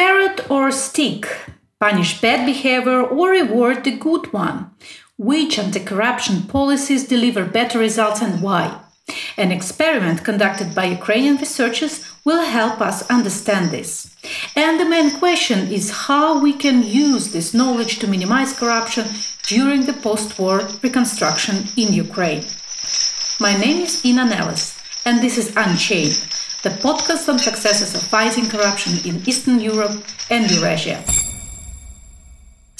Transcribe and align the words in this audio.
Carrot 0.00 0.50
or 0.50 0.72
stick? 0.72 1.26
Punish 1.78 2.22
bad 2.22 2.46
behavior 2.46 3.02
or 3.02 3.28
reward 3.32 3.84
the 3.84 3.90
good 3.90 4.32
one? 4.32 4.70
Which 5.18 5.58
anti 5.58 5.80
corruption 5.80 6.44
policies 6.44 7.06
deliver 7.06 7.44
better 7.44 7.78
results 7.78 8.22
and 8.22 8.40
why? 8.40 8.80
An 9.36 9.52
experiment 9.52 10.24
conducted 10.24 10.74
by 10.74 10.96
Ukrainian 10.98 11.36
researchers 11.36 11.94
will 12.24 12.42
help 12.58 12.80
us 12.80 13.10
understand 13.10 13.72
this. 13.72 13.90
And 14.56 14.80
the 14.80 14.88
main 14.94 15.10
question 15.18 15.70
is 15.70 16.06
how 16.08 16.40
we 16.40 16.54
can 16.54 16.82
use 16.82 17.24
this 17.28 17.52
knowledge 17.52 17.98
to 17.98 18.12
minimize 18.14 18.58
corruption 18.58 19.06
during 19.54 19.84
the 19.84 19.98
post 20.06 20.38
war 20.38 20.56
reconstruction 20.82 21.56
in 21.76 21.92
Ukraine. 22.06 22.44
My 23.38 23.54
name 23.64 23.78
is 23.86 24.02
Inna 24.02 24.24
Nelles, 24.24 24.64
and 25.04 25.20
this 25.20 25.36
is 25.36 25.54
Unchained, 25.64 26.16
the 26.62 26.70
podcast 26.70 27.28
on 27.28 27.38
successes 27.38 27.94
of 27.94 28.02
fighting 28.02 28.46
corruption 28.48 28.92
in 29.08 29.16
Eastern 29.26 29.60
Europe 29.60 30.02
and 30.28 30.50
Eurasia. 30.50 31.02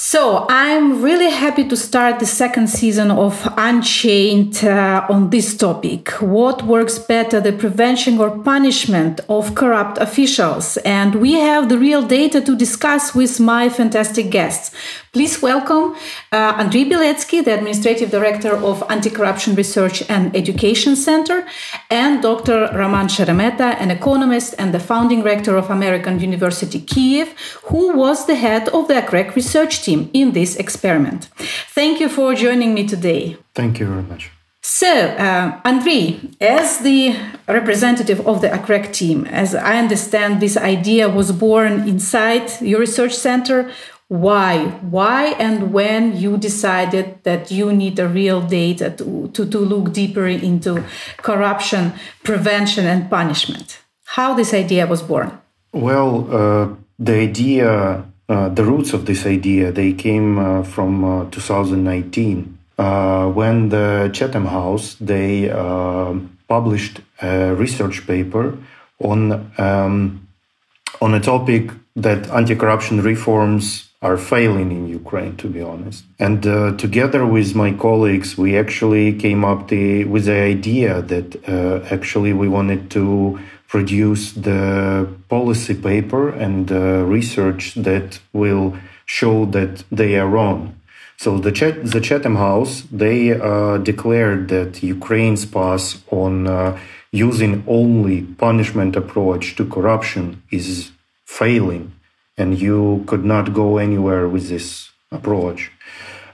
So, 0.03 0.47
I'm 0.48 1.03
really 1.03 1.30
happy 1.30 1.69
to 1.69 1.77
start 1.77 2.20
the 2.20 2.27
second 2.27 2.69
season 2.69 3.11
of 3.11 3.47
Unchained 3.59 4.65
uh, 4.65 5.06
on 5.11 5.29
this 5.29 5.55
topic. 5.55 6.09
What 6.23 6.62
works 6.62 6.98
better, 6.98 7.39
the 7.39 7.53
prevention 7.53 8.19
or 8.19 8.30
punishment 8.39 9.20
of 9.29 9.55
corrupt 9.55 9.98
officials? 9.98 10.78
And 10.78 11.17
we 11.17 11.34
have 11.34 11.69
the 11.69 11.78
real 11.78 12.03
data 12.03 12.41
to 12.41 12.56
discuss 12.56 13.15
with 13.15 13.39
my 13.41 13.69
fantastic 13.69 14.31
guests. 14.31 14.75
Please 15.12 15.42
welcome 15.42 15.96
uh, 16.30 16.55
Andriy 16.55 16.88
Biletskyi, 16.88 17.45
the 17.45 17.52
Administrative 17.52 18.12
Director 18.12 18.55
of 18.55 18.84
Anti-Corruption 18.88 19.56
Research 19.56 20.09
and 20.09 20.36
Education 20.36 20.95
Center, 20.95 21.45
and 21.91 22.23
Dr. 22.23 22.70
Roman 22.73 23.09
Sheremeta, 23.09 23.74
an 23.80 23.91
economist 23.91 24.55
and 24.56 24.73
the 24.73 24.78
founding 24.78 25.24
rector 25.24 25.56
of 25.56 25.69
American 25.69 26.20
University 26.20 26.78
Kiev, 26.78 27.34
who 27.64 27.96
was 27.96 28.27
the 28.27 28.36
head 28.36 28.69
of 28.69 28.86
the 28.86 28.95
ACREC 28.95 29.34
research 29.34 29.83
team 29.83 30.10
in 30.12 30.30
this 30.30 30.55
experiment. 30.55 31.24
Thank 31.74 31.98
you 31.98 32.08
for 32.08 32.33
joining 32.36 32.72
me 32.72 32.86
today. 32.86 33.36
Thank 33.52 33.80
you 33.80 33.86
very 33.86 34.02
much. 34.02 34.30
So, 34.62 34.86
uh, 34.86 35.61
Andriy, 35.62 36.36
as 36.41 36.78
the 36.78 37.17
representative 37.48 38.24
of 38.28 38.42
the 38.42 38.48
ACREC 38.48 38.92
team, 38.92 39.27
as 39.27 39.56
I 39.56 39.78
understand, 39.78 40.41
this 40.41 40.56
idea 40.56 41.08
was 41.08 41.33
born 41.33 41.89
inside 41.89 42.61
your 42.61 42.78
research 42.78 43.14
center 43.14 43.72
why? 44.11 44.64
Why 44.91 45.36
and 45.39 45.72
when 45.72 46.16
you 46.16 46.36
decided 46.36 47.22
that 47.22 47.53
you 47.53 47.72
need 47.72 47.97
a 48.00 48.08
real 48.08 48.41
data 48.41 48.91
to, 48.91 49.30
to, 49.34 49.47
to 49.47 49.58
look 49.61 49.92
deeper 49.92 50.27
into 50.27 50.83
corruption 51.19 51.92
prevention 52.25 52.86
and 52.86 53.08
punishment? 53.08 53.78
How 54.06 54.34
this 54.34 54.52
idea 54.52 54.89
was 54.89 55.00
born? 55.00 55.39
Well 55.72 56.27
uh, 56.28 56.75
the 56.98 57.14
idea 57.14 58.05
uh, 58.28 58.48
the 58.48 58.64
roots 58.64 58.92
of 58.92 59.06
this 59.06 59.27
idea 59.27 59.70
they 59.70 59.92
came 59.92 60.41
uh, 60.41 60.64
from 60.64 61.05
uh, 61.05 61.30
2019 61.30 62.58
uh, 62.78 63.28
when 63.28 63.69
the 63.69 64.11
chatham 64.12 64.47
house 64.47 64.97
they 65.00 65.48
uh, 65.50 66.14
published 66.48 67.00
a 67.22 67.55
research 67.55 68.05
paper 68.08 68.58
on 68.98 69.52
um, 69.58 70.27
on 71.00 71.14
a 71.14 71.20
topic 71.20 71.70
that 71.95 72.28
anti-corruption 72.30 73.02
reforms 73.02 73.89
are 74.03 74.17
failing 74.17 74.73
in 74.73 74.89
Ukraine, 74.89 75.37
to 75.37 75.48
be 75.48 75.61
honest. 75.61 76.05
And 76.19 76.47
uh, 76.47 76.77
together 76.77 77.27
with 77.27 77.55
my 77.55 77.73
colleagues, 77.73 78.39
we 78.39 78.57
actually 78.57 79.12
came 79.12 79.45
up 79.45 79.69
the, 79.69 80.05
with 80.05 80.25
the 80.25 80.41
idea 80.41 81.03
that 81.03 81.29
uh, 81.47 81.87
actually 81.95 82.33
we 82.33 82.48
wanted 82.48 82.91
to 82.92 83.39
produce 83.69 84.33
the 84.33 85.07
policy 85.29 85.75
paper 85.75 86.31
and 86.31 86.73
uh, 86.73 87.05
research 87.05 87.75
that 87.75 88.19
will 88.33 88.77
show 89.05 89.45
that 89.47 89.84
they 89.92 90.19
are 90.19 90.27
wrong. 90.27 90.75
So 91.19 91.39
the, 91.39 91.53
the 91.85 92.01
Chatham 92.01 92.37
House, 92.37 92.85
they 92.91 93.33
uh, 93.33 93.77
declared 93.77 94.48
that 94.48 94.83
Ukraine's 94.83 95.45
pass 95.45 96.03
on 96.11 96.47
uh, 96.47 96.79
using 97.13 97.63
only 97.67 98.23
punishment 98.23 98.97
approach 98.97 99.57
to 99.57 99.67
corruption 99.67 100.42
is 100.51 100.91
failing 101.27 101.92
and 102.40 102.58
you 102.58 103.05
could 103.06 103.24
not 103.24 103.52
go 103.52 103.78
anywhere 103.78 104.28
with 104.28 104.48
this 104.48 104.90
approach. 105.12 105.70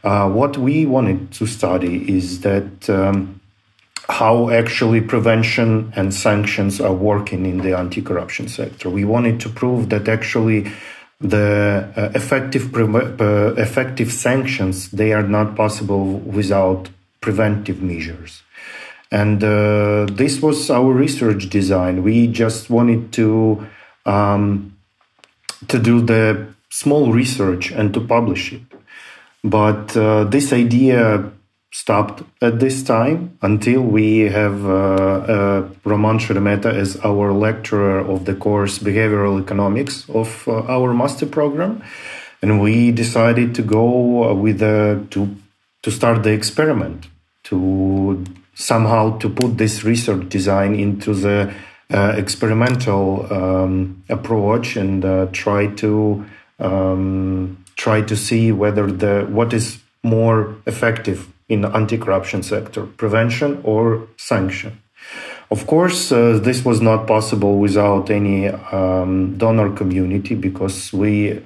Uh, 0.05 0.29
what 0.31 0.57
we 0.57 0.87
wanted 0.87 1.33
to 1.33 1.47
study 1.47 1.97
is 2.19 2.41
that 2.41 2.89
um, 2.89 3.41
how 4.09 4.51
actually 4.51 5.01
prevention 5.01 5.93
and 5.97 6.15
sanctions 6.15 6.81
are 6.81 6.95
working 6.95 7.45
in 7.45 7.59
the 7.59 7.77
anti-corruption 7.77 8.47
sector. 8.49 8.89
We 8.89 9.05
wanted 9.05 9.41
to 9.41 9.49
prove 9.49 9.89
that 9.89 10.07
actually 10.09 10.71
the 11.21 11.91
uh, 11.97 12.11
effective 12.15 12.65
uh, 12.75 13.55
effective 13.57 14.13
sanctions 14.13 14.91
they 14.91 15.13
are 15.13 15.27
not 15.27 15.57
possible 15.57 16.05
without 16.39 16.91
preventive 17.21 17.83
measures. 17.83 18.43
And 19.11 19.43
uh, 19.43 20.07
this 20.13 20.41
was 20.41 20.71
our 20.71 20.93
research 20.93 21.49
design. 21.49 22.03
We 22.03 22.27
just 22.27 22.71
wanted 22.71 23.13
to 23.15 23.67
um, 24.05 24.76
to 25.69 25.79
do 25.79 26.01
the 26.01 26.47
small 26.71 27.13
research 27.13 27.71
and 27.71 27.93
to 27.95 28.01
publish 28.01 28.53
it. 28.53 28.63
But 29.43 29.97
uh, 29.97 30.25
this 30.25 30.53
idea 30.53 31.31
stopped 31.73 32.23
at 32.41 32.59
this 32.59 32.83
time 32.83 33.39
until 33.43 33.83
we 33.83 34.21
have 34.21 34.65
uh, 34.65 34.75
uh, 34.75 35.69
Roman 35.85 36.19
Sheremeta 36.19 36.73
as 36.73 36.97
our 37.05 37.33
lecturer 37.33 38.01
of 38.01 38.25
the 38.25 38.35
course 38.35 38.79
Behavioral 38.79 39.41
Economics 39.41 40.09
of 40.09 40.49
uh, 40.49 40.63
our 40.63 40.95
master 40.95 41.27
program. 41.27 41.83
And 42.43 42.61
we 42.61 42.93
decided 42.93 43.55
to 43.57 43.63
go 43.63 44.35
with 44.35 44.61
to 44.61 45.37
to 45.83 45.91
start 45.91 46.23
the 46.23 46.33
experiment 46.33 47.07
to 47.45 48.25
somehow 48.55 49.17
to 49.19 49.29
put 49.29 49.57
this 49.57 49.85
research 49.85 50.29
design 50.29 50.75
into 50.75 51.15
the 51.15 51.43
uh, 51.43 51.53
experimental 51.91 53.33
um, 53.33 54.03
approach 54.09 54.77
and 54.77 55.05
uh, 55.05 55.27
try 55.33 55.69
to 55.69 56.25
um, 56.59 57.65
try 57.77 58.01
to 58.01 58.17
see 58.17 58.51
whether 58.53 58.91
the 58.91 59.27
what 59.31 59.53
is 59.53 59.79
more 60.03 60.57
effective 60.67 61.29
in 61.49 61.61
the 61.61 61.69
anti-corruption 61.69 62.43
sector, 62.43 62.87
prevention 62.87 63.61
or 63.63 64.09
sanction. 64.17 64.81
Of 65.51 65.67
course, 65.67 66.11
uh, 66.11 66.41
this 66.43 66.65
was 66.65 66.81
not 66.81 67.07
possible 67.07 67.59
without 67.59 68.11
any 68.11 68.49
um, 68.49 69.39
donor 69.39 69.71
community 69.71 70.35
because 70.35 70.93
we 70.93 71.41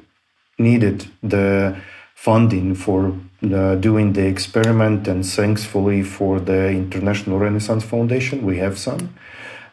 needed 0.58 1.06
the 1.22 1.76
funding 2.14 2.74
for 2.74 3.14
uh, 3.42 3.74
doing 3.76 4.12
the 4.14 4.26
experiment, 4.26 5.08
and 5.08 5.24
thankfully 5.24 6.02
for 6.02 6.40
the 6.40 6.68
International 6.68 7.38
Renaissance 7.38 7.84
Foundation, 7.84 8.44
we 8.44 8.58
have 8.58 8.78
some 8.78 9.14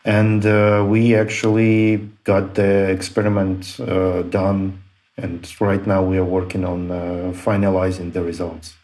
and 0.08 0.46
uh, 0.46 0.86
we 0.88 1.16
actually 1.16 1.98
got 2.24 2.56
the 2.56 2.90
experiment 2.90 3.78
uh, 3.82 4.22
done. 4.24 4.82
And 5.18 5.46
right 5.60 5.86
now 5.86 6.02
we 6.02 6.18
are 6.18 6.24
working 6.24 6.64
on 6.64 6.90
uh, 6.90 7.34
finalizing 7.34 8.14
the 8.14 8.24
results. 8.24 8.76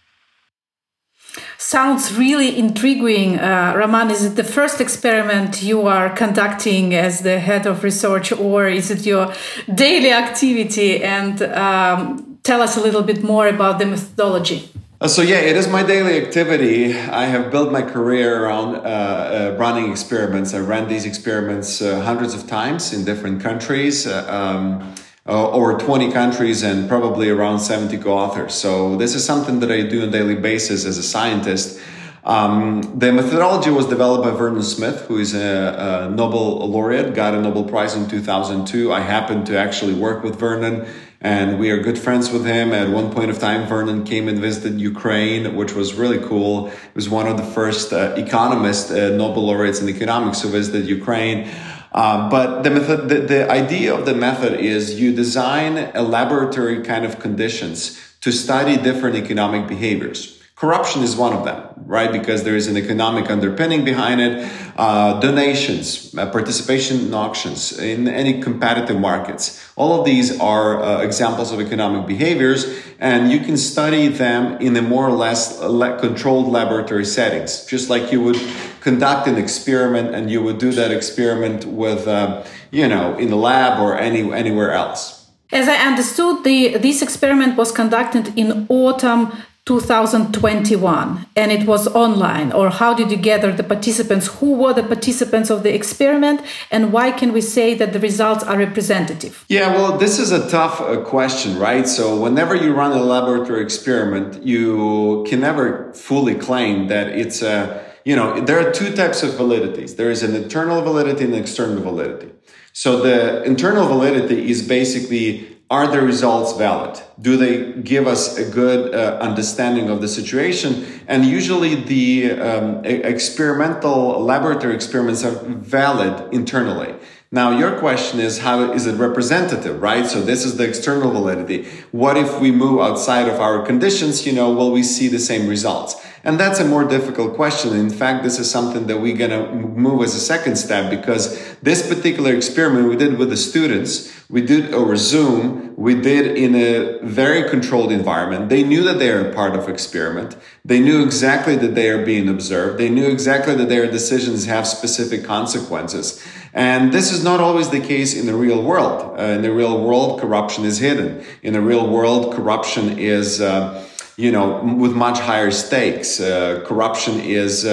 Sounds 1.57 2.13
really 2.13 2.57
intriguing. 2.57 3.39
Uh, 3.39 3.73
Roman 3.77 4.11
is 4.11 4.25
it 4.25 4.35
the 4.35 4.43
first 4.43 4.81
experiment 4.81 5.63
you 5.63 5.87
are 5.87 6.09
conducting 6.09 6.93
as 6.93 7.21
the 7.21 7.39
head 7.39 7.65
of 7.65 7.83
research 7.83 8.33
or 8.33 8.67
is 8.67 8.91
it 8.91 9.05
your 9.05 9.33
daily 9.73 10.11
activity? 10.11 11.01
And 11.01 11.41
um, 11.41 12.37
tell 12.43 12.61
us 12.61 12.75
a 12.75 12.81
little 12.81 13.01
bit 13.01 13.23
more 13.23 13.47
about 13.47 13.79
the 13.79 13.85
methodology 13.85 14.69
so 15.07 15.21
yeah, 15.21 15.39
it 15.39 15.57
is 15.57 15.67
my 15.67 15.83
daily 15.83 16.17
activity. 16.17 16.93
I 16.93 17.25
have 17.25 17.51
built 17.51 17.71
my 17.73 17.81
career 17.81 18.45
around 18.45 18.75
uh, 18.75 18.79
uh, 18.79 19.55
running 19.59 19.91
experiments. 19.91 20.53
I 20.53 20.59
ran 20.59 20.87
these 20.87 21.05
experiments 21.05 21.81
uh, 21.81 21.99
hundreds 22.01 22.33
of 22.33 22.47
times 22.47 22.93
in 22.93 23.03
different 23.03 23.41
countries, 23.41 24.07
uh, 24.07 24.25
um, 24.29 24.95
uh, 25.27 25.51
over 25.51 25.77
20 25.77 26.11
countries, 26.13 26.63
and 26.63 26.87
probably 26.87 27.29
around 27.29 27.59
70 27.59 27.97
co-authors. 27.97 28.53
So 28.53 28.95
this 28.95 29.13
is 29.13 29.25
something 29.25 29.59
that 29.59 29.71
I 29.71 29.81
do 29.81 30.03
on 30.03 30.07
a 30.07 30.11
daily 30.11 30.35
basis 30.35 30.85
as 30.85 30.97
a 30.97 31.03
scientist. 31.03 31.81
Um, 32.23 32.97
the 32.97 33.11
methodology 33.11 33.69
was 33.69 33.85
developed 33.87 34.23
by 34.23 34.31
Vernon 34.31 34.63
Smith, 34.63 35.01
who 35.07 35.17
is 35.17 35.35
a, 35.35 36.07
a 36.07 36.09
Nobel 36.09 36.65
laureate, 36.69 37.13
got 37.13 37.33
a 37.33 37.41
Nobel 37.41 37.65
Prize 37.65 37.95
in 37.95 38.07
2002. 38.07 38.93
I 38.93 39.01
happened 39.01 39.45
to 39.47 39.57
actually 39.57 39.93
work 39.93 40.23
with 40.23 40.39
Vernon 40.39 40.87
and 41.23 41.57
we 41.57 41.71
are 41.71 41.79
good 41.81 41.97
friends 41.97 42.29
with 42.31 42.45
him. 42.45 42.73
At 42.73 42.89
one 42.89 43.09
point 43.11 43.31
of 43.31 43.39
time, 43.39 43.65
Vernon 43.65 44.03
came 44.03 44.27
and 44.27 44.37
visited 44.37 44.79
Ukraine, 44.79 45.55
which 45.55 45.73
was 45.73 45.93
really 45.93 46.19
cool. 46.19 46.67
He 46.69 46.75
was 46.93 47.09
one 47.09 47.27
of 47.27 47.37
the 47.37 47.43
first 47.43 47.93
uh, 47.93 48.13
economists, 48.17 48.91
uh, 48.91 49.15
Nobel 49.15 49.45
laureates 49.45 49.81
in 49.81 49.87
economics 49.87 50.41
who 50.41 50.49
visited 50.49 50.85
Ukraine. 50.85 51.49
Um, 51.93 52.29
but 52.29 52.63
the 52.63 52.71
method, 52.71 53.07
the, 53.07 53.21
the 53.21 53.49
idea 53.49 53.95
of 53.95 54.05
the 54.05 54.13
method 54.13 54.59
is 54.59 54.99
you 54.99 55.15
design 55.15 55.91
a 55.95 56.03
laboratory 56.03 56.81
kind 56.83 57.05
of 57.05 57.19
conditions 57.19 57.99
to 58.19 58.31
study 58.31 58.75
different 58.75 59.15
economic 59.15 59.67
behaviors. 59.67 60.32
Corruption 60.55 61.01
is 61.01 61.15
one 61.15 61.33
of 61.33 61.45
them, 61.45 61.67
right? 61.85 62.11
Because 62.11 62.43
there 62.43 62.55
is 62.55 62.67
an 62.67 62.77
economic 62.77 63.29
underpinning 63.29 63.83
behind 63.83 64.21
it. 64.21 64.51
Uh, 64.77 65.19
donations, 65.19 66.13
uh, 66.15 66.29
participation 66.29 66.99
in 66.99 67.13
auctions, 67.13 67.77
in 67.79 68.07
any 68.07 68.39
competitive 68.39 68.99
markets. 68.99 69.67
All 69.75 69.99
of 69.99 70.05
these 70.05 70.39
are 70.39 70.81
uh, 70.81 71.01
examples 71.01 71.51
of 71.51 71.59
economic 71.59 72.05
behaviors, 72.07 72.79
and 72.99 73.31
you 73.31 73.39
can 73.39 73.57
study 73.57 74.07
them 74.07 74.61
in 74.61 74.77
a 74.77 74.81
more 74.81 75.07
or 75.07 75.11
less 75.11 75.59
controlled 75.99 76.47
laboratory 76.47 77.05
settings, 77.05 77.65
just 77.65 77.89
like 77.89 78.11
you 78.11 78.21
would 78.21 78.39
conduct 78.79 79.27
an 79.27 79.37
experiment 79.37 80.13
and 80.13 80.29
you 80.29 80.41
would 80.43 80.59
do 80.59 80.71
that 80.71 80.91
experiment 80.91 81.65
with, 81.65 82.07
uh, 82.07 82.43
you 82.69 82.87
know, 82.87 83.17
in 83.17 83.29
the 83.29 83.35
lab 83.35 83.79
or 83.79 83.97
any 83.97 84.31
anywhere 84.31 84.71
else. 84.71 85.29
As 85.51 85.67
I 85.67 85.75
understood, 85.75 86.43
the 86.43 86.77
this 86.77 87.01
experiment 87.01 87.57
was 87.57 87.71
conducted 87.71 88.37
in 88.37 88.65
autumn 88.69 89.31
2021 89.65 91.25
and 91.37 91.51
it 91.51 91.65
was 91.65 91.87
online. 91.95 92.51
Or 92.51 92.69
how 92.69 92.93
did 92.93 93.09
you 93.09 93.15
gather 93.15 93.51
the 93.51 93.63
participants? 93.63 94.27
Who 94.39 94.55
were 94.55 94.73
the 94.73 94.83
participants 94.83 95.49
of 95.49 95.63
the 95.63 95.73
experiment? 95.73 96.41
And 96.69 96.91
why 96.91 97.11
can 97.11 97.31
we 97.31 97.39
say 97.39 97.73
that 97.75 97.93
the 97.93 97.99
results 97.99 98.43
are 98.43 98.57
representative? 98.57 99.45
Yeah 99.47 99.73
well 99.73 99.97
this 99.97 100.19
is 100.19 100.31
a 100.31 100.49
tough 100.49 100.81
uh, 100.81 101.01
question 101.01 101.57
right? 101.57 101.87
So 101.87 102.19
whenever 102.19 102.55
you 102.55 102.73
run 102.73 102.91
a 102.91 103.01
laboratory 103.01 103.63
experiment 103.63 104.43
you 104.43 105.25
can 105.29 105.39
never 105.39 105.93
fully 105.93 106.35
claim 106.35 106.87
that 106.89 107.07
it's 107.07 107.41
a 107.41 107.85
you 108.03 108.17
know 108.17 108.41
there 108.41 108.59
are 108.59 108.71
two 108.71 108.93
types 108.93 109.23
of 109.23 109.31
validities. 109.31 109.95
There 109.95 110.11
is 110.11 110.23
an 110.23 110.35
internal 110.35 110.81
validity 110.81 111.23
and 111.23 111.33
an 111.33 111.39
external 111.39 111.81
validity. 111.81 112.31
So 112.73 113.01
the 113.01 113.43
internal 113.43 113.87
validity 113.87 114.49
is 114.49 114.67
basically 114.67 115.52
are 115.69 115.87
the 115.87 116.01
results 116.01 116.53
valid? 116.57 117.01
Do 117.19 117.37
they 117.37 117.73
give 117.81 118.05
us 118.05 118.37
a 118.37 118.49
good 118.49 118.93
uh, 118.93 119.17
understanding 119.19 119.89
of 119.89 120.01
the 120.01 120.07
situation? 120.07 120.85
And 121.07 121.25
usually 121.25 121.75
the 121.75 122.31
um, 122.31 122.85
experimental 122.85 124.19
laboratory 124.19 124.75
experiments 124.75 125.23
are 125.23 125.31
valid 125.31 126.33
internally. 126.33 126.93
Now, 127.31 127.57
your 127.57 127.79
question 127.79 128.19
is 128.19 128.39
how 128.39 128.71
is 128.73 128.85
it 128.85 128.93
representative, 128.93 129.81
right? 129.81 130.05
So 130.05 130.21
this 130.21 130.45
is 130.45 130.57
the 130.57 130.67
external 130.67 131.09
validity. 131.11 131.67
What 131.91 132.15
if 132.15 132.39
we 132.39 132.51
move 132.51 132.79
outside 132.79 133.27
of 133.27 133.39
our 133.39 133.65
conditions? 133.65 134.27
You 134.27 134.33
know, 134.33 134.53
will 134.53 134.71
we 134.71 134.83
see 134.83 135.07
the 135.07 135.17
same 135.17 135.47
results? 135.47 135.95
And 136.23 136.39
that's 136.39 136.59
a 136.59 136.65
more 136.65 136.85
difficult 136.85 137.35
question. 137.35 137.75
In 137.75 137.89
fact, 137.89 138.23
this 138.23 138.39
is 138.39 138.49
something 138.49 138.87
that 138.87 139.01
we're 139.01 139.17
going 139.17 139.31
to 139.31 139.51
move 139.51 140.03
as 140.03 140.15
a 140.15 140.19
second 140.19 140.57
step 140.57 140.89
because 140.89 141.55
this 141.63 141.85
particular 141.87 142.33
experiment 142.33 142.87
we 142.87 142.95
did 142.95 143.17
with 143.17 143.29
the 143.29 143.35
students, 143.35 144.13
we 144.33 144.41
did 144.41 144.73
over 144.73 144.95
Zoom, 144.95 145.75
we 145.77 145.93
did 145.93 146.35
in 146.35 146.55
a 146.55 146.97
very 147.03 147.47
controlled 147.47 147.91
environment. 147.91 148.49
They 148.49 148.63
knew 148.63 148.81
that 148.81 148.97
they 148.97 149.11
are 149.11 149.31
part 149.31 149.55
of 149.55 149.69
experiment. 149.69 150.35
They 150.65 150.79
knew 150.79 151.03
exactly 151.03 151.55
that 151.57 151.75
they 151.75 151.87
are 151.91 152.03
being 152.03 152.27
observed. 152.27 152.79
They 152.79 152.89
knew 152.89 153.05
exactly 153.05 153.53
that 153.53 153.69
their 153.69 153.85
decisions 153.91 154.45
have 154.45 154.65
specific 154.65 155.23
consequences. 155.23 156.19
And 156.51 156.91
this 156.91 157.11
is 157.11 157.23
not 157.23 157.41
always 157.41 157.69
the 157.69 157.79
case 157.79 158.15
in 158.15 158.25
the 158.25 158.33
real 158.33 158.63
world. 158.63 159.19
Uh, 159.19 159.23
in 159.35 159.43
the 159.43 159.53
real 159.53 159.79
world, 159.79 160.19
corruption 160.19 160.65
is 160.65 160.79
hidden. 160.79 161.23
In 161.43 161.53
the 161.53 161.61
real 161.61 161.87
world, 161.87 162.33
corruption 162.33 162.97
is, 162.97 163.39
uh, 163.39 163.87
you 164.17 164.31
know, 164.31 164.63
with 164.63 164.93
much 164.93 165.19
higher 165.19 165.51
stakes. 165.51 166.19
Uh, 166.19 166.63
corruption 166.65 167.19
is 167.19 167.65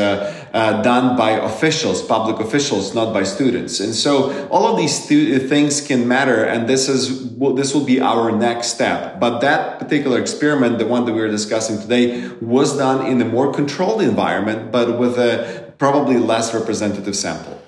uh, 0.54 0.60
uh, 0.70 0.82
done 0.82 1.16
by 1.16 1.30
officials, 1.30 2.02
public 2.02 2.38
officials, 2.38 2.94
not 2.94 3.12
by 3.12 3.24
students. 3.24 3.80
And 3.80 3.94
so 3.94 4.46
all 4.48 4.66
of 4.66 4.76
these 4.76 5.04
stu- 5.04 5.38
things 5.48 5.80
can 5.80 6.06
matter. 6.06 6.44
And 6.44 6.68
this 6.68 6.88
is, 6.88 7.36
this 7.38 7.74
will 7.74 7.84
be 7.84 8.00
our 8.00 8.30
next 8.30 8.68
step. 8.68 9.18
But 9.18 9.40
that 9.40 9.78
particular 9.78 10.20
experiment, 10.20 10.78
the 10.78 10.86
one 10.86 11.04
that 11.06 11.12
we 11.12 11.20
are 11.20 11.30
discussing 11.30 11.80
today, 11.80 12.28
was 12.40 12.76
done 12.76 13.06
in 13.06 13.20
a 13.20 13.24
more 13.24 13.52
controlled 13.52 14.02
environment, 14.02 14.70
but 14.70 14.98
with 14.98 15.18
a 15.18 15.72
probably 15.78 16.18
less 16.18 16.54
representative 16.54 17.16
sample. 17.16 17.60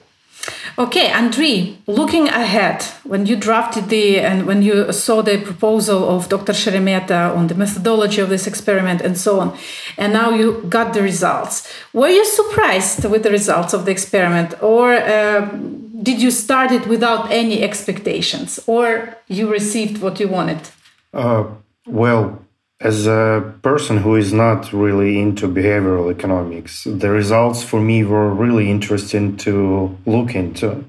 Okay, 0.79 1.09
Andriy, 1.09 1.77
looking 1.87 2.29
ahead, 2.29 2.83
when 3.05 3.27
you 3.27 3.37
drafted 3.37 3.91
the 3.91 4.19
and 4.21 4.47
when 4.47 4.63
you 4.63 4.91
saw 4.91 5.21
the 5.21 5.39
proposal 5.39 6.09
of 6.09 6.31
Dr. 6.31 6.55
Sheremeta 6.55 7.37
on 7.37 7.49
the 7.49 7.55
methodology 7.55 8.23
of 8.23 8.31
this 8.31 8.47
experiment 8.47 9.03
and 9.03 9.19
so 9.19 9.41
on, 9.41 9.57
and 9.99 10.15
now 10.15 10.31
you 10.31 10.63
got 10.71 10.95
the 10.95 11.03
results, 11.03 11.71
were 11.93 12.09
you 12.09 12.25
surprised 12.25 13.05
with 13.05 13.23
the 13.23 13.31
results 13.31 13.75
of 13.75 13.85
the 13.85 13.91
experiment, 13.91 14.55
or 14.63 14.95
uh, 14.95 15.47
did 16.03 16.23
you 16.23 16.31
start 16.31 16.73
it 16.73 16.87
without 16.87 17.31
any 17.31 17.63
expectations, 17.63 18.59
or 18.67 19.15
you 19.29 19.51
received 19.51 20.01
what 20.01 20.19
you 20.21 20.29
wanted? 20.29 20.71
Uh, 21.13 21.45
well, 21.87 22.43
as 22.83 23.07
a 23.07 23.55
person 23.63 23.99
who 23.99 24.17
is 24.17 24.33
not 24.33 24.73
really 24.73 25.21
into 25.21 25.47
behavioral 25.47 26.11
economics, 26.11 26.83
the 26.85 27.11
results 27.11 27.63
for 27.63 27.81
me 27.81 28.03
were 28.03 28.29
really 28.29 28.69
interesting 28.69 29.37
to 29.37 29.97
look 30.05 30.35
into. 30.35 30.85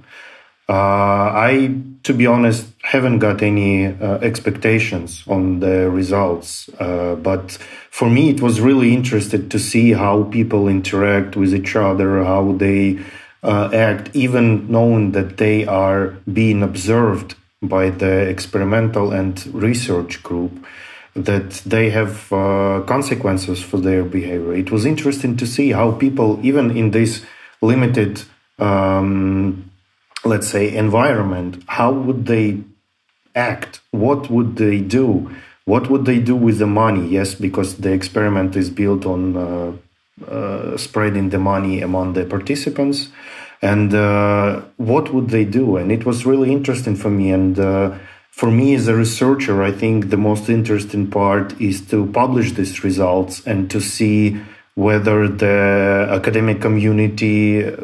Uh, 0.67 1.29
I, 1.51 1.75
to 2.01 2.13
be 2.13 2.25
honest, 2.25 2.65
haven't 2.81 3.19
got 3.19 3.43
any 3.43 3.85
uh, 3.85 4.17
expectations 4.29 5.23
on 5.27 5.59
the 5.59 5.87
results, 5.91 6.67
uh, 6.79 7.13
but 7.15 7.51
for 7.91 8.09
me, 8.09 8.29
it 8.31 8.41
was 8.41 8.59
really 8.59 8.91
interesting 8.91 9.49
to 9.49 9.59
see 9.59 9.91
how 9.91 10.23
people 10.23 10.67
interact 10.67 11.35
with 11.35 11.53
each 11.53 11.75
other, 11.75 12.23
how 12.23 12.53
they 12.53 12.99
uh, 13.43 13.69
act, 13.71 14.09
even 14.15 14.71
knowing 14.71 15.11
that 15.11 15.37
they 15.37 15.67
are 15.67 16.15
being 16.31 16.63
observed 16.63 17.35
by 17.61 17.91
the 17.91 18.21
experimental 18.27 19.11
and 19.11 19.45
research 19.53 20.23
group 20.23 20.65
that 21.15 21.51
they 21.65 21.89
have 21.91 22.31
uh, 22.33 22.81
consequences 22.87 23.61
for 23.61 23.77
their 23.77 24.03
behavior. 24.03 24.53
It 24.53 24.71
was 24.71 24.85
interesting 24.85 25.37
to 25.37 25.45
see 25.45 25.71
how 25.71 25.91
people, 25.91 26.39
even 26.43 26.75
in 26.75 26.91
this 26.91 27.23
limited, 27.61 28.23
um, 28.57 29.69
let's 30.25 30.47
say, 30.47 30.75
environment, 30.75 31.63
how 31.67 31.91
would 31.91 32.25
they 32.25 32.61
act? 33.35 33.81
What 33.91 34.29
would 34.31 34.55
they 34.55 34.79
do? 34.79 35.31
What 35.65 35.89
would 35.89 36.05
they 36.05 36.19
do 36.19 36.35
with 36.35 36.57
the 36.57 36.67
money? 36.67 37.07
Yes, 37.07 37.35
because 37.35 37.77
the 37.77 37.91
experiment 37.91 38.55
is 38.55 38.69
built 38.69 39.05
on 39.05 39.37
uh, 39.37 39.71
uh, 40.27 40.77
spreading 40.77 41.29
the 41.29 41.39
money 41.39 41.81
among 41.81 42.13
the 42.13 42.25
participants. 42.25 43.09
And 43.61 43.93
uh, 43.93 44.61
what 44.77 45.13
would 45.13 45.29
they 45.29 45.45
do? 45.45 45.77
And 45.77 45.91
it 45.91 46.05
was 46.05 46.25
really 46.25 46.51
interesting 46.51 46.95
for 46.95 47.09
me. 47.09 47.31
And 47.31 47.57
uh, 47.57 47.97
for 48.33 48.49
me 48.49 48.73
as 48.73 48.87
a 48.87 48.95
researcher, 48.95 49.61
I 49.61 49.71
think 49.71 50.09
the 50.09 50.17
most 50.17 50.49
interesting 50.49 51.05
part 51.11 51.61
is 51.61 51.81
to 51.91 52.07
publish 52.07 52.53
these 52.53 52.83
results 52.83 53.45
and 53.45 53.69
to 53.69 53.79
see 53.79 54.41
whether 54.73 55.27
the 55.27 56.07
academic 56.09 56.59
community 56.59 57.63
uh, 57.63 57.77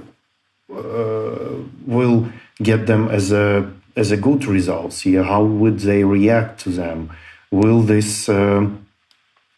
will 1.86 2.30
get 2.63 2.88
them 2.88 3.10
as 3.10 3.31
a 3.31 3.72
as 3.96 4.10
a 4.10 4.18
good 4.18 4.46
result. 4.46 4.94
See 4.94 5.13
how 5.13 5.44
would 5.44 5.81
they 5.81 6.04
react 6.04 6.62
to 6.62 6.69
them? 6.72 7.12
Will 7.52 7.81
this 7.84 8.28
uh, 8.28 8.68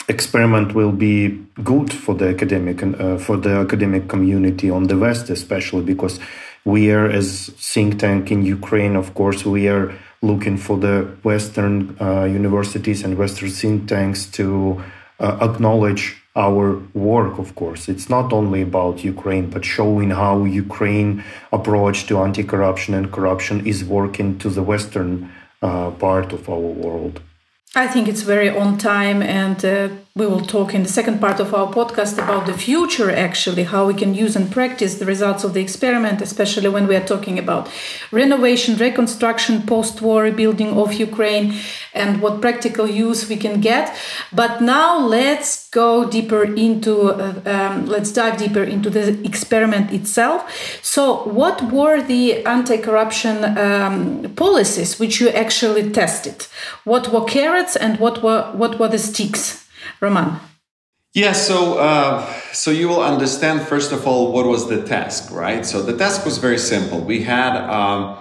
experiment 0.10 0.75
will 0.75 0.92
be 0.92 1.39
good 1.63 1.94
for 1.94 2.16
the 2.16 2.27
academic 2.27 2.84
uh, 2.84 3.18
for 3.18 3.38
the 3.38 3.54
academic 3.66 4.10
community 4.10 4.70
on 4.70 4.88
the 4.88 4.98
West, 4.98 5.30
especially 5.30 5.86
because 5.86 6.20
we 6.66 6.92
are 6.92 7.10
as 7.10 7.48
think 7.72 8.00
tank 8.00 8.30
in 8.30 8.44
Ukraine. 8.44 8.98
Of 8.98 9.13
course, 9.13 9.46
we 9.46 9.70
are 9.70 9.98
looking 10.22 10.58
for 10.58 10.78
the 10.78 11.18
Western 11.24 11.96
uh, 12.00 12.24
universities 12.24 13.04
and 13.04 13.18
Western 13.18 13.50
think 13.50 13.88
tanks 13.88 14.25
to 14.28 14.84
uh, 15.20 15.38
acknowledge 15.42 16.18
our 16.36 16.82
work, 16.94 17.38
of 17.40 17.56
course. 17.56 17.90
It's 17.90 18.10
not 18.10 18.32
only 18.32 18.62
about 18.62 19.04
Ukraine, 19.04 19.50
but 19.50 19.66
showing 19.66 20.12
how 20.12 20.46
Ukraine 20.46 21.24
approach 21.51 22.06
to 22.08 22.20
anti-corruption 22.20 22.94
and 22.94 23.12
corruption 23.12 23.66
is 23.66 23.84
working 23.84 24.38
to 24.40 24.50
the 24.50 24.63
Western 24.63 25.30
uh, 25.62 25.92
part 25.92 26.32
of 26.32 26.48
our 26.50 26.58
world. 26.84 27.22
I 27.75 27.88
think 27.88 28.08
it's 28.08 28.22
very 28.22 28.50
on 28.50 28.78
time, 28.78 29.22
and 29.22 29.63
uh, 29.63 29.90
we 30.13 30.27
will 30.27 30.41
talk 30.41 30.74
in 30.74 30.84
the 30.84 30.89
second 30.89 31.22
part 31.22 31.39
of 31.39 31.53
our 31.53 31.72
podcast 31.72 32.15
about 32.15 32.46
the 32.46 32.53
future, 32.53 33.10
actually, 33.10 33.63
how 33.63 33.88
we 33.88 33.94
can 33.94 34.13
use 34.13 34.36
and 34.36 34.51
practice 34.51 34.96
the 34.96 35.06
results 35.06 35.46
of 35.46 35.53
the 35.53 35.62
experiment, 35.62 36.22
especially 36.22 36.68
when 36.68 36.86
we 36.86 36.98
are 36.98 37.06
talking 37.06 37.39
about 37.39 37.70
renovation, 38.12 38.75
reconstruction, 38.75 39.62
post 39.62 40.01
war 40.01 40.24
rebuilding 40.24 40.77
of 40.77 40.91
Ukraine, 40.96 41.56
and 41.94 42.22
what 42.22 42.41
practical 42.41 42.89
use 42.89 43.30
we 43.30 43.38
can 43.38 43.62
get. 43.62 43.96
But 44.34 44.62
now 44.62 45.00
let's 45.00 45.70
go 45.70 46.03
deeper 46.10 46.44
into, 46.44 47.12
uh, 47.12 47.41
um, 47.46 47.86
let's 47.86 48.12
dive 48.12 48.38
deeper 48.38 48.63
into 48.63 48.89
the 48.89 49.18
experiment 49.24 49.94
itself. 49.94 50.44
So, 50.82 51.24
what 51.24 51.72
were 51.72 52.01
the 52.01 52.46
anti 52.46 52.75
corruption 52.75 53.58
um, 53.58 54.34
policies 54.36 55.00
which 55.00 55.22
you 55.22 55.30
actually 55.30 55.89
tested? 55.89 56.48
What 56.84 57.13
were 57.13 57.24
carrots 57.24 57.77
and 57.77 57.98
what 57.98 58.22
were, 58.22 58.51
what 58.51 58.77
were 58.77 58.89
the 58.89 59.00
sticks? 59.00 59.62
Roman. 60.00 60.40
Yeah, 61.14 61.34
so 61.34 61.78
uh, 61.78 62.26
so 62.54 62.72
you 62.72 62.88
will 62.88 63.04
understand 63.04 63.62
first 63.68 63.92
of 63.92 64.08
all 64.08 64.32
what 64.32 64.46
was 64.46 64.70
the 64.70 64.82
task, 64.82 65.30
right? 65.32 65.66
So 65.66 65.82
the 65.82 65.98
task 65.98 66.26
was 66.26 66.38
very 66.38 66.58
simple. 66.58 67.02
We 67.02 67.24
had 67.24 67.58
um, 67.58 68.18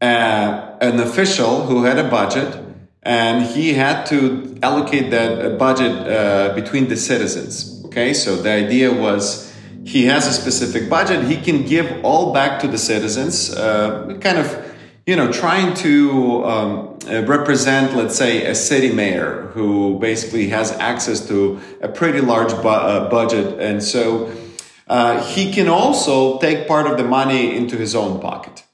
uh, 0.00 0.76
an 0.80 0.98
official 1.00 1.66
who 1.66 1.84
had 1.84 1.98
a 1.98 2.08
budget, 2.08 2.58
and 3.02 3.44
he 3.44 3.74
had 3.74 4.06
to 4.06 4.58
allocate 4.62 5.10
that 5.10 5.58
budget 5.58 5.92
uh, 5.92 6.54
between 6.54 6.88
the 6.88 6.96
citizens. 6.96 7.82
Okay, 7.84 8.14
so 8.14 8.36
the 8.36 8.50
idea 8.50 8.90
was 8.90 9.52
he 9.84 10.06
has 10.06 10.26
a 10.26 10.32
specific 10.32 10.88
budget, 10.88 11.24
he 11.24 11.36
can 11.36 11.64
give 11.64 12.04
all 12.04 12.32
back 12.32 12.60
to 12.60 12.68
the 12.68 12.78
citizens, 12.78 13.54
uh, 13.54 14.16
kind 14.20 14.38
of, 14.38 14.71
you 15.06 15.16
know, 15.16 15.32
trying 15.32 15.74
to 15.74 16.44
um, 16.44 16.98
uh, 17.08 17.22
represent, 17.22 17.96
let's 17.96 18.16
say, 18.16 18.46
a 18.46 18.54
city 18.54 18.92
mayor 18.92 19.50
who 19.52 19.98
basically 19.98 20.48
has 20.48 20.70
access 20.72 21.26
to 21.26 21.60
a 21.80 21.88
pretty 21.88 22.20
large 22.20 22.52
bu- 22.62 22.68
uh, 22.68 23.10
budget. 23.10 23.58
And 23.58 23.82
so 23.82 24.32
uh, 24.86 25.24
he 25.24 25.52
can 25.52 25.68
also 25.68 26.38
take 26.38 26.68
part 26.68 26.86
of 26.86 26.98
the 26.98 27.04
money 27.04 27.56
into 27.56 27.76
his 27.76 27.96
own 27.96 28.20
pocket. 28.20 28.64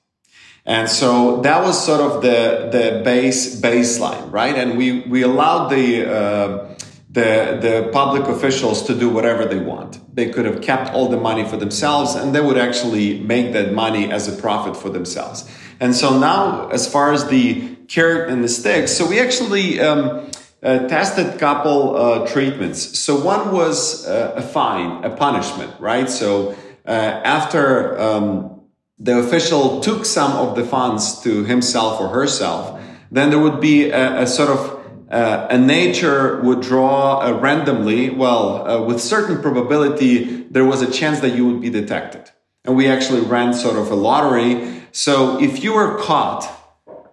And 0.66 0.90
so 0.90 1.40
that 1.40 1.64
was 1.64 1.82
sort 1.82 2.02
of 2.02 2.20
the, 2.20 2.68
the 2.70 3.00
base 3.02 3.58
baseline, 3.58 4.30
right? 4.30 4.54
And 4.54 4.76
we, 4.76 5.00
we 5.00 5.23
allowed 5.23 5.68
the, 5.68 6.06
uh, 6.06 6.75
the, 7.08 7.58
the 7.62 7.90
public 7.90 8.28
officials 8.28 8.82
to 8.82 8.94
do 8.94 9.08
whatever 9.08 9.47
they 9.47 9.58
want. 9.58 10.14
They 10.14 10.28
could 10.28 10.44
have 10.44 10.61
kept 10.61 10.92
all 10.92 11.08
the 11.08 11.16
money 11.16 11.49
for 11.49 11.56
themselves 11.56 12.14
and 12.14 12.35
they 12.35 12.42
would 12.42 12.58
actually 12.58 13.18
make 13.20 13.54
that 13.54 13.73
money 13.73 14.12
as 14.12 14.28
a 14.28 14.38
profit 14.38 14.76
for 14.76 14.90
themselves. 14.90 15.49
And 15.80 15.94
so 15.94 16.18
now, 16.18 16.68
as 16.68 16.90
far 16.90 17.12
as 17.12 17.28
the 17.28 17.76
carrot 17.88 18.30
and 18.30 18.42
the 18.42 18.49
stick, 18.49 18.88
so 18.88 19.06
we 19.06 19.20
actually 19.20 19.80
um, 19.80 20.30
uh, 20.62 20.88
tested 20.88 21.38
couple 21.38 21.97
uh, 21.97 22.26
treatments. 22.26 22.99
So 22.99 23.20
one 23.20 23.52
was 23.52 24.06
uh, 24.06 24.35
a 24.37 24.42
fine, 24.42 25.04
a 25.04 25.11
punishment, 25.11 25.73
right? 25.78 26.11
So 26.11 26.56
uh, 26.87 26.90
after 26.90 27.99
um, 27.99 28.61
the 28.99 29.18
official 29.18 29.80
took 29.80 30.04
some 30.04 30.32
of 30.32 30.56
the 30.56 30.64
funds 30.64 31.20
to 31.23 31.44
himself 31.44 32.00
or 32.00 32.08
herself, 32.08 32.80
then 33.11 33.30
there 33.30 33.38
would 33.38 33.61
be 33.61 33.90
a, 33.90 34.23
a 34.23 34.26
sort 34.26 34.50
of 34.50 34.78
uh, 35.11 35.47
a 35.50 35.56
nature 35.56 36.40
would 36.42 36.61
draw 36.61 37.20
uh, 37.20 37.32
randomly, 37.38 38.11
well, 38.11 38.68
uh, 38.68 38.82
with 38.82 39.00
certain 39.00 39.40
probability, 39.40 40.42
there 40.50 40.66
was 40.66 40.82
a 40.82 40.90
chance 40.90 41.20
that 41.20 41.35
you 41.35 41.47
would 41.47 41.62
be 41.62 41.70
detected. 41.70 42.30
And 42.64 42.76
we 42.76 42.88
actually 42.88 43.23
ran 43.23 43.54
sort 43.54 43.76
of 43.76 43.90
a 43.90 43.94
lottery. 43.94 44.77
So 44.92 45.40
if 45.40 45.62
you 45.62 45.75
were 45.75 45.99
caught, 45.99 46.54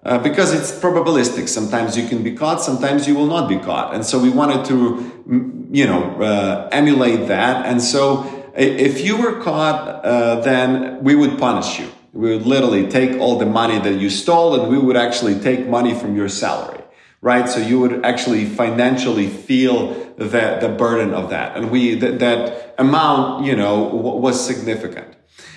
uh, 0.03 0.19
because 0.19 0.53
it's 0.53 0.71
probabilistic, 0.71 1.49
sometimes 1.49 1.97
you 1.97 2.07
can 2.07 2.23
be 2.23 2.33
caught, 2.35 2.61
sometimes 2.61 3.07
you 3.07 3.15
will 3.15 3.27
not 3.27 3.49
be 3.49 3.57
caught. 3.57 3.93
And 3.93 4.05
so 4.05 4.19
we 4.19 4.29
wanted 4.29 4.65
to, 4.65 5.67
you 5.71 5.85
know, 5.85 6.03
uh, 6.21 6.69
emulate 6.71 7.27
that. 7.27 7.65
And 7.65 7.81
so 7.81 8.51
if 8.55 9.03
you 9.03 9.17
were 9.17 9.41
caught, 9.41 10.05
uh, 10.05 10.41
then 10.41 11.03
we 11.03 11.15
would 11.15 11.37
punish 11.39 11.79
you. 11.79 11.89
We 12.13 12.31
would 12.31 12.45
literally 12.45 12.87
take 12.87 13.19
all 13.19 13.37
the 13.37 13.45
money 13.45 13.79
that 13.79 13.99
you 13.99 14.09
stole 14.09 14.59
and 14.59 14.71
we 14.71 14.77
would 14.77 14.95
actually 14.95 15.39
take 15.39 15.67
money 15.67 15.93
from 15.93 16.15
your 16.15 16.29
salary 16.29 16.81
right? 17.25 17.49
So 17.49 17.59
you 17.59 17.79
would 17.79 18.05
actually 18.05 18.45
financially 18.45 19.27
feel 19.27 19.95
the, 20.15 20.59
the 20.61 20.69
burden 20.69 21.11
of 21.15 21.31
that. 21.31 21.57
And 21.57 21.71
we, 21.71 21.95
that, 21.95 22.19
that 22.19 22.75
amount, 22.77 23.45
you 23.45 23.55
know, 23.55 23.85
w- 23.85 24.17
was 24.17 24.45
significant. 24.45 25.07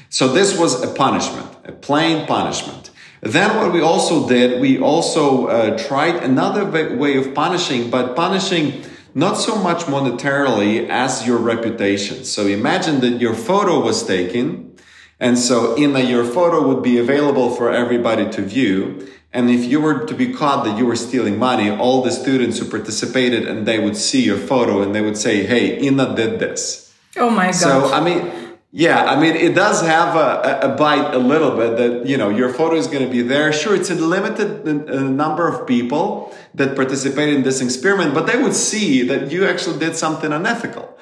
So 0.08 0.28
this 0.28 0.58
was 0.58 0.82
a 0.82 0.94
punishment, 0.94 1.46
a 1.68 1.72
plain 1.72 2.26
punishment. 2.26 2.90
Then 3.20 3.56
what 3.56 3.72
we 3.72 3.80
also 3.80 4.28
did, 4.28 4.60
we 4.60 4.78
also 4.78 5.46
uh, 5.46 5.78
tried 5.78 6.16
another 6.16 6.64
way 6.96 7.16
of 7.16 7.34
punishing, 7.34 7.90
but 7.90 8.14
punishing 8.14 8.84
not 9.14 9.34
so 9.34 9.56
much 9.56 9.84
monetarily 9.84 10.88
as 10.88 11.26
your 11.26 11.38
reputation. 11.38 12.24
So 12.24 12.46
imagine 12.46 13.00
that 13.00 13.20
your 13.20 13.34
photo 13.34 13.80
was 13.80 14.06
taken. 14.06 14.76
And 15.18 15.36
so 15.36 15.74
in 15.74 15.96
a, 15.96 16.00
your 16.00 16.24
photo 16.24 16.66
would 16.68 16.82
be 16.82 16.98
available 16.98 17.50
for 17.50 17.72
everybody 17.72 18.30
to 18.30 18.42
view. 18.42 19.08
And 19.32 19.50
if 19.50 19.64
you 19.64 19.80
were 19.80 20.06
to 20.06 20.14
be 20.14 20.32
caught 20.32 20.64
that 20.64 20.78
you 20.78 20.86
were 20.86 20.96
stealing 20.96 21.38
money, 21.38 21.70
all 21.70 22.02
the 22.02 22.12
students 22.12 22.60
who 22.60 22.66
participated 22.66 23.48
and 23.48 23.66
they 23.66 23.80
would 23.80 23.96
see 23.96 24.22
your 24.22 24.38
photo 24.38 24.80
and 24.80 24.94
they 24.94 25.00
would 25.00 25.16
say, 25.16 25.44
Hey, 25.44 25.76
Inna 25.76 26.14
did 26.14 26.38
this. 26.38 26.94
Oh 27.16 27.30
my 27.30 27.46
God. 27.46 27.54
So, 27.54 27.92
I 27.92 28.00
mean, 28.00 28.30
yeah, 28.70 29.04
I 29.04 29.18
mean, 29.18 29.34
it 29.34 29.54
does 29.54 29.80
have 29.80 30.14
a, 30.14 30.72
a, 30.72 30.76
bite 30.76 31.14
a 31.14 31.18
little 31.18 31.56
bit 31.56 31.78
that, 31.78 32.06
you 32.06 32.18
know, 32.18 32.28
your 32.28 32.52
photo 32.52 32.76
is 32.76 32.86
going 32.86 33.02
to 33.02 33.10
be 33.10 33.22
there. 33.22 33.50
Sure, 33.50 33.74
it's 33.74 33.88
a 33.88 33.94
limited 33.94 34.66
number 34.90 35.48
of 35.48 35.66
people 35.66 36.36
that 36.54 36.76
participated 36.76 37.36
in 37.36 37.42
this 37.44 37.62
experiment, 37.62 38.12
but 38.12 38.26
they 38.26 38.40
would 38.40 38.54
see 38.54 39.02
that 39.04 39.30
you 39.30 39.46
actually 39.46 39.78
did 39.78 39.96
something 39.96 40.32
unethical. 40.32 40.98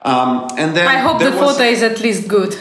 Um, 0.00 0.48
and 0.56 0.74
then 0.74 0.88
I 0.88 1.00
hope 1.00 1.18
the 1.18 1.30
was, 1.30 1.56
photo 1.56 1.64
is 1.64 1.82
at 1.82 2.00
least 2.00 2.26
good. 2.26 2.56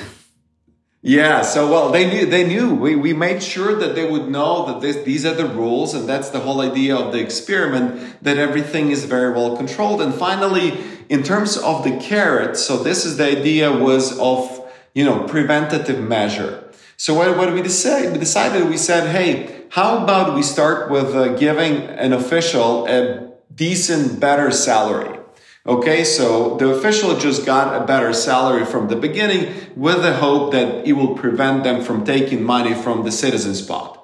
Yeah, 1.01 1.44
so 1.44 1.72
well, 1.72 1.92
they 1.92 2.10
knew 2.10 2.25
they 2.25 2.46
knew. 2.46 2.75
We 2.75 2.98
we 2.98 3.13
made 3.13 3.42
sure 3.42 3.74
that 3.74 3.96
they 3.96 4.06
would 4.06 4.30
know 4.30 4.66
that 4.66 4.82
this, 4.82 4.98
these 5.06 5.25
are 5.25 5.34
the 5.34 5.46
rules, 5.48 5.94
and 5.94 6.10
that's 6.10 6.32
the 6.32 6.42
whole 6.42 6.60
idea 6.60 6.98
of 6.98 7.13
the 7.13 7.20
experiment. 7.20 8.22
That 8.22 8.38
everything 8.38 8.92
is 8.92 9.06
very 9.06 9.32
well 9.32 9.56
controlled. 9.56 10.01
And 10.01 10.13
finally, 10.13 10.78
in 11.10 11.24
terms 11.24 11.58
of 11.58 11.84
the 11.84 11.98
carrot, 11.98 12.56
so 12.56 12.82
this 12.82 13.06
is 13.06 13.18
the 13.18 13.25
idea 13.25 13.72
was 13.72 14.18
of 14.20 14.66
you 14.94 15.04
know 15.04 15.24
preventative 15.24 16.00
measure. 16.00 16.63
So 16.96 17.13
what, 17.13 17.38
what 17.38 17.54
we 17.54 17.62
decide? 17.62 18.12
We 18.12 18.20
decided 18.20 18.70
we 18.70 18.78
said, 18.78 19.10
hey, 19.10 19.66
how 19.70 20.04
about 20.04 20.36
we 20.36 20.44
start 20.44 20.92
with 20.92 21.16
uh, 21.16 21.30
giving 21.38 21.84
an 21.84 22.12
official 22.12 22.86
a 22.88 23.30
decent, 23.60 24.20
better 24.20 24.51
salary. 24.51 25.20
Okay, 25.66 26.04
so 26.06 26.56
the 26.56 26.70
official 26.70 27.18
just 27.18 27.46
got 27.46 27.80
a 27.80 27.86
better 27.86 28.13
salary 28.13 28.66
from 28.66 28.88
the 28.88 28.96
beginning 28.96 29.54
with 29.75 30.01
the 30.01 30.13
hope 30.13 30.54
that 30.54 30.88
it 30.88 30.94
will 30.94 31.13
prevent 31.16 31.63
them 31.63 31.84
from 31.84 32.06
taking 32.06 32.42
money 32.42 32.74
from 32.74 33.04
the 33.04 33.12
citizen's 33.12 33.62
pot. 33.62 33.99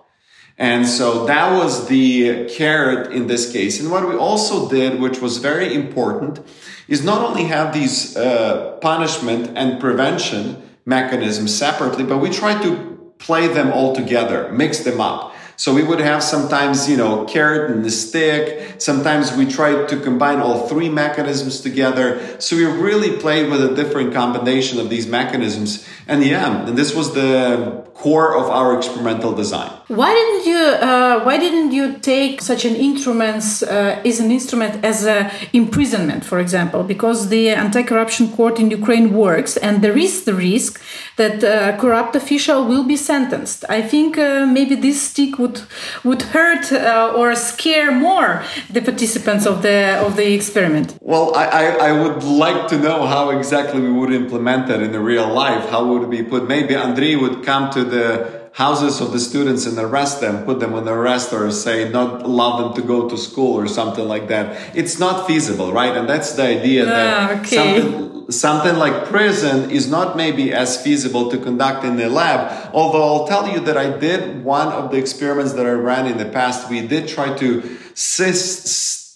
And 0.58 0.88
so 0.88 1.26
that 1.26 1.52
was 1.52 1.88
the 1.88 2.46
carrot 2.50 3.12
in 3.12 3.28
this 3.28 3.52
case. 3.52 3.80
And 3.82 3.92
what 3.92 4.08
we 4.08 4.16
also 4.16 4.70
did, 4.70 5.02
which 5.02 5.20
was 5.20 5.38
very 5.38 5.74
important, 5.74 6.40
is 6.88 7.04
not 7.04 7.22
only 7.22 7.44
have 7.44 7.74
these 7.74 8.16
uh, 8.16 8.78
punishment 8.82 9.52
and 9.56 9.80
prevention 9.82 10.62
mechanisms 10.86 11.54
separately, 11.54 12.06
but 12.06 12.20
we 12.20 12.30
tried 12.30 12.62
to 12.64 13.14
play 13.18 13.48
them 13.48 13.72
all 13.72 13.96
together, 13.96 14.52
mix 14.52 14.80
them 14.80 15.02
up. 15.02 15.34
So 15.58 15.74
we 15.74 15.84
would 15.84 16.00
have 16.00 16.22
sometimes, 16.22 16.90
you 16.90 16.98
know, 16.98 17.24
carrot 17.26 17.72
and 17.72 17.84
the 17.84 17.90
stick. 17.90 18.82
Sometimes 18.82 19.34
we 19.34 19.46
tried 19.46 19.88
to 19.90 20.00
combine 20.02 20.40
all 20.40 20.68
three 20.68 20.90
mechanisms 20.90 21.62
together. 21.62 22.40
So 22.42 22.58
we 22.58 22.66
really 22.66 23.18
played 23.18 23.50
with 23.50 23.64
a 23.64 23.74
different 23.74 24.14
combination 24.14 24.80
of 24.80 24.90
these 24.90 25.08
mechanisms. 25.08 25.88
And 26.08 26.24
yeah, 26.26 26.68
and 26.68 26.78
this 26.78 26.94
was 26.94 27.14
the 27.14 27.88
core 27.96 28.36
of 28.36 28.50
our 28.50 28.78
experimental 28.78 29.34
design. 29.34 29.72
Why 29.88 30.12
didn't 30.14 30.46
you? 30.52 30.58
Uh, 30.58 31.24
why 31.24 31.38
didn't 31.38 31.72
you 31.72 31.98
take 32.00 32.42
such 32.42 32.66
an 32.66 32.76
instrument 32.76 33.44
uh, 33.64 34.10
as 34.10 34.20
an 34.20 34.32
instrument 34.32 34.84
as 34.84 35.06
a 35.06 35.32
imprisonment, 35.54 36.26
for 36.26 36.40
example? 36.40 36.84
Because 36.84 37.30
the 37.30 37.50
anti-corruption 37.50 38.26
court 38.38 38.60
in 38.60 38.70
Ukraine 38.70 39.14
works, 39.14 39.58
and 39.58 39.82
there 39.82 39.98
is 39.98 40.26
the 40.26 40.34
risk 40.34 40.82
that 41.18 41.44
a 41.44 41.78
corrupt 41.78 42.16
official 42.16 42.66
will 42.66 42.84
be 42.84 42.98
sentenced. 42.98 43.64
I 43.70 43.82
think 43.82 44.18
uh, 44.18 44.46
maybe 44.46 44.76
this 44.76 45.02
stick 45.02 45.38
would 45.40 45.62
would 46.04 46.24
hurt 46.36 46.72
uh, 46.72 47.14
or 47.16 47.34
scare 47.36 47.92
more 47.92 48.44
the 48.70 48.82
participants 48.82 49.46
of 49.46 49.62
the 49.62 49.78
of 50.06 50.16
the 50.18 50.34
experiment. 50.34 50.98
Well, 51.02 51.34
I, 51.36 51.46
I, 51.46 51.66
I 51.90 51.92
would 52.02 52.24
like 52.24 52.68
to 52.70 52.78
know 52.78 53.06
how 53.06 53.30
exactly 53.30 53.80
we 53.82 53.92
would 53.92 54.12
implement 54.12 54.68
that 54.68 54.82
in 54.82 54.92
the 54.92 55.00
real 55.00 55.30
life. 55.32 55.70
How 55.70 55.86
would 55.86 56.04
it 56.04 56.10
be 56.10 56.24
put? 56.24 56.48
Maybe 56.48 56.74
Andriy 56.74 57.16
would 57.22 57.46
come 57.46 57.72
to 57.72 57.85
the 57.90 58.46
houses 58.56 59.02
of 59.02 59.12
the 59.12 59.20
students 59.20 59.66
and 59.66 59.78
arrest 59.78 60.22
them, 60.22 60.46
put 60.46 60.62
them 60.62 60.74
on 60.74 60.88
arrest 60.88 61.34
or 61.34 61.52
say 61.52 61.90
not 61.90 62.22
allow 62.22 62.58
them 62.58 62.74
to 62.74 62.82
go 62.82 63.10
to 63.10 63.18
school 63.18 63.54
or 63.54 63.68
something 63.68 64.08
like 64.08 64.30
that. 64.30 64.74
It's 64.74 64.98
not 64.98 65.28
feasible, 65.28 65.74
right? 65.74 65.96
And 65.96 66.08
that's 66.08 66.34
the 66.34 66.44
idea 66.44 66.86
that 66.86 67.08
ah, 67.14 67.40
okay. 67.42 67.56
something, 67.56 68.32
something 68.32 68.76
like 68.78 69.06
prison 69.08 69.70
is 69.72 69.90
not 69.90 70.16
maybe 70.16 70.54
as 70.54 70.82
feasible 70.82 71.30
to 71.32 71.38
conduct 71.38 71.84
in 71.84 71.98
the 71.98 72.08
lab. 72.08 72.72
Although 72.74 73.04
I'll 73.04 73.28
tell 73.28 73.50
you 73.50 73.60
that 73.60 73.76
I 73.76 73.98
did 73.98 74.46
one 74.46 74.70
of 74.70 74.90
the 74.90 74.98
experiments 74.98 75.52
that 75.54 75.66
I 75.66 75.72
ran 75.72 76.08
in 76.08 76.18
the 76.18 76.26
past. 76.26 76.70
We 76.70 76.88
did 76.88 77.10
try 77.10 77.36
to 77.38 77.78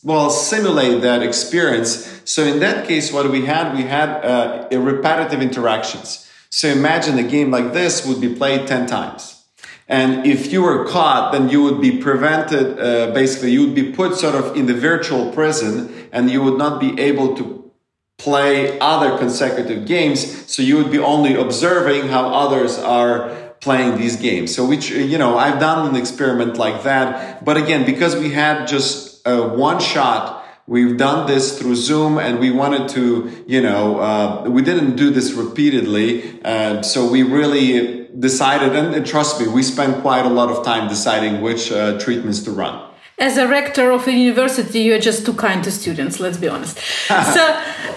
well 0.04 0.30
simulate 0.30 1.02
that 1.02 1.24
experience. 1.24 2.22
So 2.26 2.44
in 2.44 2.60
that 2.60 2.88
case, 2.88 3.12
what 3.12 3.32
we 3.32 3.46
had, 3.46 3.74
we 3.74 3.84
had 3.84 4.10
uh, 4.24 4.68
repetitive 4.72 5.42
interactions. 5.42 6.29
So 6.50 6.68
imagine 6.68 7.18
a 7.18 7.24
game 7.24 7.52
like 7.52 7.74
this 7.74 8.06
would 8.06 8.20
be 8.20 8.34
played 8.34 8.68
10 8.68 8.88
times. 8.88 9.44
And 9.88 10.26
if 10.26 10.52
you 10.52 10.62
were 10.62 10.86
caught, 10.86 11.32
then 11.32 11.50
you 11.50 11.64
would 11.64 11.82
be 11.82 12.00
prevented, 12.00 12.80
uh, 12.80 13.12
basically, 13.12 13.52
you 13.52 13.66
would 13.66 13.76
be 13.76 13.92
put 13.92 14.16
sort 14.16 14.36
of 14.36 14.56
in 14.56 14.68
the 14.68 14.74
virtual 14.74 15.32
prison 15.32 16.10
and 16.12 16.30
you 16.30 16.44
would 16.44 16.58
not 16.58 16.80
be 16.80 17.00
able 17.00 17.36
to 17.38 17.72
play 18.20 18.78
other 18.80 19.18
consecutive 19.18 19.88
games. 19.88 20.52
So 20.52 20.62
you 20.62 20.78
would 20.78 20.92
be 20.92 21.00
only 21.00 21.36
observing 21.36 22.10
how 22.10 22.28
others 22.28 22.78
are 22.78 23.30
playing 23.62 23.98
these 23.98 24.16
games. 24.16 24.56
So 24.56 24.66
which, 24.66 24.92
you 24.92 25.18
know, 25.18 25.38
I've 25.38 25.60
done 25.60 25.90
an 25.90 25.96
experiment 25.96 26.58
like 26.58 26.84
that. 26.84 27.44
But 27.44 27.58
again, 27.58 27.86
because 27.86 28.16
we 28.16 28.32
had 28.32 28.68
just 28.68 29.26
uh, 29.28 29.50
one 29.50 29.80
shot 29.80 30.39
We've 30.70 30.98
done 30.98 31.26
this 31.26 31.58
through 31.58 31.78
Zoom 31.78 32.20
and 32.20 32.38
we 32.38 32.52
wanted 32.52 32.90
to, 32.90 33.44
you 33.48 33.60
know, 33.60 34.00
uh, 34.00 34.44
we 34.48 34.62
didn't 34.62 34.98
do 34.98 35.10
this 35.10 35.32
repeatedly. 35.32 36.40
Uh, 36.46 36.84
so 36.84 37.10
we 37.10 37.24
really 37.24 38.08
decided, 38.20 38.76
and, 38.76 38.94
and, 38.94 39.04
trust 39.04 39.42
me, 39.42 39.48
we 39.48 39.64
spent 39.64 40.04
quite 40.04 40.28
a 40.28 40.30
lot 40.30 40.50
of 40.50 40.64
time 40.64 40.88
deciding 40.88 41.42
which 41.42 41.72
uh, 41.72 41.98
treatments 41.98 42.44
to 42.44 42.52
run. 42.52 42.76
as 43.18 43.36
a 43.38 43.48
rector 43.48 43.90
of 43.92 44.08
a 44.08 44.12
university, 44.12 44.82
you're 44.82 45.06
just 45.12 45.26
too 45.26 45.34
kind 45.34 45.64
to 45.64 45.72
students, 45.72 46.20
let's 46.20 46.38
be 46.38 46.48
honest. 46.48 46.78
so 47.36 47.44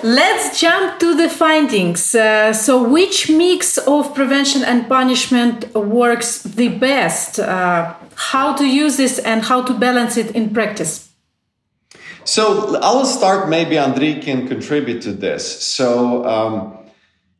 let's 0.02 0.58
jump 0.58 0.98
to 0.98 1.14
the 1.14 1.28
findings. 1.28 2.14
Uh, 2.14 2.54
so, 2.54 2.82
which 2.82 3.28
mix 3.28 3.76
of 3.78 4.14
prevention 4.14 4.64
and 4.64 4.88
punishment 4.88 5.58
works 5.74 6.42
the 6.42 6.68
best? 6.68 7.38
Uh, 7.38 7.94
how 8.32 8.56
to 8.56 8.64
use 8.64 8.96
this 8.96 9.18
and 9.18 9.42
how 9.50 9.62
to 9.62 9.74
balance 9.74 10.16
it 10.16 10.34
in 10.34 10.54
practice? 10.54 11.11
So, 12.24 12.78
I'll 12.80 13.04
start. 13.04 13.48
Maybe 13.48 13.76
Andriy 13.76 14.22
can 14.22 14.46
contribute 14.48 15.02
to 15.02 15.12
this. 15.12 15.62
So, 15.62 16.24
um, 16.24 16.78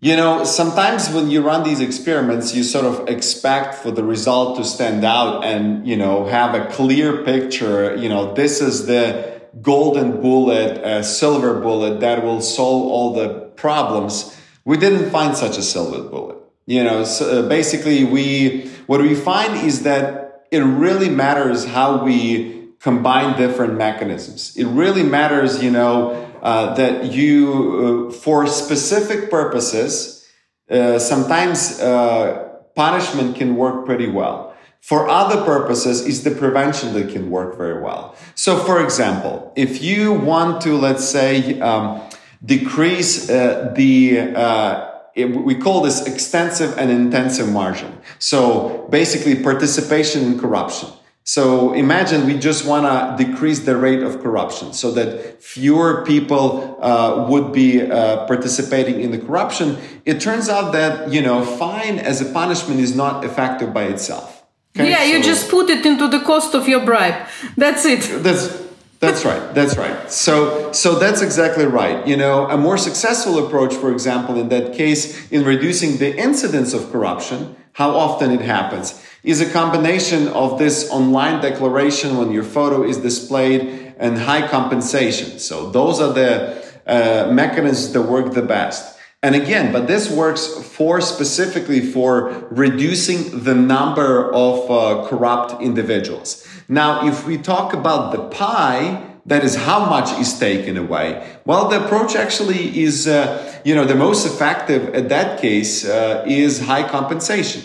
you 0.01 0.17
know, 0.17 0.43
sometimes 0.43 1.11
when 1.11 1.31
you 1.31 1.43
run 1.43 1.63
these 1.63 1.81
experiments, 1.81 2.57
you 2.57 2.65
sort 2.65 2.85
of 2.85 3.09
expect 3.09 3.77
for 3.77 3.93
the 3.93 4.03
result 4.03 4.57
to 4.59 4.65
stand 4.65 5.05
out 5.05 5.45
and, 5.45 5.87
you 5.87 5.97
know, 5.97 6.27
have 6.27 6.57
a 6.57 6.67
clear 6.67 7.23
picture. 7.23 7.95
You 7.95 8.09
know, 8.09 8.35
this 8.35 8.61
is 8.61 8.87
the 8.87 9.41
golden 9.61 10.21
bullet, 10.21 10.79
a 10.85 11.05
silver 11.05 11.61
bullet 11.61 12.01
that 12.01 12.25
will 12.25 12.41
solve 12.41 12.91
all 12.91 13.15
the 13.15 13.29
problems. 13.55 14.37
We 14.65 14.77
didn't 14.77 15.11
find 15.11 15.37
such 15.37 15.57
a 15.57 15.63
silver 15.63 16.03
bullet. 16.03 16.39
You 16.67 16.83
know, 16.83 17.05
so 17.05 17.45
uh, 17.45 17.49
basically 17.49 18.03
we, 18.03 18.69
what 18.87 19.01
we 19.01 19.15
find 19.15 19.65
is 19.65 19.83
that 19.83 20.47
it 20.51 20.61
really 20.61 21.11
matters 21.11 21.65
how 21.65 22.05
we 22.05 22.62
combine 22.83 23.39
different 23.39 23.75
mechanisms. 23.75 24.57
It 24.57 24.67
really 24.67 25.05
matters, 25.05 25.63
you 25.63 25.71
know, 25.71 26.29
uh, 26.43 26.75
that 26.75 27.13
you, 27.13 28.09
uh, 28.11 28.13
for 28.13 28.47
specific 28.49 29.31
purposes, 29.31 30.29
uh, 30.69 30.99
sometimes 30.99 31.81
uh, 31.81 32.59
punishment 32.75 33.37
can 33.37 33.55
work 33.57 33.87
pretty 33.87 34.09
well. 34.09 34.55
For 34.81 35.09
other 35.09 35.45
purposes, 35.45 36.05
is 36.05 36.25
the 36.25 36.33
prevention 36.33 36.93
that 36.95 37.11
can 37.11 37.31
work 37.31 37.57
very 37.57 37.81
well. 37.81 38.17
So, 38.35 38.59
for 38.59 38.83
example, 38.83 39.53
if 39.55 39.81
you 39.81 40.13
want 40.13 40.61
to, 40.63 40.77
let's 40.77 41.05
say, 41.09 41.61
um, 41.61 42.03
decrease 42.45 43.31
uh, 43.31 43.73
the 43.77 44.91
we 45.15 45.55
call 45.55 45.83
this 45.83 46.07
extensive 46.07 46.77
and 46.79 46.91
intensive 46.91 47.49
margin. 47.49 47.99
So 48.19 48.89
basically 48.91 49.43
participation 49.43 50.25
in 50.25 50.41
corruption. 50.41 50.89
So 51.25 51.73
imagine 51.73 52.27
we 52.27 52.37
just 52.37 52.67
want 52.67 52.85
to 52.85 53.25
decrease 53.25 53.61
the 53.61 53.77
rate 53.77 54.03
of 54.03 54.21
corruption 54.23 54.73
so 54.73 54.91
that 54.93 55.43
fewer 55.43 56.05
people 56.05 56.79
uh, 56.83 57.27
would 57.29 57.53
be 57.53 57.81
uh, 57.81 58.27
participating 58.27 59.01
in 59.01 59.13
the 59.13 59.19
corruption. 59.19 59.79
It 60.05 60.21
turns 60.21 60.49
out 60.49 60.73
that, 60.73 61.13
you 61.13 61.23
know, 61.23 61.45
fine 61.45 61.99
as 61.99 62.21
a 62.21 62.33
punishment 62.33 62.81
is 62.81 62.97
not 62.97 63.25
effective 63.25 63.73
by 63.73 63.85
itself. 63.85 64.43
Okay? 64.77 64.91
Yeah, 64.91 65.05
you 65.05 65.23
so, 65.23 65.29
just 65.29 65.51
put 65.51 65.71
it 65.71 65.87
into 65.87 66.09
the 66.09 66.21
cost 66.21 66.55
of 66.55 66.67
your 66.67 66.85
bribe. 66.85 67.29
That's 67.57 67.85
it. 67.85 68.01
That's 68.23 68.63
that's 69.03 69.25
right. 69.25 69.53
That's 69.53 69.77
right. 69.77 70.13
So, 70.13 70.71
so 70.71 70.97
that's 70.97 71.23
exactly 71.23 71.67
right. 71.67 72.07
You 72.07 72.17
know, 72.17 72.49
a 72.49 72.57
more 72.57 72.79
successful 72.79 73.45
approach, 73.45 73.75
for 73.75 73.91
example, 73.91 74.39
in 74.39 74.49
that 74.51 74.75
case, 74.75 75.29
in 75.33 75.45
reducing 75.45 75.97
the 75.97 76.17
incidence 76.17 76.73
of 76.73 76.93
corruption, 76.93 77.57
how 77.73 77.91
often 77.91 78.31
it 78.31 78.43
happens, 78.43 79.05
is 79.23 79.41
a 79.41 79.51
combination 79.51 80.29
of 80.29 80.59
this 80.59 80.91
online 80.91 81.41
declaration 81.41 82.17
when 82.17 82.33
your 82.33 82.43
photo 82.43 82.83
is 82.83 82.99
displayed 82.99 83.95
and 83.99 84.19
high 84.19 84.47
compensation. 84.49 85.39
So 85.39 85.71
those 85.71 86.01
are 86.01 86.13
the 86.13 86.63
uh, 86.87 87.33
mechanisms 87.33 87.93
that 87.93 88.03
work 88.03 88.35
the 88.35 88.43
best. 88.43 88.99
And 89.23 89.37
again, 89.37 89.73
but 89.73 89.87
this 89.87 90.11
works 90.11 90.49
for 90.49 91.01
specifically 91.01 91.81
for 91.81 92.49
reducing 92.51 93.45
the 93.45 93.55
number 93.55 94.35
of 94.35 94.69
uh, 94.69 95.07
corrupt 95.07 95.63
individuals. 95.63 96.45
Now, 96.69 97.07
if 97.07 97.25
we 97.25 97.39
talk 97.39 97.73
about 97.73 98.11
the 98.11 98.29
pie, 98.37 99.01
that 99.27 99.45
is 99.45 99.55
how 99.55 99.87
much 99.87 100.11
is 100.19 100.37
taken 100.37 100.77
away. 100.77 101.25
Well, 101.45 101.69
the 101.69 101.85
approach 101.85 102.17
actually 102.17 102.83
is, 102.83 103.07
uh, 103.07 103.61
you 103.65 103.77
know, 103.77 103.85
the 103.85 103.95
most 103.95 104.27
effective 104.27 104.93
at 104.93 105.09
that 105.11 105.41
case 105.41 105.85
uh, 105.85 106.25
is 106.27 106.59
high 106.67 106.89
compensation. 106.89 107.63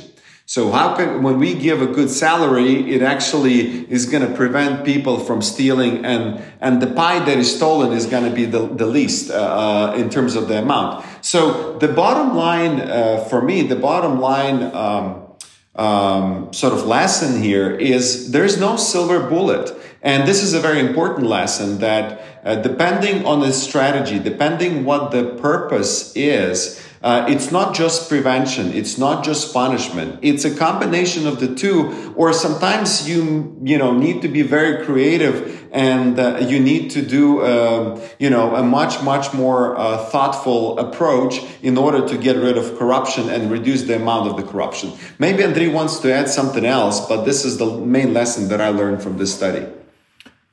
So 0.49 0.71
how 0.71 0.95
can, 0.95 1.23
when 1.23 1.39
we 1.39 1.55
give 1.55 1.81
a 1.81 1.87
good 1.87 2.09
salary, 2.09 2.89
it 2.89 3.01
actually 3.01 3.85
is 3.91 4.05
going 4.05 4.25
to 4.25 4.33
prevent 4.33 4.85
people 4.85 5.19
from 5.19 5.41
stealing 5.41 6.05
and, 6.05 6.41
and 6.61 6.81
the 6.81 6.87
pie 6.87 7.19
that 7.19 7.37
is 7.37 7.53
stolen 7.53 7.91
is 7.91 8.05
going 8.05 8.23
to 8.23 8.33
be 8.33 8.45
the, 8.45 8.65
the 8.65 8.85
least, 8.85 9.29
uh, 9.29 9.33
uh, 9.33 9.95
in 9.97 10.09
terms 10.09 10.36
of 10.36 10.47
the 10.47 10.60
amount. 10.60 11.05
So 11.21 11.77
the 11.79 11.89
bottom 11.89 12.38
line, 12.38 12.79
uh, 12.79 13.25
for 13.29 13.41
me, 13.41 13.63
the 13.63 13.75
bottom 13.75 14.21
line, 14.21 14.63
um, 14.73 15.23
um, 15.75 16.53
sort 16.53 16.71
of 16.71 16.86
lesson 16.86 17.43
here 17.43 17.75
is 17.75 18.31
there's 18.31 18.57
no 18.57 18.77
silver 18.77 19.19
bullet. 19.19 19.73
And 20.01 20.25
this 20.25 20.41
is 20.41 20.53
a 20.53 20.62
very 20.62 20.79
important 20.79 21.27
lesson 21.27 21.79
that 21.79 22.39
uh, 22.45 22.55
depending 22.55 23.25
on 23.25 23.41
the 23.41 23.51
strategy, 23.51 24.17
depending 24.17 24.86
what 24.86 25.12
the 25.12 25.36
purpose 25.41 26.15
is, 26.15 26.87
uh, 27.01 27.25
it's 27.29 27.51
not 27.51 27.75
just 27.75 28.10
prevention. 28.10 28.73
It's 28.73 28.97
not 28.97 29.23
just 29.23 29.53
punishment. 29.53 30.19
It's 30.21 30.45
a 30.45 30.55
combination 30.55 31.27
of 31.27 31.39
the 31.39 31.53
two. 31.53 32.13
Or 32.15 32.33
sometimes 32.33 33.07
you, 33.07 33.57
you 33.63 33.77
know, 33.77 33.91
need 33.91 34.21
to 34.23 34.27
be 34.27 34.41
very 34.41 34.86
creative 34.86 35.67
and 35.71 36.19
uh, 36.19 36.38
you 36.39 36.60
need 36.60 36.91
to 36.91 37.01
do, 37.01 37.41
uh, 37.41 37.99
you 38.19 38.29
know, 38.29 38.55
a 38.55 38.63
much, 38.63 39.01
much 39.03 39.33
more 39.33 39.77
uh, 39.77 39.97
thoughtful 40.05 40.79
approach 40.79 41.43
in 41.62 41.77
order 41.77 42.07
to 42.07 42.17
get 42.17 42.36
rid 42.38 42.57
of 42.57 42.77
corruption 42.77 43.29
and 43.29 43.51
reduce 43.51 43.83
the 43.83 43.95
amount 43.95 44.29
of 44.29 44.38
the 44.38 44.43
corruption. 44.43 44.93
Maybe 45.19 45.43
Andriy 45.43 45.71
wants 45.71 45.99
to 45.99 46.13
add 46.13 46.29
something 46.29 46.65
else, 46.65 47.05
but 47.07 47.25
this 47.25 47.45
is 47.45 47.57
the 47.57 47.65
main 47.77 48.13
lesson 48.13 48.47
that 48.49 48.62
I 48.62 48.69
learned 48.69 49.03
from 49.03 49.17
this 49.17 49.36
study. 49.36 49.67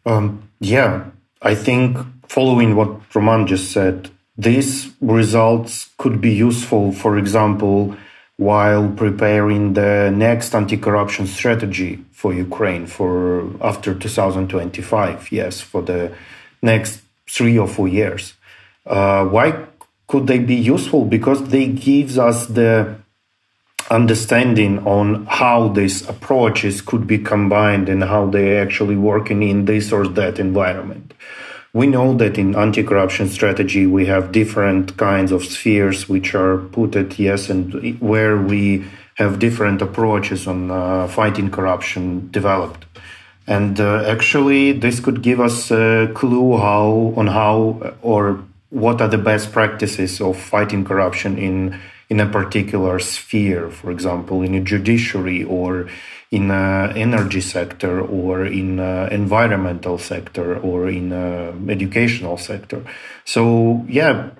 Um, 0.05 0.49
yeah, 0.61 1.11
I 1.41 1.55
think 1.55 1.99
following 2.29 2.77
what 2.77 3.15
Roman 3.15 3.47
just 3.47 3.73
said, 3.73 4.11
these 4.37 4.93
results 5.01 5.91
could 5.97 6.21
be 6.21 6.33
useful, 6.33 6.93
for 6.93 7.17
example, 7.19 7.97
while 8.37 8.89
preparing 8.89 9.75
the 9.75 10.11
next 10.11 10.55
anti-corruption 10.55 11.27
strategy 11.27 12.05
for 12.11 12.33
Ukraine 12.35 12.87
for 12.87 13.51
after 13.61 13.95
2025. 13.95 15.31
Yes, 15.31 15.61
for 15.61 15.83
the 15.83 16.13
next 16.63 17.01
three 17.29 17.57
or 17.59 17.69
four 17.69 17.87
years. 17.87 18.35
Uh, 18.85 19.25
why 19.25 19.67
could 20.09 20.27
they 20.27 20.39
be 20.39 20.57
useful? 20.57 21.05
Because 21.05 21.49
they 21.49 21.69
gives 21.69 22.19
us 22.19 22.47
the 22.47 22.97
understanding 23.91 24.85
on 24.87 25.27
how 25.27 25.69
these 25.69 26.09
approaches 26.09 26.81
could 26.81 27.07
be 27.07 27.19
combined 27.19 27.89
and 27.89 28.03
how 28.03 28.27
they 28.27 28.59
actually 28.59 28.97
working 28.97 29.43
in 29.43 29.67
this 29.67 29.93
or 29.93 30.09
that 30.09 30.39
environment. 30.39 31.13
We 31.75 31.89
know 31.89 32.15
that 32.15 32.39
in 32.39 32.55
anti-corruption 32.55 33.29
strategy 33.31 33.85
we 33.85 34.07
have 34.07 34.31
different 34.31 34.97
kinds 34.97 35.33
of 35.33 35.45
spheres 35.45 36.09
which 36.09 36.33
are 36.33 36.59
put 36.59 36.95
at 36.95 37.19
yes, 37.19 37.51
and 37.51 38.01
where 38.01 38.37
we 38.37 38.87
have 39.17 39.41
different 39.41 39.83
approaches 39.83 40.47
on 40.47 40.71
uh, 40.71 41.09
fighting 41.09 41.51
corruption 41.51 42.31
developed. 42.31 42.85
And 43.49 43.81
uh, 43.81 44.05
actually, 44.07 44.71
this 44.71 45.01
could 45.01 45.21
give 45.21 45.41
us 45.41 45.73
a 45.73 46.13
clue 46.15 46.57
how 46.59 47.13
on 47.17 47.27
how 47.27 47.97
or 48.03 48.45
what 48.71 49.01
are 49.01 49.09
the 49.09 49.19
best 49.19 49.51
practices 49.51 50.21
of 50.21 50.39
fighting 50.39 50.85
corruption 50.85 51.39
in 51.39 51.81
in 52.09 52.21
a 52.21 52.27
particular 52.27 53.01
sphere, 53.01 53.69
for 53.71 53.91
example, 53.91 54.43
in 54.43 54.55
a 54.55 54.61
judiciary 54.61 55.43
or 55.43 55.89
in 56.35 56.51
energy 56.51 57.41
sector 57.41 58.01
or 58.01 58.45
in 58.45 58.79
environmental 59.23 59.97
sector 59.99 60.59
or 60.59 60.89
in 60.89 61.13
educational 61.71 62.37
sector. 62.37 62.81
So 63.25 63.85
yeah, 63.89 64.31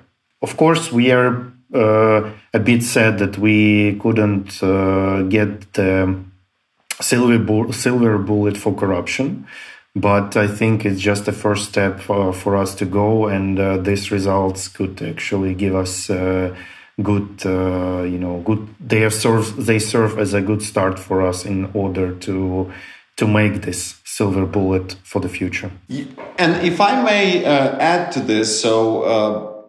of 0.43 0.57
course 0.57 0.93
we 0.93 1.13
are 1.13 1.53
uh, 1.75 2.31
a 2.53 2.61
bit 2.61 2.83
sad 2.83 3.19
that 3.19 3.37
we 3.37 3.99
couldn't 3.99 4.63
uh, 4.63 5.23
get 5.23 5.73
the 5.73 6.23
silver 7.01 7.39
bu- 7.39 7.73
silver 7.73 8.19
bullet 8.19 8.57
for 8.57 8.75
corruption. 8.75 9.47
But 9.97 10.37
I 10.37 10.49
think 10.49 10.85
it's 10.85 11.01
just 11.01 11.25
the 11.25 11.33
first 11.33 11.69
step 11.69 12.01
for, 12.01 12.33
for 12.33 12.57
us 12.57 12.75
to 12.77 12.85
go, 12.85 13.27
and 13.27 13.59
uh, 13.59 13.77
these 13.79 14.11
results 14.11 14.69
could 14.69 15.01
actually 15.03 15.55
give 15.55 15.75
us 15.75 16.11
good 17.03 17.45
uh, 17.45 18.03
you 18.03 18.19
know 18.19 18.41
good 18.45 18.69
they 18.81 19.09
serve 19.11 19.67
they 19.67 19.79
serve 19.79 20.19
as 20.19 20.33
a 20.33 20.41
good 20.41 20.63
start 20.63 20.99
for 20.99 21.23
us 21.23 21.45
in 21.45 21.71
order 21.75 22.15
to 22.15 22.73
to 23.17 23.27
make 23.27 23.63
this 23.63 24.01
silver 24.05 24.45
bullet 24.45 24.97
for 25.05 25.21
the 25.21 25.29
future. 25.29 25.71
And 26.39 26.67
if 26.67 26.81
i 26.81 27.03
may 27.03 27.45
uh, 27.45 27.77
add 27.79 28.13
to 28.13 28.21
this 28.21 28.61
so 28.61 29.03
uh, 29.03 29.63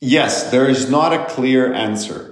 yes 0.00 0.50
there 0.50 0.68
is 0.68 0.90
not 0.90 1.12
a 1.12 1.24
clear 1.26 1.72
answer. 1.72 2.26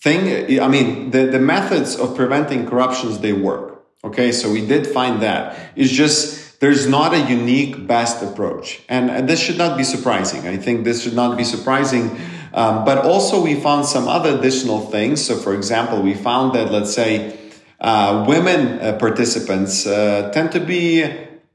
Thing 0.00 0.60
i 0.60 0.68
mean 0.68 1.10
the, 1.10 1.26
the 1.26 1.38
methods 1.38 1.96
of 1.96 2.16
preventing 2.16 2.68
corruptions 2.68 3.18
they 3.18 3.32
work. 3.32 3.84
Okay 4.04 4.30
so 4.32 4.50
we 4.50 4.64
did 4.64 4.86
find 4.86 5.22
that. 5.22 5.72
It's 5.74 5.90
just 5.90 6.60
there's 6.60 6.86
not 6.86 7.12
a 7.12 7.18
unique 7.18 7.88
best 7.88 8.22
approach. 8.22 8.82
And, 8.88 9.10
and 9.10 9.28
this 9.28 9.40
should 9.40 9.58
not 9.58 9.76
be 9.76 9.82
surprising. 9.82 10.46
I 10.46 10.56
think 10.56 10.84
this 10.84 11.02
should 11.02 11.16
not 11.16 11.36
be 11.36 11.42
surprising 11.42 12.16
um, 12.54 12.84
but 12.84 12.98
also, 12.98 13.42
we 13.42 13.54
found 13.54 13.86
some 13.86 14.08
other 14.08 14.38
additional 14.38 14.80
things. 14.80 15.24
So, 15.24 15.36
for 15.36 15.54
example, 15.54 16.02
we 16.02 16.14
found 16.14 16.54
that, 16.54 16.70
let's 16.70 16.92
say, 16.92 17.38
uh, 17.80 18.24
women 18.28 18.78
uh, 18.78 18.96
participants 18.98 19.86
uh, 19.86 20.30
tend 20.32 20.52
to 20.52 20.60
be 20.60 21.04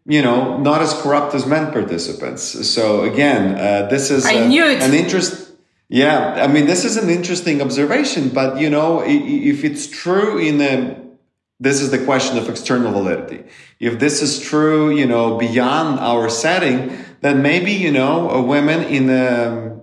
you 0.08 0.22
know, 0.22 0.58
not 0.58 0.82
as 0.82 0.94
corrupt 0.94 1.36
as 1.36 1.46
men 1.46 1.72
participants. 1.72 2.42
So 2.70 3.04
again, 3.04 3.56
uh, 3.56 3.88
this 3.90 4.10
is 4.10 4.26
it. 4.78 4.82
an 4.82 4.94
interest. 4.94 5.52
Yeah, 5.90 6.44
I 6.44 6.48
mean, 6.48 6.66
this 6.66 6.86
is 6.86 6.98
an 6.98 7.10
interesting 7.10 7.62
observation, 7.62 8.30
but 8.30 8.60
you 8.60 8.70
know, 8.70 9.04
if 9.06 9.64
it's 9.64 9.88
true 9.88 10.38
in 10.38 10.62
a, 10.62 11.02
this 11.60 11.82
is 11.82 11.92
the 11.92 12.04
question 12.04 12.38
of 12.38 12.50
external 12.50 12.92
validity. 12.92 13.44
If 13.80 14.00
this 14.00 14.22
is 14.22 14.40
true, 14.40 14.90
you 14.90 15.06
know, 15.06 15.38
beyond 15.38 16.00
our 16.00 16.30
setting, 16.30 16.98
then 17.22 17.42
maybe, 17.42 17.72
you 17.72 17.92
know, 17.92 18.42
women 18.44 18.84
in 18.84 19.10
a 19.10 19.77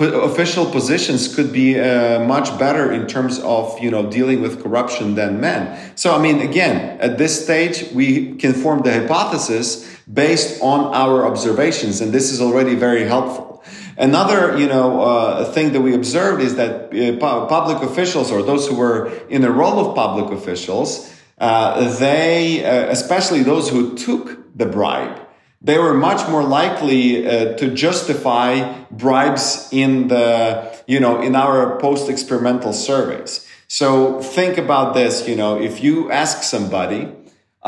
official 0.00 0.66
positions 0.66 1.34
could 1.34 1.52
be 1.52 1.78
uh, 1.78 2.20
much 2.20 2.56
better 2.58 2.92
in 2.92 3.06
terms 3.06 3.38
of 3.40 3.78
you 3.80 3.90
know 3.90 4.10
dealing 4.10 4.40
with 4.40 4.62
corruption 4.62 5.14
than 5.14 5.40
men. 5.40 5.92
So 5.96 6.14
i 6.14 6.18
mean 6.20 6.40
again 6.40 7.00
at 7.00 7.18
this 7.18 7.44
stage 7.44 7.90
we 7.92 8.34
can 8.36 8.52
form 8.52 8.82
the 8.82 8.92
hypothesis 8.92 9.88
based 10.12 10.62
on 10.62 10.94
our 10.94 11.26
observations 11.26 12.00
and 12.00 12.12
this 12.12 12.30
is 12.30 12.40
already 12.40 12.74
very 12.74 13.04
helpful. 13.04 13.62
Another 13.96 14.56
you 14.56 14.68
know 14.68 15.00
uh, 15.00 15.44
thing 15.52 15.72
that 15.72 15.80
we 15.80 15.94
observed 15.94 16.42
is 16.42 16.54
that 16.56 16.72
uh, 16.94 17.46
public 17.46 17.82
officials 17.82 18.30
or 18.30 18.42
those 18.42 18.68
who 18.68 18.76
were 18.76 19.10
in 19.28 19.42
the 19.42 19.50
role 19.50 19.78
of 19.84 19.94
public 19.94 20.30
officials 20.30 21.12
uh, 21.38 21.98
they 21.98 22.64
uh, 22.64 22.90
especially 22.90 23.42
those 23.42 23.68
who 23.68 23.96
took 23.96 24.56
the 24.56 24.66
bribe 24.66 25.27
they 25.60 25.78
were 25.78 25.94
much 25.94 26.28
more 26.28 26.44
likely 26.44 27.26
uh, 27.26 27.56
to 27.56 27.70
justify 27.74 28.84
bribes 28.90 29.68
in 29.72 30.08
the 30.08 30.82
you 30.86 31.00
know 31.00 31.20
in 31.20 31.34
our 31.34 31.78
post 31.80 32.08
experimental 32.08 32.72
surveys. 32.72 33.46
So 33.66 34.20
think 34.20 34.56
about 34.56 34.94
this 34.94 35.28
you 35.28 35.36
know 35.36 35.60
if 35.60 35.82
you 35.82 36.10
ask 36.10 36.42
somebody 36.42 37.08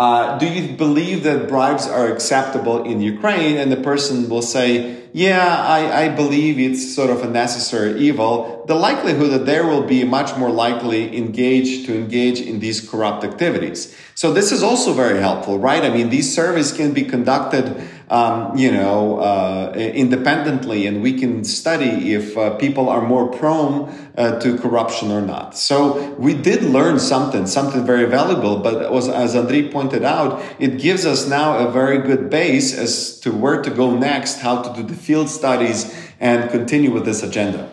uh, 0.01 0.39
do 0.39 0.47
you 0.47 0.75
believe 0.77 1.25
that 1.25 1.47
bribes 1.47 1.87
are 1.87 2.09
acceptable 2.11 2.85
in 2.85 3.03
ukraine 3.15 3.57
and 3.61 3.71
the 3.71 3.83
person 3.91 4.31
will 4.31 4.47
say 4.57 5.01
yeah, 5.13 5.65
I, 5.67 6.05
I 6.05 6.09
believe 6.09 6.59
it's 6.59 6.95
sort 6.95 7.11
of 7.11 7.23
a 7.23 7.29
necessary 7.29 7.99
evil, 7.99 8.65
the 8.69 8.77
likelihood 8.77 9.31
that 9.33 9.45
there 9.45 9.67
will 9.67 9.83
be 9.83 10.05
much 10.05 10.37
more 10.37 10.51
likely 10.51 11.17
engaged 11.17 11.87
to 11.87 11.97
engage 11.97 12.41
in 12.41 12.61
these 12.61 12.89
corrupt 12.89 13.25
activities. 13.25 13.97
So 14.15 14.33
this 14.33 14.53
is 14.53 14.63
also 14.63 14.93
very 14.93 15.19
helpful, 15.19 15.59
right? 15.59 15.83
I 15.83 15.91
mean, 15.91 16.11
these 16.11 16.33
surveys 16.33 16.73
can 16.73 16.93
be 16.93 17.03
conducted, 17.03 17.83
um, 18.11 18.59
you 18.59 18.73
know, 18.73 19.21
uh, 19.21 19.73
independently, 19.77 20.87
and 20.87 21.01
we 21.01 21.13
can 21.13 21.45
study 21.45 22.13
if 22.13 22.37
uh, 22.37 22.57
people 22.57 22.89
are 22.89 23.01
more 23.01 23.29
prone 23.29 23.89
uh, 24.19 24.41
to 24.41 24.59
corruption 24.59 25.13
or 25.13 25.21
not. 25.23 25.57
So 25.57 26.11
we 26.15 26.35
did 26.35 26.65
learn 26.65 26.99
something, 26.99 27.47
something 27.47 27.87
very 27.87 28.07
valuable. 28.07 28.59
But 28.59 28.91
was, 28.91 29.09
as 29.09 29.37
Andriy 29.37 29.71
pointed 29.71 30.03
out, 30.03 30.43
it 30.59 30.81
gives 30.81 31.07
us 31.07 31.29
now 31.29 31.59
a 31.59 31.71
very 31.71 31.99
good 31.99 32.29
base 32.29 32.77
as 32.77 33.21
to 33.21 33.31
where 33.31 33.63
to 33.63 33.71
go 33.71 33.97
next, 33.97 34.41
how 34.41 34.61
to 34.61 34.75
do 34.75 34.87
the 34.87 34.97
field 34.97 35.29
studies 35.29 35.95
and 36.19 36.51
continue 36.51 36.91
with 36.91 37.05
this 37.05 37.23
agenda. 37.23 37.70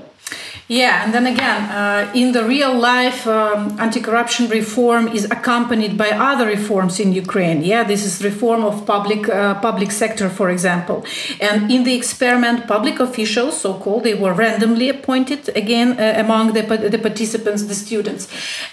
Yeah, 0.69 1.05
and 1.05 1.13
then 1.13 1.25
again, 1.27 1.61
uh, 1.71 2.11
in 2.13 2.33
the 2.33 2.43
real 2.43 2.77
life, 2.77 3.25
um, 3.25 3.79
anti-corruption 3.79 4.49
reform 4.49 5.07
is 5.07 5.23
accompanied 5.23 5.97
by 5.97 6.09
other 6.09 6.45
reforms 6.45 6.99
in 6.99 7.13
Ukraine. 7.13 7.63
Yeah, 7.63 7.85
this 7.85 8.03
is 8.03 8.21
reform 8.21 8.65
of 8.65 8.85
public 8.85 9.29
uh, 9.29 9.61
public 9.61 9.91
sector, 9.91 10.27
for 10.29 10.49
example. 10.49 11.05
And 11.39 11.71
in 11.71 11.85
the 11.85 11.95
experiment, 11.95 12.67
public 12.67 12.99
officials, 12.99 13.61
so-called, 13.61 14.03
they 14.03 14.13
were 14.13 14.33
randomly 14.33 14.89
appointed 14.89 15.47
again 15.55 15.97
uh, 15.97 16.15
among 16.17 16.51
the, 16.51 16.63
the 16.63 16.99
participants, 16.99 17.63
the 17.63 17.75
students. 17.75 18.27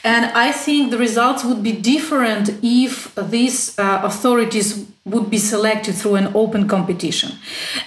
And 0.04 0.26
I 0.26 0.52
think 0.52 0.90
the 0.90 0.98
results 0.98 1.44
would 1.44 1.62
be 1.62 1.72
different 1.72 2.50
if 2.62 3.14
these 3.14 3.78
uh, 3.78 4.02
authorities 4.04 4.86
would 5.06 5.30
be 5.30 5.38
selected 5.38 5.94
through 5.94 6.16
an 6.16 6.30
open 6.34 6.68
competition, 6.68 7.32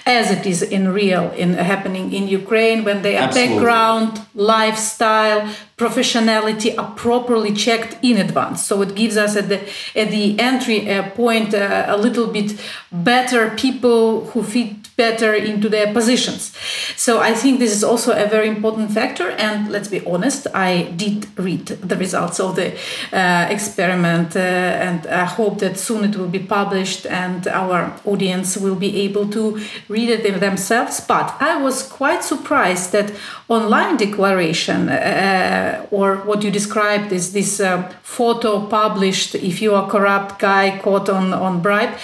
as 0.04 0.30
it 0.30 0.44
is 0.46 0.62
in 0.62 0.92
real 0.92 1.30
in 1.32 1.54
happening 1.54 2.12
in 2.12 2.26
Ukraine 2.28 2.84
when 2.84 3.02
their 3.02 3.20
Absolutely. 3.20 3.54
background, 3.54 4.20
lifestyle, 4.34 5.48
professionality 5.76 6.76
are 6.76 6.92
properly 6.94 7.52
checked 7.52 7.96
in 8.02 8.18
advance. 8.18 8.64
So 8.64 8.82
it 8.82 8.96
gives 8.96 9.16
us 9.16 9.36
at 9.36 9.48
the 9.48 9.60
at 9.94 10.10
the 10.10 10.38
entry 10.38 10.90
uh, 10.90 11.10
point 11.10 11.54
uh, 11.54 11.86
a 11.88 11.96
little 11.96 12.26
bit 12.26 12.58
better 12.90 13.50
people 13.50 14.26
who 14.26 14.42
fit 14.42 14.87
better 14.98 15.32
into 15.32 15.68
their 15.68 15.92
positions. 15.94 16.52
So 16.96 17.20
I 17.20 17.32
think 17.32 17.60
this 17.60 17.72
is 17.72 17.84
also 17.84 18.12
a 18.12 18.26
very 18.26 18.48
important 18.48 18.90
factor. 18.90 19.30
And 19.30 19.70
let's 19.70 19.88
be 19.88 20.04
honest, 20.04 20.48
I 20.52 20.90
did 20.96 21.26
read 21.38 21.66
the 21.66 21.96
results 21.96 22.40
of 22.40 22.56
the 22.56 22.74
uh, 23.12 23.46
experiment, 23.48 24.36
uh, 24.36 24.40
and 24.88 25.06
I 25.06 25.24
hope 25.24 25.60
that 25.60 25.78
soon 25.78 26.04
it 26.04 26.16
will 26.16 26.28
be 26.28 26.40
published 26.40 27.06
and 27.06 27.46
our 27.46 27.94
audience 28.04 28.56
will 28.56 28.74
be 28.74 29.00
able 29.06 29.26
to 29.30 29.60
read 29.88 30.10
it 30.10 30.40
themselves. 30.40 31.00
But 31.00 31.36
I 31.40 31.62
was 31.62 31.82
quite 31.84 32.24
surprised 32.24 32.92
that 32.92 33.12
online 33.48 33.96
declaration, 33.96 34.88
uh, 34.88 35.86
or 35.90 36.16
what 36.16 36.42
you 36.42 36.50
described 36.50 37.12
is 37.12 37.32
this 37.32 37.60
uh, 37.60 37.88
photo 38.02 38.66
published 38.66 39.34
if 39.36 39.62
you 39.62 39.74
are 39.74 39.88
corrupt 39.88 40.40
guy 40.40 40.78
caught 40.82 41.08
on 41.08 41.32
on 41.32 41.62
bribe. 41.62 41.94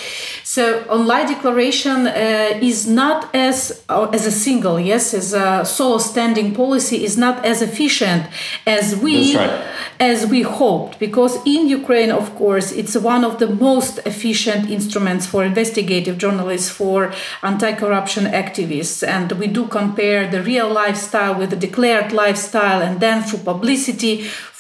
So 0.55 0.85
online 0.85 1.27
declaration 1.27 2.07
uh, 2.07 2.61
is 2.63 2.87
not 2.87 3.35
as 3.35 3.83
uh, 3.89 4.17
as 4.17 4.25
a 4.25 4.31
single, 4.31 4.79
yes, 4.79 5.13
as 5.13 5.35
a 5.35 5.65
solo 5.65 5.99
standing 5.99 6.55
policy 6.55 7.05
is 7.05 7.19
not 7.19 7.45
as 7.45 7.61
efficient 7.61 8.23
as 8.65 8.95
we 8.95 9.37
right. 9.37 9.51
as 9.99 10.19
we 10.33 10.43
hoped 10.43 11.01
because 11.01 11.35
in 11.45 11.67
Ukraine, 11.67 12.13
of 12.13 12.27
course, 12.37 12.71
it's 12.71 12.95
one 12.97 13.25
of 13.25 13.41
the 13.41 13.49
most 13.49 13.99
efficient 14.07 14.71
instruments 14.71 15.27
for 15.27 15.43
investigative 15.43 16.19
journalists, 16.19 16.71
for 16.71 17.13
anti-corruption 17.43 18.25
activists, 18.27 19.03
and 19.15 19.33
we 19.33 19.49
do 19.49 19.67
compare 19.67 20.31
the 20.31 20.41
real 20.41 20.71
lifestyle 20.83 21.35
with 21.35 21.51
the 21.51 21.61
declared 21.67 22.13
lifestyle, 22.13 22.81
and 22.81 23.01
then 23.01 23.25
through 23.25 23.43
publicity, 23.53 24.15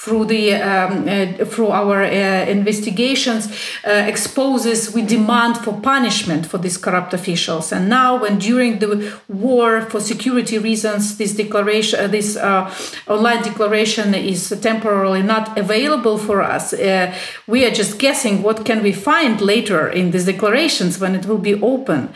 through 0.05 0.27
the 0.27 0.53
um, 0.53 1.09
uh, 1.09 1.45
through 1.47 1.71
our 1.71 2.03
uh, 2.03 2.57
investigations 2.57 3.43
uh, 3.87 3.90
exposes 4.12 4.93
we 4.93 5.01
demand 5.01 5.57
for 5.57 5.73
punishment 5.81 6.45
for 6.45 6.59
these 6.59 6.77
corrupt 6.77 7.14
officials. 7.14 7.73
And 7.73 7.88
now 7.88 8.21
when 8.21 8.38
during 8.38 8.81
the 8.81 8.93
war 9.29 9.81
for 9.90 10.01
security 10.01 10.59
reasons 10.59 11.17
this 11.17 11.33
declaration 11.35 11.99
uh, 12.01 12.09
this 12.09 12.37
uh, 12.37 12.71
online 13.07 13.43
declaration 13.43 14.14
is 14.14 14.40
temporarily 14.61 15.23
not 15.23 15.57
available 15.57 16.19
for 16.19 16.43
us 16.43 16.75
uh, 16.75 17.14
we 17.47 17.64
are 17.64 17.71
just 17.71 17.99
guessing 17.99 18.43
what 18.43 18.67
can 18.67 18.83
we 18.83 18.93
find 18.93 19.40
later 19.40 19.88
in 19.88 20.11
these 20.11 20.27
declarations 20.27 21.01
when 21.01 21.14
it 21.14 21.25
will 21.25 21.43
be 21.51 21.55
open. 21.62 22.12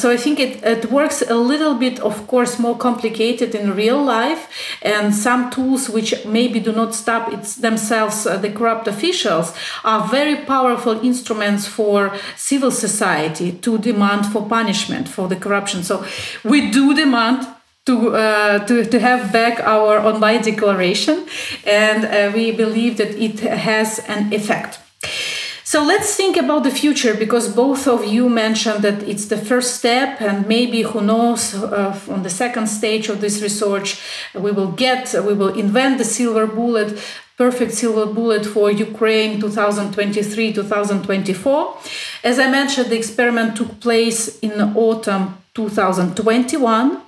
So 0.00 0.04
i 0.16 0.18
think 0.24 0.40
it, 0.40 0.52
it 0.64 0.90
works 0.90 1.22
a 1.22 1.34
little 1.52 1.74
bit 1.74 2.00
of 2.00 2.26
course 2.26 2.58
more 2.58 2.76
complicated 2.88 3.54
in 3.54 3.74
real 3.74 4.02
life 4.02 4.42
and 4.82 5.14
some 5.14 5.50
tools 5.50 5.90
which 5.90 6.10
maybe 6.24 6.58
do 6.60 6.72
not 6.72 6.85
not 6.86 6.94
stop 6.94 7.32
it's 7.32 7.56
themselves, 7.56 8.26
uh, 8.26 8.36
the 8.36 8.50
corrupt 8.50 8.88
officials, 8.88 9.52
are 9.84 10.08
very 10.08 10.36
powerful 10.36 11.00
instruments 11.04 11.66
for 11.66 12.12
civil 12.36 12.70
society 12.70 13.52
to 13.52 13.78
demand 13.78 14.26
for 14.26 14.48
punishment 14.48 15.08
for 15.08 15.28
the 15.28 15.36
corruption. 15.36 15.82
So 15.82 16.04
we 16.44 16.70
do 16.70 16.94
demand 16.94 17.46
to, 17.86 18.16
uh, 18.16 18.66
to, 18.66 18.84
to 18.84 18.98
have 18.98 19.32
back 19.32 19.60
our 19.60 19.98
online 19.98 20.42
declaration, 20.42 21.26
and 21.64 22.04
uh, 22.04 22.32
we 22.34 22.52
believe 22.52 22.96
that 22.96 23.10
it 23.10 23.40
has 23.40 24.00
an 24.08 24.32
effect. 24.32 24.78
So 25.72 25.82
let's 25.82 26.14
think 26.14 26.36
about 26.36 26.62
the 26.62 26.70
future 26.70 27.12
because 27.12 27.52
both 27.52 27.88
of 27.88 28.04
you 28.04 28.28
mentioned 28.28 28.84
that 28.84 29.02
it's 29.02 29.26
the 29.26 29.36
first 29.36 29.74
step, 29.74 30.20
and 30.20 30.46
maybe 30.46 30.82
who 30.82 31.00
knows, 31.00 31.56
uh, 31.56 31.98
on 32.08 32.22
the 32.22 32.30
second 32.30 32.68
stage 32.68 33.08
of 33.08 33.20
this 33.20 33.42
research, 33.42 34.00
we 34.32 34.52
will 34.52 34.70
get, 34.70 35.12
we 35.26 35.34
will 35.34 35.52
invent 35.58 35.98
the 35.98 36.04
silver 36.04 36.46
bullet 36.46 36.96
perfect 37.36 37.72
silver 37.72 38.06
bullet 38.06 38.46
for 38.46 38.70
Ukraine 38.70 39.38
2023 39.40 40.54
2024. 40.54 41.76
As 42.24 42.38
I 42.38 42.50
mentioned, 42.50 42.88
the 42.88 42.96
experiment 42.96 43.56
took 43.56 43.78
place 43.80 44.38
in 44.38 44.52
autumn 44.74 45.36
2021. 45.54 47.02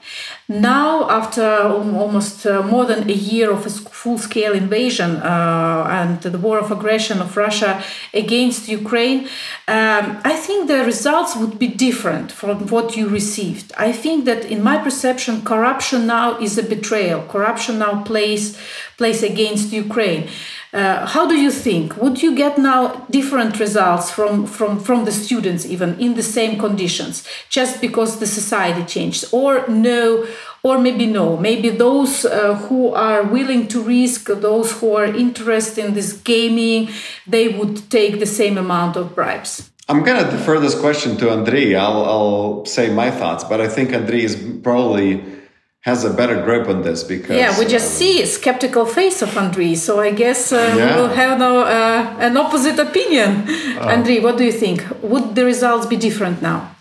Now, 0.50 1.10
after 1.10 1.44
almost 1.44 2.46
uh, 2.46 2.62
more 2.62 2.86
than 2.86 3.06
a 3.10 3.12
year 3.12 3.50
of 3.50 3.66
a 3.66 3.68
full 3.68 4.16
scale 4.16 4.54
invasion 4.54 5.16
uh, 5.16 5.86
and 5.90 6.22
the 6.22 6.38
war 6.38 6.58
of 6.58 6.70
aggression 6.70 7.20
of 7.20 7.36
Russia 7.36 7.84
against 8.14 8.66
Ukraine, 8.66 9.28
um, 9.68 10.18
I 10.24 10.34
think 10.34 10.68
the 10.68 10.86
results 10.86 11.36
would 11.36 11.58
be 11.58 11.68
different 11.68 12.32
from 12.32 12.66
what 12.68 12.96
you 12.96 13.10
received. 13.10 13.74
I 13.76 13.92
think 13.92 14.24
that, 14.24 14.46
in 14.46 14.62
my 14.62 14.78
perception, 14.78 15.42
corruption 15.44 16.06
now 16.06 16.38
is 16.40 16.56
a 16.56 16.62
betrayal. 16.62 17.20
Corruption 17.28 17.78
now 17.78 18.02
plays, 18.04 18.56
plays 18.96 19.22
against 19.22 19.70
Ukraine. 19.70 20.30
Uh, 20.72 21.06
how 21.06 21.26
do 21.26 21.34
you 21.34 21.50
think? 21.50 21.96
Would 21.96 22.22
you 22.22 22.34
get 22.34 22.58
now 22.58 23.06
different 23.10 23.58
results 23.58 24.10
from, 24.10 24.46
from, 24.46 24.78
from 24.78 25.06
the 25.06 25.12
students, 25.12 25.64
even 25.64 25.98
in 25.98 26.14
the 26.14 26.22
same 26.22 26.58
conditions, 26.58 27.26
just 27.48 27.80
because 27.80 28.18
the 28.18 28.26
society 28.26 28.84
changed? 28.84 29.24
Or 29.32 29.66
no, 29.66 30.26
or 30.62 30.78
maybe 30.78 31.06
no, 31.06 31.38
maybe 31.38 31.70
those 31.70 32.26
uh, 32.26 32.54
who 32.54 32.92
are 32.92 33.22
willing 33.22 33.66
to 33.68 33.82
risk, 33.82 34.26
those 34.26 34.72
who 34.72 34.94
are 34.94 35.06
interested 35.06 35.86
in 35.86 35.94
this 35.94 36.12
gaming, 36.12 36.90
they 37.26 37.48
would 37.48 37.90
take 37.90 38.18
the 38.20 38.26
same 38.26 38.58
amount 38.58 38.96
of 38.96 39.14
bribes? 39.14 39.70
I'm 39.88 40.02
going 40.04 40.22
to 40.22 40.30
defer 40.30 40.60
this 40.60 40.78
question 40.78 41.16
to 41.16 41.26
Andriy. 41.26 41.74
I'll, 41.78 42.04
I'll 42.04 42.64
say 42.66 42.90
my 42.90 43.10
thoughts, 43.10 43.42
but 43.44 43.62
I 43.62 43.68
think 43.68 43.90
Andriy 43.90 44.20
is 44.20 44.36
probably 44.62 45.37
has 45.82 46.04
a 46.04 46.10
better 46.10 46.42
grip 46.42 46.68
on 46.68 46.82
this 46.82 47.04
because 47.04 47.36
yeah 47.36 47.58
we 47.58 47.64
just 47.64 47.86
um, 47.86 47.98
see 47.98 48.26
skeptical 48.26 48.84
face 48.84 49.22
of 49.22 49.30
Andriy 49.30 49.76
so 49.76 50.00
I 50.00 50.10
guess 50.10 50.52
uh, 50.52 50.56
yeah. 50.56 50.96
we 50.96 51.02
will 51.02 51.14
have 51.14 51.38
no 51.38 51.60
uh, 51.62 52.16
an 52.18 52.36
opposite 52.36 52.78
opinion. 52.78 53.30
Uh, 53.78 53.94
Andriy 53.94 54.22
what 54.22 54.36
do 54.36 54.44
you 54.44 54.52
think? 54.52 54.84
Would 55.02 55.34
the 55.34 55.44
results 55.44 55.86
be 55.86 55.96
different 55.96 56.42
now? 56.42 56.74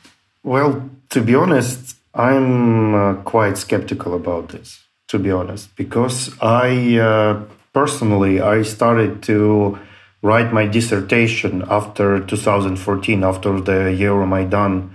Well 0.43 0.89
to 1.10 1.21
be 1.21 1.36
honest 1.36 1.95
I'm 2.13 2.95
uh, 2.95 3.13
quite 3.23 3.57
skeptical 3.57 4.15
about 4.15 4.49
this 4.49 4.83
to 5.10 5.19
be 5.19 5.31
honest 5.31 5.75
because 5.75 6.31
I 6.41 6.97
uh, 6.97 7.43
personally 7.73 8.41
I 8.41 8.63
started 8.63 9.21
to 9.23 9.77
write 10.23 10.51
my 10.51 10.65
dissertation 10.65 11.63
after 11.69 12.19
2014 12.19 13.23
after 13.23 13.62
the 13.62 13.95
Euromaidan 14.03 14.89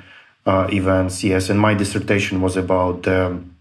uh, 0.44 0.66
events 0.72 1.22
yes 1.22 1.48
and 1.48 1.60
my 1.60 1.74
dissertation 1.74 2.40
was 2.40 2.56
about 2.56 3.06
um, 3.06 3.51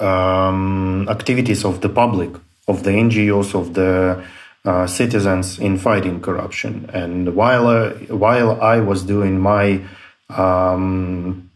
um, 0.00 1.08
activities 1.08 1.64
of 1.64 1.80
the 1.80 1.88
public, 1.88 2.30
of 2.68 2.82
the 2.82 2.90
NGOs, 2.90 3.54
of 3.54 3.74
the 3.74 4.22
uh, 4.64 4.86
citizens 4.86 5.58
in 5.58 5.78
fighting 5.78 6.20
corruption. 6.20 6.90
And 6.92 7.34
while 7.34 7.68
uh, 7.68 7.90
while 8.08 8.60
I 8.60 8.80
was 8.80 9.04
doing 9.04 9.38
my 9.38 9.80
um, 10.28 11.50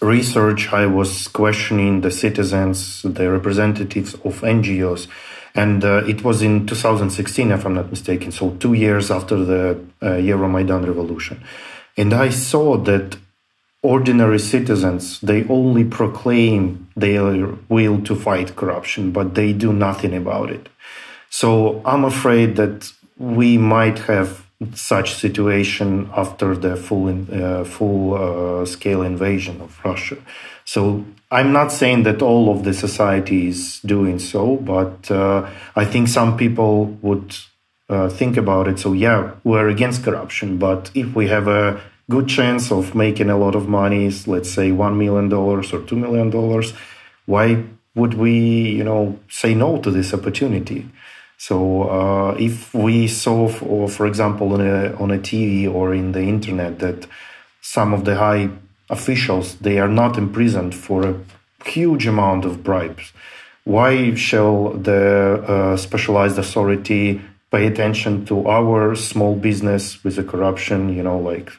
research, 0.00 0.72
I 0.72 0.86
was 0.86 1.28
questioning 1.28 2.02
the 2.02 2.10
citizens, 2.10 3.02
the 3.02 3.30
representatives 3.30 4.14
of 4.14 4.42
NGOs. 4.42 5.08
And 5.54 5.84
uh, 5.84 6.04
it 6.06 6.24
was 6.24 6.42
in 6.42 6.66
2016, 6.66 7.52
if 7.52 7.64
I'm 7.64 7.74
not 7.74 7.88
mistaken, 7.88 8.32
so 8.32 8.50
two 8.56 8.74
years 8.74 9.10
after 9.10 9.36
the 9.36 9.80
uh, 10.02 10.06
Euromaidan 10.06 10.86
revolution. 10.86 11.42
And 11.96 12.12
I 12.12 12.30
saw 12.30 12.76
that 12.78 13.16
ordinary 13.84 14.38
citizens 14.38 15.20
they 15.20 15.44
only 15.48 15.84
proclaim 15.84 16.88
their 16.96 17.48
will 17.68 18.00
to 18.00 18.16
fight 18.16 18.56
corruption 18.56 19.12
but 19.12 19.34
they 19.34 19.52
do 19.52 19.72
nothing 19.72 20.14
about 20.16 20.50
it. 20.50 20.68
So 21.28 21.82
i'm 21.84 22.04
afraid 22.04 22.56
that 22.56 22.90
we 23.18 23.58
might 23.58 23.98
have 24.10 24.28
such 24.74 25.14
situation 25.14 26.08
after 26.16 26.56
the 26.56 26.76
full 26.76 27.06
uh, 27.10 27.64
full 27.64 28.02
uh, 28.14 28.64
scale 28.64 29.02
invasion 29.02 29.60
of 29.60 29.78
russia. 29.84 30.16
So 30.64 31.04
i'm 31.30 31.52
not 31.52 31.70
saying 31.70 32.04
that 32.04 32.22
all 32.22 32.50
of 32.54 32.64
the 32.64 32.72
society 32.72 33.48
is 33.48 33.80
doing 33.94 34.18
so 34.18 34.56
but 34.56 35.10
uh, 35.10 35.46
i 35.76 35.84
think 35.84 36.08
some 36.08 36.38
people 36.38 36.86
would 37.02 37.36
uh, 37.90 38.08
think 38.08 38.38
about 38.38 38.66
it. 38.66 38.78
So 38.78 38.94
yeah 38.94 39.32
we're 39.44 39.68
against 39.68 40.04
corruption 40.04 40.56
but 40.56 40.90
if 40.94 41.14
we 41.14 41.28
have 41.28 41.48
a 41.48 41.80
good 42.10 42.28
chance 42.28 42.70
of 42.70 42.94
making 42.94 43.30
a 43.30 43.36
lot 43.36 43.54
of 43.54 43.68
money, 43.68 44.10
let's 44.26 44.50
say 44.50 44.70
$1 44.70 44.96
million 44.96 45.32
or 45.32 45.60
$2 45.62 45.92
million, 45.92 46.62
why 47.26 47.64
would 47.94 48.14
we, 48.14 48.32
you 48.70 48.84
know, 48.84 49.18
say 49.28 49.54
no 49.54 49.80
to 49.80 49.90
this 49.90 50.12
opportunity? 50.12 50.88
So 51.38 51.82
uh, 51.84 52.36
if 52.38 52.74
we 52.74 53.08
saw, 53.08 53.50
or 53.60 53.88
for 53.88 54.06
example, 54.06 54.52
on 54.54 54.60
a, 54.60 54.94
on 54.96 55.10
a 55.10 55.18
TV 55.18 55.72
or 55.72 55.94
in 55.94 56.12
the 56.12 56.22
internet 56.22 56.78
that 56.80 57.06
some 57.60 57.92
of 57.92 58.04
the 58.04 58.16
high 58.16 58.50
officials, 58.90 59.56
they 59.56 59.78
are 59.78 59.88
not 59.88 60.18
imprisoned 60.18 60.74
for 60.74 61.06
a 61.06 61.20
huge 61.64 62.06
amount 62.06 62.44
of 62.44 62.62
bribes, 62.62 63.12
why 63.64 64.14
shall 64.14 64.70
the 64.70 65.42
uh, 65.46 65.76
specialized 65.76 66.38
authority 66.38 67.20
pay 67.50 67.66
attention 67.66 68.26
to 68.26 68.48
our 68.48 68.94
small 68.94 69.34
business 69.34 70.02
with 70.04 70.16
the 70.16 70.24
corruption, 70.24 70.94
you 70.94 71.02
know, 71.02 71.18
like 71.18 71.50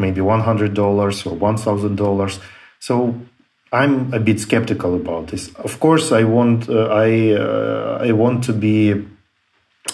maybe 0.00 0.20
$100 0.20 0.76
or 0.78 1.36
$1,000. 1.36 2.40
So 2.80 3.14
I'm 3.72 4.12
a 4.12 4.18
bit 4.18 4.40
skeptical 4.40 4.96
about 4.96 5.28
this. 5.28 5.54
Of 5.54 5.78
course, 5.78 6.10
I 6.10 6.24
want 6.24 6.68
uh, 6.68 6.86
I 6.86 7.32
uh, 7.34 7.98
I 8.02 8.12
want 8.12 8.42
to 8.44 8.52
be 8.52 9.06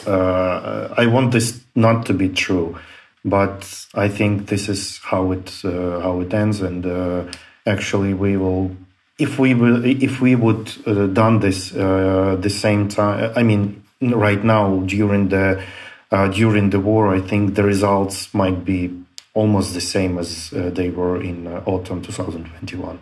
uh, 0.07 0.95
I 0.97 1.07
want 1.07 1.33
this 1.33 1.61
not 1.75 2.07
to 2.07 2.15
be 2.15 2.31
true, 2.31 2.79
but 3.25 3.87
I 3.95 4.09
think 4.09 4.47
this 4.47 4.69
is 4.71 4.99
how 5.05 5.33
it 5.33 5.61
uh, 5.63 6.01
how 6.01 6.21
it 6.21 6.33
ends. 6.33 6.63
And 6.63 6.87
uh, 6.87 7.25
actually, 7.67 8.15
we 8.15 8.39
will 8.39 8.75
if 9.19 9.39
we 9.39 9.53
will 9.53 9.85
if 9.85 10.23
we 10.23 10.35
would 10.35 10.73
uh, 10.87 11.07
done 11.09 11.41
this 11.41 11.71
the 11.71 12.51
same 12.51 12.89
time. 12.89 13.33
I 13.37 13.43
mean, 13.43 13.83
right 14.01 14.43
now 14.43 14.81
during 14.87 15.29
the 15.29 15.63
during 16.33 16.71
the 16.71 16.81
war, 16.81 17.15
I 17.15 17.21
think 17.21 17.57
the 17.57 17.63
results 17.63 18.33
might 18.33 18.65
be 18.65 19.06
almost 19.37 19.75
the 19.75 19.81
same 19.81 20.19
as 20.19 20.53
uh, 20.53 20.71
they 20.71 20.89
were 20.91 21.21
in 21.23 21.47
uh, 21.47 21.63
autumn 21.67 22.01
2021. 22.03 22.99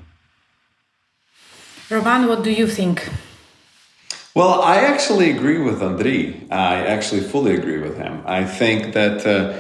Roman, 1.90 2.27
what 2.27 2.42
do 2.42 2.51
you 2.51 2.66
think? 2.66 3.09
Well, 4.35 4.61
I 4.62 4.77
actually 4.79 5.31
agree 5.31 5.59
with 5.59 5.81
Andriy. 5.81 6.51
I 6.51 6.87
actually 6.87 7.20
fully 7.20 7.55
agree 7.55 7.79
with 7.79 7.97
him. 7.97 8.23
I 8.27 8.44
think 8.44 8.94
that 8.94 9.25
uh, 9.25 9.55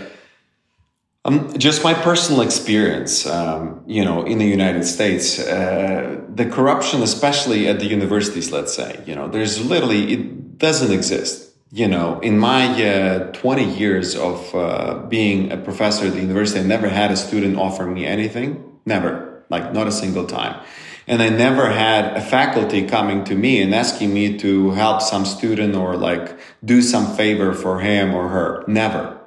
um, 1.24 1.56
just 1.56 1.84
my 1.84 1.94
personal 1.94 2.40
experience, 2.40 3.24
um, 3.24 3.84
you 3.86 4.04
know, 4.04 4.24
in 4.24 4.38
the 4.38 4.46
United 4.46 4.84
States, 4.84 5.38
uh, 5.38 6.20
the 6.28 6.46
corruption, 6.46 7.02
especially 7.02 7.68
at 7.68 7.78
the 7.78 7.86
universities, 7.86 8.50
let's 8.50 8.74
say, 8.74 9.00
you 9.06 9.14
know, 9.14 9.28
there's 9.28 9.64
literally, 9.64 10.12
it 10.12 10.58
doesn't 10.58 10.92
exist 10.92 11.53
you 11.74 11.88
know, 11.88 12.20
in 12.20 12.38
my 12.38 12.66
uh, 12.86 13.32
20 13.32 13.64
years 13.64 14.14
of 14.14 14.54
uh, 14.54 14.94
being 15.08 15.50
a 15.50 15.56
professor 15.56 16.06
at 16.06 16.12
the 16.12 16.20
university, 16.20 16.60
I 16.60 16.62
never 16.62 16.88
had 16.88 17.10
a 17.10 17.16
student 17.16 17.58
offer 17.58 17.84
me 17.84 18.06
anything. 18.06 18.78
Never. 18.86 19.42
Like, 19.50 19.72
not 19.72 19.88
a 19.88 19.90
single 19.90 20.24
time. 20.24 20.64
And 21.08 21.20
I 21.20 21.30
never 21.30 21.70
had 21.70 22.16
a 22.16 22.20
faculty 22.20 22.86
coming 22.86 23.24
to 23.24 23.34
me 23.34 23.60
and 23.60 23.74
asking 23.74 24.14
me 24.14 24.38
to 24.38 24.70
help 24.70 25.02
some 25.02 25.24
student 25.24 25.74
or 25.74 25.96
like 25.96 26.38
do 26.64 26.80
some 26.80 27.16
favor 27.16 27.52
for 27.52 27.80
him 27.80 28.14
or 28.14 28.28
her. 28.28 28.64
Never. 28.68 29.18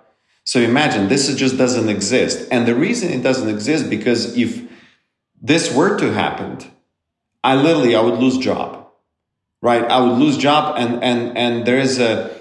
So 0.46 0.62
imagine 0.62 1.10
this 1.10 1.36
just 1.36 1.58
doesn't 1.58 1.90
exist. 1.90 2.48
And 2.50 2.66
the 2.66 2.76
reason 2.76 3.12
it 3.12 3.24
doesn't 3.24 3.50
exist 3.50 3.90
because 3.90 4.38
if 4.38 4.64
this 5.42 5.76
were 5.76 6.00
to 6.00 6.14
happen, 6.14 6.60
I 7.44 7.56
literally, 7.56 7.94
I 7.94 8.00
would 8.00 8.20
lose 8.20 8.38
job, 8.38 8.88
right? 9.62 9.84
I 9.84 10.00
would 10.00 10.18
lose 10.18 10.38
job 10.38 10.78
and, 10.78 11.04
and, 11.04 11.38
and 11.38 11.68
there 11.68 11.78
is 11.78 12.00
a, 12.00 12.37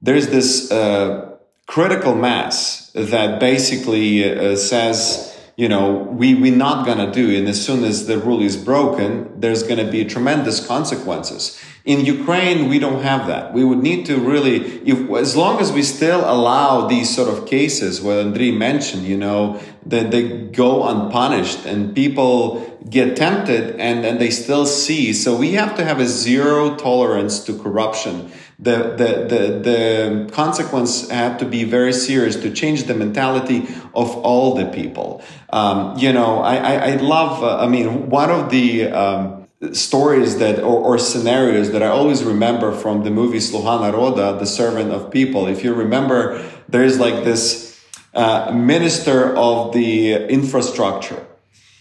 there's 0.00 0.28
this 0.28 0.70
uh, 0.70 1.36
critical 1.66 2.14
mass 2.14 2.90
that 2.94 3.40
basically 3.40 4.24
uh, 4.24 4.56
says, 4.56 5.36
you 5.56 5.68
know, 5.68 5.92
we, 5.92 6.34
we're 6.34 6.54
not 6.54 6.86
going 6.86 6.98
to 6.98 7.10
do, 7.10 7.36
and 7.36 7.48
as 7.48 7.64
soon 7.64 7.82
as 7.82 8.06
the 8.06 8.16
rule 8.16 8.40
is 8.40 8.56
broken, 8.56 9.40
there's 9.40 9.64
going 9.64 9.84
to 9.84 9.90
be 9.90 10.04
tremendous 10.04 10.64
consequences. 10.64 11.60
In 11.84 12.04
Ukraine, 12.04 12.68
we 12.68 12.78
don't 12.78 13.02
have 13.02 13.26
that. 13.26 13.52
We 13.52 13.64
would 13.64 13.78
need 13.78 14.06
to 14.06 14.18
really, 14.18 14.56
if, 14.86 15.10
as 15.10 15.34
long 15.34 15.58
as 15.58 15.72
we 15.72 15.82
still 15.82 16.20
allow 16.20 16.86
these 16.86 17.14
sort 17.14 17.28
of 17.28 17.48
cases, 17.48 18.00
what 18.00 18.18
Andriy 18.18 18.56
mentioned, 18.56 19.04
you 19.04 19.16
know, 19.16 19.60
that 19.86 20.10
they 20.10 20.28
go 20.28 20.86
unpunished 20.86 21.64
and 21.64 21.94
people 21.94 22.78
get 22.88 23.16
tempted 23.16 23.80
and, 23.80 24.04
and 24.04 24.20
they 24.20 24.30
still 24.30 24.66
see. 24.66 25.12
So 25.12 25.36
we 25.36 25.52
have 25.52 25.74
to 25.76 25.84
have 25.84 25.98
a 25.98 26.06
zero 26.06 26.76
tolerance 26.76 27.40
to 27.44 27.58
corruption 27.58 28.30
the, 28.58 28.94
the, 28.96 29.26
the, 29.28 29.58
the 29.62 30.30
consequence 30.32 31.08
had 31.08 31.38
to 31.38 31.44
be 31.44 31.62
very 31.62 31.92
serious 31.92 32.34
to 32.36 32.50
change 32.50 32.84
the 32.84 32.94
mentality 32.94 33.68
of 33.94 34.16
all 34.16 34.54
the 34.54 34.66
people. 34.66 35.22
Um, 35.50 35.96
you 35.96 36.12
know, 36.12 36.40
I, 36.40 36.56
I, 36.56 36.74
I 36.74 36.96
love, 36.96 37.42
uh, 37.42 37.58
I 37.58 37.68
mean, 37.68 38.10
one 38.10 38.30
of 38.30 38.50
the 38.50 38.90
um, 38.90 39.46
stories 39.72 40.38
that, 40.38 40.58
or, 40.58 40.94
or, 40.94 40.98
scenarios 40.98 41.70
that 41.70 41.82
I 41.82 41.88
always 41.88 42.24
remember 42.24 42.72
from 42.72 43.04
the 43.04 43.10
movie 43.10 43.38
Sluha 43.38 43.80
Naroda, 43.80 44.38
The 44.38 44.46
Servant 44.46 44.92
of 44.92 45.10
People. 45.10 45.46
If 45.46 45.62
you 45.62 45.74
remember, 45.74 46.44
there's 46.68 46.98
like 46.98 47.24
this 47.24 47.80
uh, 48.14 48.52
minister 48.52 49.36
of 49.36 49.72
the 49.72 50.14
infrastructure. 50.14 51.24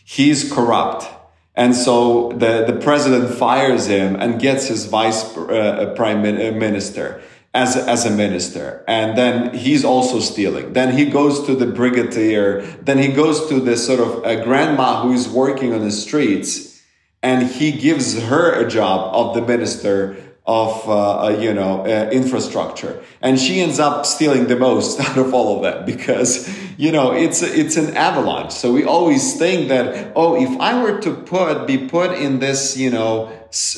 He's 0.03 0.51
corrupt 0.51 1.07
and 1.57 1.75
so 1.75 2.31
the, 2.33 2.65
the 2.65 2.79
president 2.79 3.33
fires 3.33 3.87
him 3.87 4.15
and 4.15 4.39
gets 4.39 4.67
his 4.67 4.85
vice 4.85 5.35
uh, 5.35 5.91
prime 5.95 6.19
uh, 6.19 6.51
minister 6.51 7.19
as, 7.53 7.75
as 7.75 8.05
a 8.05 8.11
minister. 8.11 8.85
And 8.87 9.17
then 9.17 9.55
he's 9.55 9.83
also 9.83 10.19
stealing. 10.19 10.73
Then 10.73 10.95
he 10.95 11.05
goes 11.05 11.47
to 11.47 11.55
the 11.55 11.65
brigadier. 11.65 12.61
Then 12.83 12.99
he 12.99 13.07
goes 13.07 13.49
to 13.49 13.59
the 13.59 13.75
sort 13.75 13.99
of 13.99 14.43
grandma 14.43 15.01
who 15.01 15.13
is 15.13 15.27
working 15.27 15.73
on 15.73 15.81
the 15.81 15.91
streets 15.91 16.79
and 17.23 17.47
he 17.47 17.71
gives 17.71 18.21
her 18.21 18.53
a 18.53 18.69
job 18.69 19.13
of 19.15 19.33
the 19.33 19.41
minister 19.41 20.15
of 20.47 20.87
uh, 20.87 21.25
uh, 21.25 21.29
you 21.29 21.53
know 21.53 21.81
uh, 21.81 22.09
infrastructure. 22.11 23.03
And 23.21 23.37
she 23.37 23.59
ends 23.59 23.79
up 23.79 24.05
stealing 24.05 24.47
the 24.47 24.55
most 24.55 24.99
out 25.07 25.17
of 25.17 25.33
all 25.33 25.57
of 25.57 25.63
that 25.63 25.85
because 25.85 26.49
you 26.77 26.91
know 26.91 27.11
it's 27.11 27.41
it's 27.43 27.75
an 27.75 27.95
avalanche. 27.97 28.53
So 28.53 28.71
we 28.71 28.85
always 28.85 29.37
think 29.37 29.67
that 29.67 30.13
oh 30.15 30.41
if 30.41 30.59
i 30.59 30.81
were 30.81 30.99
to 31.01 31.13
put 31.13 31.67
be 31.67 31.77
put 31.77 32.17
in 32.17 32.39
this 32.39 32.77
you 32.77 32.89
know 32.89 33.25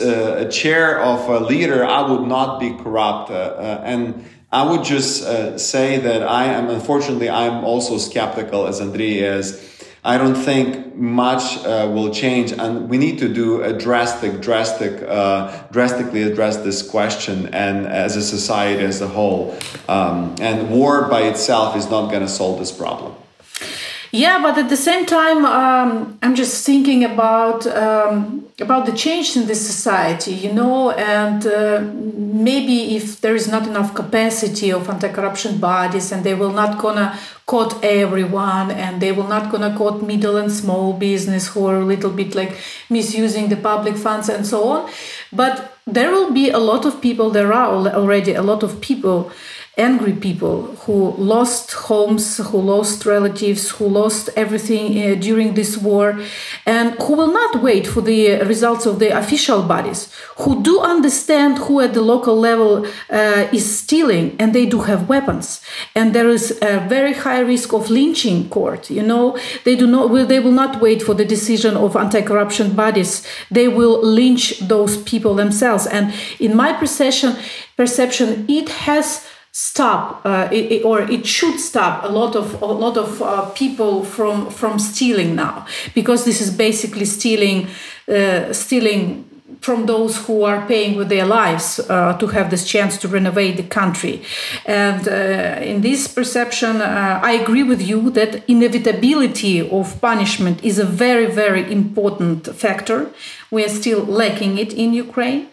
uh, 0.01 0.45
chair 0.45 0.99
of 0.99 1.27
a 1.29 1.39
leader 1.39 1.85
i 1.85 2.01
would 2.09 2.27
not 2.27 2.59
be 2.59 2.71
corrupt. 2.75 3.31
Uh, 3.31 3.33
uh, 3.33 3.81
and 3.83 4.25
I 4.51 4.63
would 4.63 4.83
just 4.83 5.21
say 5.59 5.99
that 5.99 6.23
I 6.23 6.45
am, 6.45 6.69
unfortunately, 6.69 7.29
I'm 7.29 7.63
also 7.63 7.99
skeptical 7.99 8.65
as 8.65 8.81
Andriy 8.81 9.21
is. 9.21 9.68
I 10.03 10.17
don't 10.17 10.35
think 10.35 10.95
much 10.95 11.57
uh, 11.65 11.89
will 11.93 12.13
change, 12.13 12.53
and 12.53 12.89
we 12.89 12.97
need 12.97 13.19
to 13.19 13.33
do 13.33 13.61
a 13.63 13.73
drastic, 13.73 14.41
drastic, 14.41 15.03
uh, 15.07 15.63
drastically 15.71 16.23
address 16.23 16.57
this 16.57 16.81
question, 16.81 17.53
and 17.53 17.85
as 17.85 18.15
a 18.15 18.23
society 18.23 18.83
as 18.83 19.01
a 19.01 19.07
whole. 19.07 19.57
Um, 19.89 20.35
and 20.39 20.69
war 20.69 21.09
by 21.09 21.23
itself 21.23 21.75
is 21.75 21.89
not 21.89 22.09
going 22.09 22.21
to 22.21 22.29
solve 22.29 22.59
this 22.59 22.71
problem. 22.71 23.13
Yeah, 24.11 24.41
but 24.41 24.57
at 24.57 24.69
the 24.69 24.77
same 24.77 25.05
time, 25.05 25.45
um, 25.45 26.17
I'm 26.23 26.33
just 26.33 26.65
thinking 26.65 27.03
about 27.03 27.67
um, 27.67 28.47
about 28.59 28.87
the 28.87 28.91
change 28.91 29.37
in 29.37 29.45
this 29.45 29.65
society, 29.65 30.31
you 30.33 30.51
know, 30.51 30.89
and 30.91 31.45
uh, 31.45 31.81
maybe 31.93 32.95
if 32.95 33.21
there 33.21 33.35
is 33.35 33.47
not 33.47 33.67
enough 33.67 33.93
capacity 33.93 34.71
of 34.71 34.89
anti-corruption 34.89 35.59
bodies, 35.59 36.11
and 36.11 36.23
they 36.23 36.33
will 36.33 36.51
not 36.51 36.79
gonna 36.79 37.17
caught 37.45 37.83
everyone, 37.83 38.71
and 38.71 38.99
they 38.99 39.11
will 39.11 39.27
not 39.27 39.51
gonna 39.51 39.77
caught 39.77 40.01
middle 40.01 40.37
and 40.37 40.51
small 40.51 40.93
business 40.93 41.47
who 41.49 41.67
are 41.67 41.77
a 41.77 41.85
little 41.85 42.09
bit 42.11 42.33
like 42.33 42.57
misusing 42.89 43.49
the 43.49 43.57
public 43.57 43.95
funds 43.95 44.27
and 44.27 44.45
so 44.45 44.67
on, 44.69 44.89
but 45.31 45.77
there 45.85 46.09
will 46.11 46.31
be 46.31 46.49
a 46.49 46.57
lot 46.59 46.83
of 46.85 46.99
people. 46.99 47.29
There 47.29 47.53
are 47.53 47.67
already 47.93 48.33
a 48.33 48.41
lot 48.41 48.63
of 48.63 48.81
people 48.81 49.31
angry 49.77 50.13
people 50.13 50.75
who 50.85 51.11
lost 51.17 51.71
homes, 51.71 52.37
who 52.37 52.59
lost 52.59 53.05
relatives, 53.05 53.69
who 53.69 53.87
lost 53.87 54.29
everything 54.35 54.97
uh, 54.97 55.15
during 55.15 55.53
this 55.53 55.77
war, 55.77 56.19
and 56.65 56.93
who 57.01 57.15
will 57.15 57.31
not 57.31 57.61
wait 57.63 57.87
for 57.87 58.01
the 58.01 58.41
results 58.43 58.85
of 58.85 58.99
the 58.99 59.09
official 59.17 59.61
bodies, 59.63 60.11
who 60.37 60.61
do 60.61 60.79
understand 60.79 61.57
who 61.59 61.79
at 61.79 61.93
the 61.93 62.01
local 62.01 62.35
level 62.35 62.85
uh, 63.09 63.47
is 63.53 63.79
stealing, 63.79 64.35
and 64.39 64.53
they 64.53 64.65
do 64.65 64.81
have 64.81 65.07
weapons. 65.07 65.61
And 65.95 66.13
there 66.13 66.29
is 66.29 66.57
a 66.61 66.79
very 66.87 67.13
high 67.13 67.39
risk 67.39 67.73
of 67.73 67.89
lynching 67.89 68.49
court. 68.49 68.89
You 68.89 69.03
know, 69.03 69.37
they 69.63 69.75
do 69.75 69.87
not, 69.87 70.11
they 70.27 70.39
will 70.39 70.51
not 70.51 70.81
wait 70.81 71.01
for 71.01 71.13
the 71.13 71.25
decision 71.25 71.77
of 71.77 71.95
anti-corruption 71.95 72.75
bodies. 72.75 73.25
They 73.49 73.67
will 73.67 74.03
lynch 74.03 74.59
those 74.59 74.97
people 74.97 75.35
themselves. 75.35 75.87
And 75.87 76.13
in 76.39 76.55
my 76.55 76.73
perception, 76.73 77.35
perception, 77.77 78.45
it 78.49 78.69
has 78.69 79.25
stop 79.51 80.21
uh, 80.25 80.47
it, 80.51 80.71
it, 80.71 80.85
or 80.85 81.01
it 81.01 81.25
should 81.25 81.59
stop 81.59 82.03
a 82.03 82.07
lot 82.07 82.35
of 82.35 82.61
a 82.61 82.65
lot 82.65 82.97
of 82.97 83.21
uh, 83.21 83.49
people 83.49 84.03
from 84.03 84.49
from 84.49 84.79
stealing 84.79 85.35
now. 85.35 85.65
Because 85.93 86.25
this 86.25 86.41
is 86.41 86.51
basically 86.51 87.05
stealing 87.05 87.67
uh, 88.07 88.53
stealing 88.53 89.28
from 89.61 89.85
those 89.85 90.17
who 90.25 90.43
are 90.43 90.65
paying 90.67 90.95
with 90.95 91.09
their 91.09 91.25
lives 91.25 91.79
uh, 91.79 92.17
to 92.17 92.27
have 92.27 92.49
this 92.49 92.65
chance 92.65 92.97
to 92.97 93.07
renovate 93.07 93.57
the 93.57 93.63
country. 93.63 94.21
And 94.65 95.07
uh, 95.07 95.59
in 95.61 95.81
this 95.81 96.07
perception, 96.07 96.81
uh, 96.81 97.19
I 97.21 97.31
agree 97.33 97.63
with 97.63 97.81
you 97.81 98.09
that 98.11 98.43
inevitability 98.47 99.69
of 99.69 99.99
punishment 100.01 100.63
is 100.63 100.79
a 100.79 100.85
very, 100.85 101.25
very 101.25 101.71
important 101.71 102.55
factor. 102.55 103.09
We 103.51 103.63
are 103.65 103.69
still 103.69 104.03
lacking 104.03 104.57
it 104.57 104.73
in 104.73 104.93
Ukraine, 104.93 105.47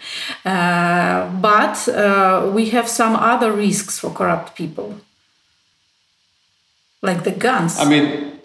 uh, 0.44 1.30
but 1.40 1.88
uh, 1.88 2.50
we 2.54 2.70
have 2.70 2.88
some 2.88 3.16
other 3.16 3.52
risks 3.52 3.98
for 3.98 4.10
corrupt 4.10 4.54
people, 4.54 4.94
like 7.02 7.24
the 7.24 7.32
guns. 7.32 7.78
I 7.78 7.88
mean, 7.88 8.35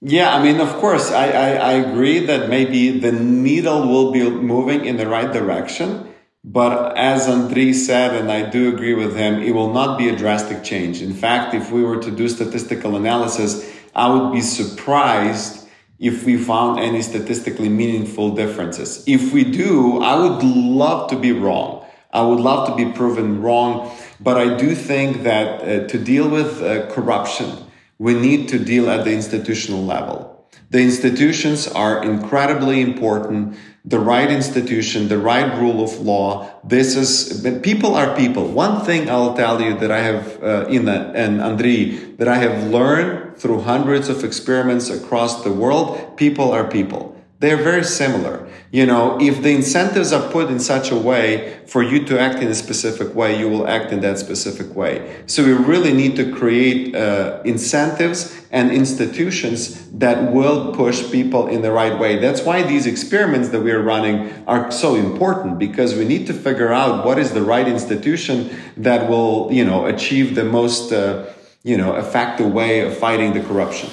yeah, 0.00 0.34
I 0.34 0.42
mean, 0.42 0.60
of 0.60 0.74
course, 0.74 1.10
I, 1.10 1.28
I, 1.30 1.48
I, 1.54 1.72
agree 1.72 2.20
that 2.26 2.48
maybe 2.48 2.98
the 3.00 3.10
needle 3.10 3.88
will 3.88 4.12
be 4.12 4.28
moving 4.30 4.84
in 4.84 4.96
the 4.96 5.08
right 5.08 5.32
direction. 5.32 6.08
But 6.44 6.96
as 6.96 7.26
Andriy 7.26 7.74
said, 7.74 8.14
and 8.14 8.30
I 8.30 8.48
do 8.48 8.72
agree 8.72 8.94
with 8.94 9.16
him, 9.16 9.42
it 9.42 9.52
will 9.52 9.72
not 9.72 9.98
be 9.98 10.08
a 10.08 10.16
drastic 10.16 10.62
change. 10.62 11.02
In 11.02 11.12
fact, 11.12 11.52
if 11.52 11.72
we 11.72 11.82
were 11.82 12.00
to 12.00 12.10
do 12.10 12.28
statistical 12.28 12.96
analysis, 12.96 13.68
I 13.94 14.08
would 14.08 14.32
be 14.32 14.40
surprised 14.40 15.68
if 15.98 16.24
we 16.24 16.36
found 16.36 16.78
any 16.78 17.02
statistically 17.02 17.68
meaningful 17.68 18.30
differences. 18.36 19.02
If 19.06 19.32
we 19.32 19.42
do, 19.42 20.00
I 20.00 20.14
would 20.14 20.44
love 20.44 21.10
to 21.10 21.18
be 21.18 21.32
wrong. 21.32 21.84
I 22.12 22.22
would 22.22 22.38
love 22.38 22.68
to 22.68 22.76
be 22.76 22.92
proven 22.92 23.42
wrong. 23.42 23.94
But 24.20 24.38
I 24.38 24.56
do 24.56 24.74
think 24.76 25.24
that 25.24 25.60
uh, 25.60 25.88
to 25.88 25.98
deal 25.98 26.28
with 26.28 26.62
uh, 26.62 26.88
corruption, 26.90 27.67
we 27.98 28.14
need 28.14 28.48
to 28.48 28.58
deal 28.58 28.88
at 28.88 29.04
the 29.04 29.12
institutional 29.12 29.84
level. 29.84 30.46
The 30.70 30.80
institutions 30.80 31.66
are 31.66 32.02
incredibly 32.04 32.80
important. 32.80 33.56
The 33.84 33.98
right 33.98 34.30
institution, 34.30 35.08
the 35.08 35.18
right 35.18 35.58
rule 35.58 35.82
of 35.82 35.98
law. 36.00 36.50
This 36.62 36.94
is, 36.94 37.42
people 37.62 37.94
are 37.94 38.14
people. 38.14 38.48
One 38.48 38.84
thing 38.84 39.08
I'll 39.08 39.34
tell 39.34 39.62
you 39.62 39.78
that 39.78 39.90
I 39.90 40.00
have, 40.00 40.42
uh, 40.42 40.66
Inna 40.68 41.12
and 41.14 41.40
Andriy, 41.40 42.18
that 42.18 42.28
I 42.28 42.36
have 42.36 42.64
learned 42.70 43.38
through 43.38 43.62
hundreds 43.62 44.08
of 44.08 44.24
experiments 44.24 44.90
across 44.90 45.42
the 45.42 45.52
world, 45.52 46.18
people 46.18 46.52
are 46.52 46.68
people. 46.68 47.17
They're 47.40 47.56
very 47.56 47.84
similar. 47.84 48.48
You 48.72 48.84
know, 48.84 49.16
if 49.20 49.42
the 49.42 49.50
incentives 49.50 50.12
are 50.12 50.28
put 50.30 50.50
in 50.50 50.58
such 50.58 50.90
a 50.90 50.96
way 50.96 51.60
for 51.66 51.84
you 51.84 52.04
to 52.06 52.18
act 52.18 52.42
in 52.42 52.48
a 52.48 52.54
specific 52.54 53.14
way, 53.14 53.38
you 53.38 53.48
will 53.48 53.68
act 53.68 53.92
in 53.92 54.00
that 54.00 54.18
specific 54.18 54.74
way. 54.74 55.22
So 55.26 55.44
we 55.44 55.52
really 55.52 55.92
need 55.92 56.16
to 56.16 56.32
create 56.32 56.96
uh, 56.96 57.40
incentives 57.44 58.44
and 58.50 58.72
institutions 58.72 59.88
that 59.92 60.32
will 60.32 60.74
push 60.74 61.12
people 61.12 61.46
in 61.46 61.62
the 61.62 61.70
right 61.70 61.96
way. 61.96 62.18
That's 62.18 62.42
why 62.42 62.64
these 62.64 62.86
experiments 62.86 63.50
that 63.50 63.62
we're 63.62 63.82
running 63.82 64.44
are 64.48 64.72
so 64.72 64.96
important 64.96 65.60
because 65.60 65.94
we 65.94 66.04
need 66.04 66.26
to 66.26 66.34
figure 66.34 66.72
out 66.72 67.06
what 67.06 67.20
is 67.20 67.32
the 67.32 67.42
right 67.42 67.68
institution 67.68 68.50
that 68.76 69.08
will, 69.08 69.48
you 69.52 69.64
know, 69.64 69.86
achieve 69.86 70.34
the 70.34 70.44
most, 70.44 70.92
uh, 70.92 71.32
you 71.62 71.76
know, 71.76 71.94
effective 71.94 72.52
way 72.52 72.80
of 72.80 72.96
fighting 72.96 73.32
the 73.32 73.40
corruption. 73.40 73.90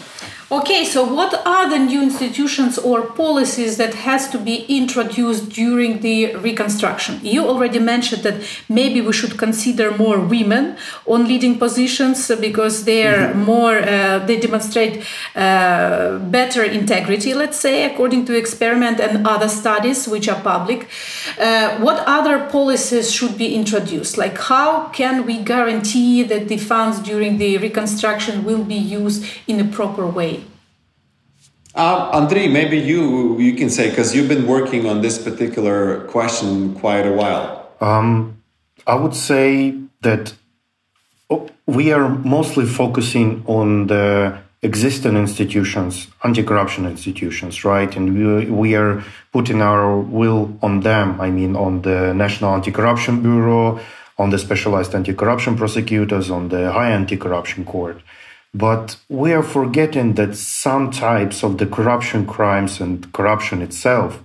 Okay, 0.52 0.86
so 0.86 1.04
what 1.04 1.34
are 1.44 1.68
the 1.68 1.80
new 1.80 2.04
institutions 2.04 2.78
or 2.78 3.02
policies 3.02 3.78
that 3.78 3.96
has 3.96 4.30
to 4.30 4.38
be 4.38 4.58
introduced 4.66 5.50
during 5.50 6.02
the 6.02 6.36
reconstruction? 6.36 7.20
You 7.24 7.48
already 7.48 7.80
mentioned 7.80 8.22
that 8.22 8.44
maybe 8.70 9.02
we 9.02 9.12
should 9.12 9.40
consider 9.40 9.98
more 9.98 10.20
women 10.20 10.78
on 11.08 11.28
leading 11.28 11.58
positions 11.58 12.32
because 12.40 12.86
they're 12.86 13.30
mm-hmm. 13.30 13.40
more 13.40 13.80
uh, 13.80 14.20
they 14.20 14.40
demonstrate 14.40 15.04
uh, 15.36 16.20
better 16.20 16.64
integrity, 16.64 17.34
let's 17.34 17.60
say, 17.60 17.92
according 17.92 18.26
to 18.26 18.38
experiment 18.38 19.00
and 19.00 19.26
other 19.26 19.50
studies 19.50 20.08
which 20.08 20.30
are 20.30 20.40
public. 20.42 20.88
Uh, 21.40 21.80
what 21.80 22.04
other 22.06 22.48
policies 22.52 23.12
should 23.12 23.36
be 23.36 23.56
introduced? 23.56 24.16
Like 24.16 24.38
how 24.38 24.90
can 24.90 25.26
we 25.26 25.40
guarantee 25.40 26.22
that 26.22 26.50
the 26.50 26.58
funds 26.58 27.00
during 27.00 27.40
the 27.40 27.58
reconstruction 27.58 28.44
will 28.44 28.64
be 28.64 28.76
used 28.76 29.26
in 29.48 29.60
a 29.60 29.66
proper 29.66 30.06
way? 30.06 30.45
Uh, 31.76 32.10
Andriy, 32.18 32.50
maybe 32.50 32.78
you 32.78 33.38
you 33.38 33.54
can 33.54 33.70
say 33.70 33.90
because 33.90 34.16
you've 34.16 34.30
been 34.30 34.48
working 34.48 34.86
on 34.86 35.02
this 35.02 35.18
particular 35.22 36.06
question 36.08 36.74
quite 36.74 37.06
a 37.06 37.12
while. 37.12 37.70
Um, 37.82 38.42
I 38.88 38.96
would 38.96 39.14
say 39.14 39.78
that 40.02 40.34
oh, 41.30 41.50
we 41.66 41.92
are 41.92 42.08
mostly 42.08 42.66
focusing 42.66 43.44
on 43.46 43.88
the 43.88 44.38
existing 44.62 45.18
institutions, 45.18 46.08
anti-corruption 46.24 46.86
institutions, 46.86 47.66
right? 47.66 47.94
And 47.96 48.06
we, 48.16 48.46
we 48.50 48.76
are 48.76 49.04
putting 49.34 49.62
our 49.62 50.00
will 50.00 50.58
on 50.62 50.80
them. 50.80 51.20
I 51.20 51.30
mean, 51.30 51.56
on 51.56 51.82
the 51.82 52.14
National 52.14 52.54
Anti-Corruption 52.56 53.22
Bureau, 53.22 53.80
on 54.18 54.30
the 54.30 54.40
specialized 54.40 54.96
anti-corruption 54.96 55.58
prosecutors, 55.58 56.32
on 56.32 56.50
the 56.50 56.72
High 56.72 56.92
Anti-Corruption 56.92 57.66
Court. 57.66 58.02
But 58.56 58.96
we 59.10 59.34
are 59.34 59.44
forgetting 59.44 60.14
that 60.14 60.38
some 60.38 60.90
types 60.90 61.44
of 61.44 61.58
the 61.58 61.66
corruption 61.66 62.26
crimes 62.26 62.80
and 62.80 63.12
corruption 63.12 63.62
itself, 63.62 64.24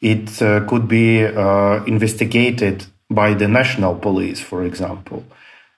it 0.00 0.42
uh, 0.42 0.66
could 0.66 0.88
be 0.88 1.24
uh, 1.24 1.84
investigated 1.84 2.86
by 3.08 3.34
the 3.34 3.46
national 3.46 3.94
police, 3.94 4.40
for 4.40 4.64
example. 4.64 5.24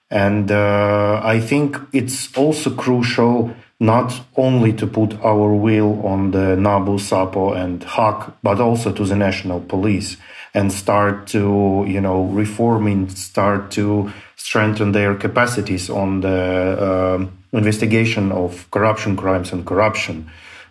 And 0.09 0.51
uh, 0.51 1.21
I 1.23 1.39
think 1.39 1.77
it's 1.91 2.35
also 2.35 2.71
crucial 2.71 3.51
not 3.79 4.21
only 4.37 4.73
to 4.73 4.87
put 4.87 5.13
our 5.23 5.53
will 5.53 6.03
on 6.03 6.31
the 6.31 6.55
NABU, 6.55 6.99
SAPO, 6.99 7.53
and 7.53 7.81
HACC, 7.81 8.33
but 8.41 8.59
also 8.59 8.91
to 8.91 9.05
the 9.05 9.15
national 9.15 9.59
police 9.59 10.17
and 10.55 10.71
start 10.71 11.27
to, 11.27 11.85
you 11.87 12.01
know, 12.01 12.23
reforming, 12.23 13.09
start 13.09 13.69
to 13.71 14.11
strengthen 14.35 14.93
their 14.93 15.13
capacities 15.13 15.91
on 15.91 16.21
the 16.21 16.29
uh, 16.29 17.42
investigation 17.53 18.31
of 18.31 18.69
corruption 18.71 19.15
crimes 19.15 19.51
and 19.51 19.65
corruption 19.65 20.29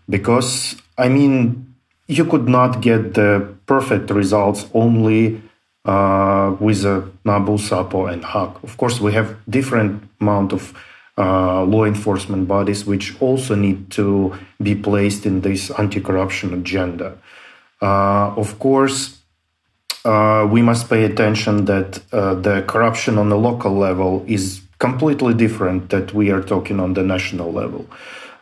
because 0.09 0.77
i 0.99 1.09
mean 1.09 1.73
you 2.07 2.25
could 2.25 2.49
not 2.49 2.81
get 2.81 3.15
the 3.15 3.55
perfect 3.67 4.11
results 4.11 4.67
only 4.75 5.41
uh, 5.85 6.55
with 6.61 6.85
a 6.85 7.11
NABU, 7.25 7.59
SAPO, 7.59 8.13
and 8.13 8.23
HACC. 8.23 8.63
Of 8.63 8.77
course, 8.77 9.01
we 9.01 9.13
have 9.13 9.37
different 9.49 10.03
amount 10.21 10.53
of 10.53 10.73
uh, 11.19 11.65
law 11.65 11.85
enforcement 11.85 12.49
bodies 12.49 12.87
which 12.87 13.21
also 13.21 13.55
need 13.55 13.91
to 13.91 14.35
be 14.63 14.75
placed 14.75 15.27
in 15.27 15.41
this 15.41 15.71
anti-corruption 15.73 16.55
agenda. 16.55 17.19
Uh, 17.81 18.33
of 18.37 18.59
course, 18.59 19.19
uh, 20.05 20.49
we 20.51 20.63
must 20.63 20.89
pay 20.89 21.05
attention 21.05 21.65
that 21.67 22.01
uh, 22.13 22.35
the 22.35 22.63
corruption 22.63 23.19
on 23.19 23.29
the 23.29 23.37
local 23.37 23.73
level 23.73 24.25
is 24.27 24.61
completely 24.83 25.33
different 25.33 25.91
that 25.91 26.13
we 26.13 26.33
are 26.35 26.43
talking 26.43 26.81
on 26.81 26.95
the 26.95 27.05
national 27.15 27.53
level. 27.53 27.87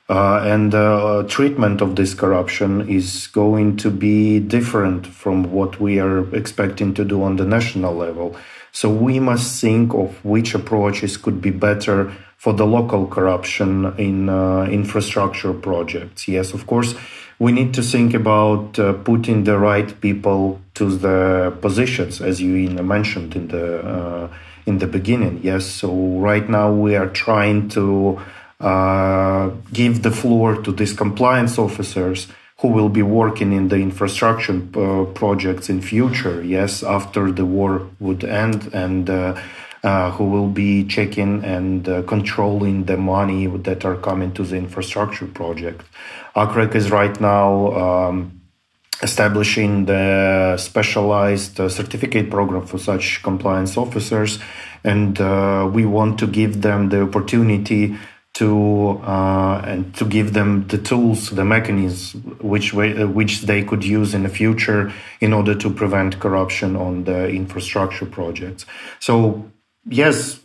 Uh, 0.09 0.41
and 0.55 0.75
uh, 0.75 1.23
treatment 1.29 1.83
of 1.83 1.95
this 1.97 2.15
corruption 2.15 2.89
is 2.89 3.29
going 3.29 3.77
to 3.77 3.91
be 3.91 4.41
different 4.41 5.07
from 5.07 5.53
what 5.53 5.79
we 5.79 6.01
are 6.01 6.21
expecting 6.35 6.95
to 6.95 7.05
do 7.05 7.23
on 7.23 7.37
the 7.37 7.45
national 7.45 7.95
level. 7.95 8.35
So 8.73 8.89
we 8.89 9.21
must 9.21 9.61
think 9.61 9.93
of 9.93 10.25
which 10.25 10.55
approaches 10.55 11.19
could 11.19 11.43
be 11.43 11.51
better 11.51 12.11
for 12.39 12.53
the 12.55 12.67
local 12.67 13.07
corruption 13.07 13.71
in 13.99 14.31
uh, 14.31 14.65
infrastructure 14.81 15.53
projects. 15.53 16.27
Yes, 16.27 16.55
of 16.55 16.67
course, 16.67 16.95
we 17.39 17.53
need 17.53 17.75
to 17.75 17.83
think 17.83 18.15
about 18.15 18.79
uh, 18.79 18.95
putting 19.11 19.45
the 19.45 19.59
right 19.59 19.91
people 20.01 20.61
to 20.79 20.85
the 21.05 21.55
positions, 21.61 22.23
as 22.23 22.41
you 22.41 22.55
mentioned 22.97 23.37
in 23.37 23.49
the 23.49 23.67
uh, 23.95 24.29
in 24.67 24.79
the 24.79 24.87
beginning. 24.87 25.41
Yes, 25.43 25.67
so 25.67 25.93
right 26.19 26.49
now 26.49 26.73
we 26.73 26.97
are 26.97 27.09
trying 27.09 27.69
to 27.71 28.21
uh, 28.61 29.51
give 29.73 30.03
the 30.03 30.11
floor 30.11 30.61
to 30.63 30.73
these 30.73 30.93
compliance 30.93 31.59
officers 31.59 32.29
who 32.59 32.69
will 32.69 32.91
be 32.91 33.03
working 33.03 33.53
in 33.53 33.69
the 33.69 33.77
infrastructure 33.77 34.61
uh, 34.75 35.05
projects 35.07 35.69
in 35.71 35.81
future. 35.81 36.43
Yes, 36.43 36.83
after 36.83 37.31
the 37.33 37.47
war 37.47 37.89
would 37.99 38.25
end 38.25 38.71
and. 38.73 39.09
Uh, 39.09 39.41
uh, 39.83 40.11
who 40.11 40.25
will 40.25 40.49
be 40.49 40.85
checking 40.85 41.43
and 41.43 41.89
uh, 41.89 42.03
controlling 42.03 42.85
the 42.85 42.99
money 42.99 43.47
that 43.47 43.83
are 43.83 43.97
coming 43.97 44.31
to 44.31 44.45
the 44.45 44.55
infrastructure 44.55 45.27
project. 45.27 45.81
ACREC 46.37 46.75
is 46.75 46.91
right 46.91 47.19
now 47.19 47.73
um, 47.73 48.40
establishing 49.03 49.87
the 49.87 50.57
specialized 50.59 51.59
uh, 51.59 51.69
certificate 51.69 52.31
program 52.31 52.67
for 52.67 52.79
such 52.79 53.23
compliance 53.23 53.77
officers, 53.77 54.39
and 54.85 55.21
uh, 55.21 55.69
we 55.73 55.85
want 55.85 56.19
to 56.19 56.27
give 56.27 56.63
them 56.63 56.89
the 56.91 57.03
opportunity 57.03 57.97
to 58.33 59.01
uh, 59.05 59.61
and 59.67 59.95
to 59.97 60.05
give 60.05 60.33
them 60.33 60.67
the 60.69 60.79
tools, 60.79 61.31
the 61.31 61.45
mechanisms 61.45 62.15
which 62.41 62.73
way, 62.73 62.97
uh, 62.97 63.07
which 63.07 63.43
they 63.43 63.63
could 63.63 63.85
use 63.85 64.15
in 64.15 64.23
the 64.23 64.29
future 64.29 64.93
in 65.21 65.33
order 65.33 65.55
to 65.55 65.69
prevent 65.71 66.21
corruption 66.21 66.77
on 66.77 67.05
the 67.05 67.29
infrastructure 67.29 68.07
projects. 68.07 68.67
So 69.01 69.51
yes, 69.89 70.41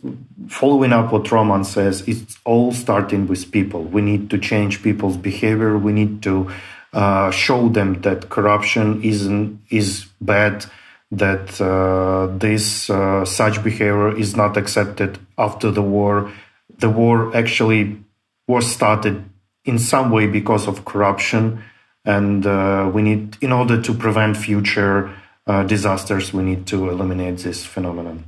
following 0.48 0.92
up 0.92 1.12
what 1.12 1.30
Roman 1.30 1.64
says, 1.64 2.02
it's 2.08 2.38
all 2.44 2.72
starting 2.72 3.28
with 3.28 3.52
people. 3.52 3.84
We 3.84 4.02
need 4.02 4.30
to 4.30 4.38
change 4.38 4.82
people's 4.82 5.16
behavior. 5.16 5.78
We 5.78 5.92
need 5.92 6.22
to 6.24 6.50
uh, 6.96 7.30
show 7.30 7.68
them 7.68 8.00
that 8.00 8.30
corruption 8.30 9.02
isn't 9.02 9.60
is 9.68 10.06
bad. 10.20 10.64
That 11.12 11.60
uh, 11.60 12.36
this 12.38 12.88
uh, 12.90 13.24
such 13.26 13.62
behavior 13.62 14.16
is 14.16 14.34
not 14.34 14.56
accepted 14.56 15.18
after 15.36 15.70
the 15.70 15.82
war. 15.82 16.32
The 16.78 16.88
war 16.88 17.36
actually 17.36 17.98
was 18.48 18.66
started 18.66 19.24
in 19.64 19.78
some 19.78 20.10
way 20.10 20.26
because 20.26 20.66
of 20.66 20.84
corruption, 20.84 21.62
and 22.04 22.46
uh, 22.46 22.90
we 22.92 23.02
need, 23.02 23.36
in 23.42 23.52
order 23.52 23.80
to 23.82 23.92
prevent 23.92 24.36
future 24.36 25.10
uh, 25.46 25.64
disasters, 25.64 26.32
we 26.32 26.42
need 26.42 26.66
to 26.68 26.88
eliminate 26.88 27.38
this 27.38 27.64
phenomenon. 27.64 28.24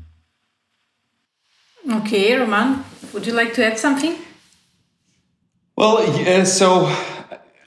Okay, 1.90 2.36
Roman, 2.36 2.84
would 3.14 3.26
you 3.26 3.32
like 3.32 3.54
to 3.54 3.64
add 3.64 3.78
something? 3.78 4.14
Well, 5.74 6.04
yeah, 6.20 6.44
so 6.44 6.86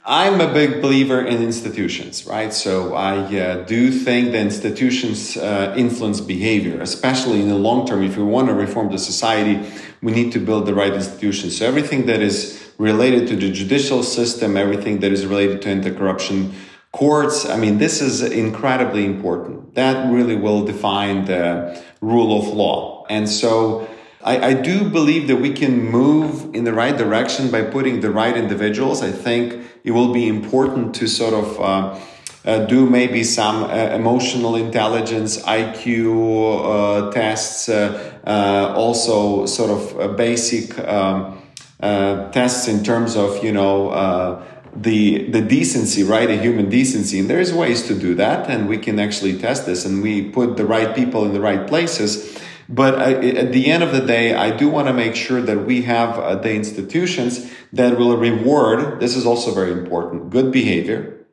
I'm 0.04 0.40
a 0.40 0.52
big 0.52 0.82
believer 0.82 1.24
in 1.24 1.44
institutions, 1.44 2.26
right? 2.26 2.52
So 2.52 2.94
I 2.94 3.18
uh, 3.38 3.64
do 3.64 3.92
think 3.92 4.32
the 4.32 4.40
institutions 4.40 5.36
uh, 5.36 5.74
influence 5.76 6.20
behavior, 6.20 6.80
especially 6.80 7.40
in 7.40 7.48
the 7.48 7.54
long 7.54 7.86
term. 7.86 8.02
If 8.02 8.16
we 8.16 8.24
want 8.24 8.48
to 8.48 8.54
reform 8.54 8.90
the 8.90 8.98
society, 8.98 9.64
we 10.02 10.10
need 10.10 10.32
to 10.32 10.40
build 10.40 10.66
the 10.66 10.74
right 10.74 10.92
institutions. 10.92 11.56
So 11.56 11.66
everything 11.66 12.06
that 12.06 12.20
is 12.20 12.72
related 12.78 13.28
to 13.28 13.36
the 13.36 13.52
judicial 13.52 14.02
system, 14.02 14.56
everything 14.56 14.98
that 15.00 15.12
is 15.12 15.24
related 15.24 15.62
to 15.62 15.68
anti-corruption 15.68 16.52
courts, 16.90 17.46
I 17.46 17.56
mean, 17.56 17.78
this 17.78 18.02
is 18.02 18.22
incredibly 18.22 19.04
important. 19.04 19.76
That 19.76 20.12
really 20.12 20.34
will 20.34 20.64
define 20.64 21.26
the 21.26 21.80
rule 22.00 22.40
of 22.40 22.48
law. 22.48 23.06
And 23.08 23.28
so 23.28 23.88
I, 24.24 24.48
I, 24.48 24.52
do 24.54 24.88
believe 24.88 25.26
that 25.28 25.36
we 25.36 25.52
can 25.52 25.90
move 25.90 26.54
in 26.54 26.62
the 26.64 26.72
right 26.72 26.96
direction 26.96 27.50
by 27.50 27.62
putting 27.62 28.00
the 28.00 28.10
right 28.10 28.36
individuals. 28.36 29.02
I 29.02 29.10
think 29.10 29.64
it 29.82 29.90
will 29.90 30.12
be 30.12 30.28
important 30.28 30.94
to 30.96 31.08
sort 31.08 31.34
of 31.34 31.60
uh, 31.60 32.00
uh, 32.44 32.66
do 32.66 32.88
maybe 32.88 33.24
some 33.24 33.64
uh, 33.64 33.68
emotional 33.68 34.56
intelligence, 34.56 35.38
IQ 35.42 37.06
uh, 37.08 37.10
tests, 37.10 37.68
uh, 37.68 38.20
uh, 38.24 38.74
also 38.76 39.46
sort 39.46 39.70
of 39.70 40.16
basic 40.16 40.78
um, 40.78 41.42
tests 41.80 42.68
in 42.68 42.84
terms 42.84 43.16
of, 43.16 43.42
you 43.42 43.52
know, 43.52 44.44
the 44.74 45.30
the 45.30 45.42
decency, 45.42 46.02
right? 46.02 46.30
A 46.30 46.36
human 46.36 46.70
decency, 46.70 47.18
and 47.18 47.28
there's 47.28 47.52
ways 47.52 47.86
to 47.88 47.94
do 47.94 48.14
that, 48.14 48.48
and 48.48 48.68
we 48.68 48.78
can 48.78 48.98
actually 48.98 49.38
test 49.38 49.66
this, 49.66 49.84
and 49.84 50.02
we 50.02 50.30
put 50.30 50.56
the 50.56 50.64
right 50.64 50.96
people 50.96 51.26
in 51.26 51.34
the 51.34 51.40
right 51.42 51.66
places 51.66 52.40
but 52.68 52.98
I, 52.98 53.12
at 53.12 53.52
the 53.52 53.70
end 53.70 53.82
of 53.82 53.92
the 53.92 54.00
day, 54.00 54.34
I 54.34 54.56
do 54.56 54.68
want 54.68 54.88
to 54.88 54.92
make 54.94 55.14
sure 55.14 55.40
that 55.40 55.66
we 55.66 55.82
have 55.82 56.18
uh, 56.18 56.36
the 56.36 56.54
institutions 56.54 57.50
that 57.72 57.98
will 57.98 58.16
reward, 58.16 59.00
this 59.00 59.16
is 59.16 59.26
also 59.26 59.52
very 59.52 59.72
important, 59.72 60.30
good 60.30 60.52
behavior, 60.52 61.26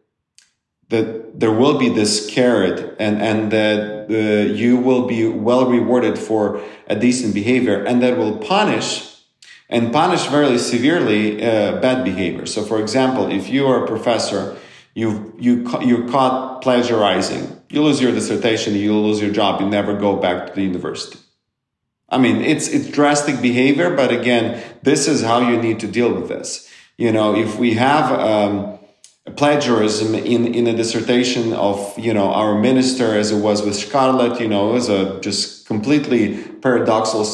that 0.90 1.40
there 1.40 1.52
will 1.52 1.78
be 1.78 1.90
this 1.90 2.30
carrot 2.30 2.96
and, 3.00 3.22
and 3.22 3.52
that 3.52 4.10
uh, 4.10 4.54
you 4.54 4.78
will 4.78 5.08
be 5.08 5.28
well 5.28 5.70
rewarded 5.70 6.18
for 6.18 6.62
a 6.88 6.96
decent 6.96 7.34
behavior 7.34 7.84
and 7.84 8.02
that 8.02 8.18
will 8.18 8.38
punish 8.38 9.06
and 9.70 9.94
punish 9.94 10.26
very 10.26 10.58
severely 10.58 11.44
uh, 11.44 11.80
bad 11.80 12.04
behavior. 12.04 12.48
So, 12.48 12.64
for 12.64 12.82
example, 12.82 13.32
if 13.32 13.50
you 13.50 13.68
are 13.68 13.84
a 13.84 13.88
professor, 13.88 14.58
you 15.00 15.34
you 15.40 15.54
you're 15.82 16.08
caught 16.10 16.62
plagiarizing, 16.62 17.62
you 17.70 17.82
lose 17.82 18.02
your 18.02 18.12
dissertation, 18.12 18.74
you 18.74 18.94
lose 18.94 19.22
your 19.22 19.32
job, 19.32 19.62
you 19.62 19.68
never 19.68 19.98
go 19.98 20.16
back 20.16 20.48
to 20.48 20.54
the 20.54 20.64
university. 20.64 21.20
I 22.10 22.18
mean, 22.18 22.38
it's 22.42 22.68
it's 22.68 22.90
drastic 22.90 23.42
behavior, 23.42 23.96
but 23.96 24.12
again, 24.12 24.62
this 24.82 25.08
is 25.08 25.22
how 25.22 25.40
you 25.50 25.62
need 25.62 25.80
to 25.82 25.88
deal 25.88 26.14
with 26.14 26.28
this. 26.28 26.70
You 26.98 27.12
know, 27.12 27.36
if 27.36 27.58
we 27.58 27.76
have 27.76 28.12
um, 28.12 28.79
plagiarism 29.36 30.16
in 30.16 30.54
in 30.54 30.68
a 30.68 30.76
dissertation 30.76 31.54
of 31.54 31.98
you 31.98 32.14
know 32.14 32.32
our 32.32 32.60
minister, 32.60 33.16
as 33.16 33.32
it 33.32 33.42
was 33.42 33.62
with 33.62 33.76
Shkarlet, 33.76 34.40
you 34.40 34.48
know, 34.48 34.68
was 34.68 34.90
a 34.90 35.20
just 35.22 35.68
completely 35.68 36.38
paradoxical 36.62 37.26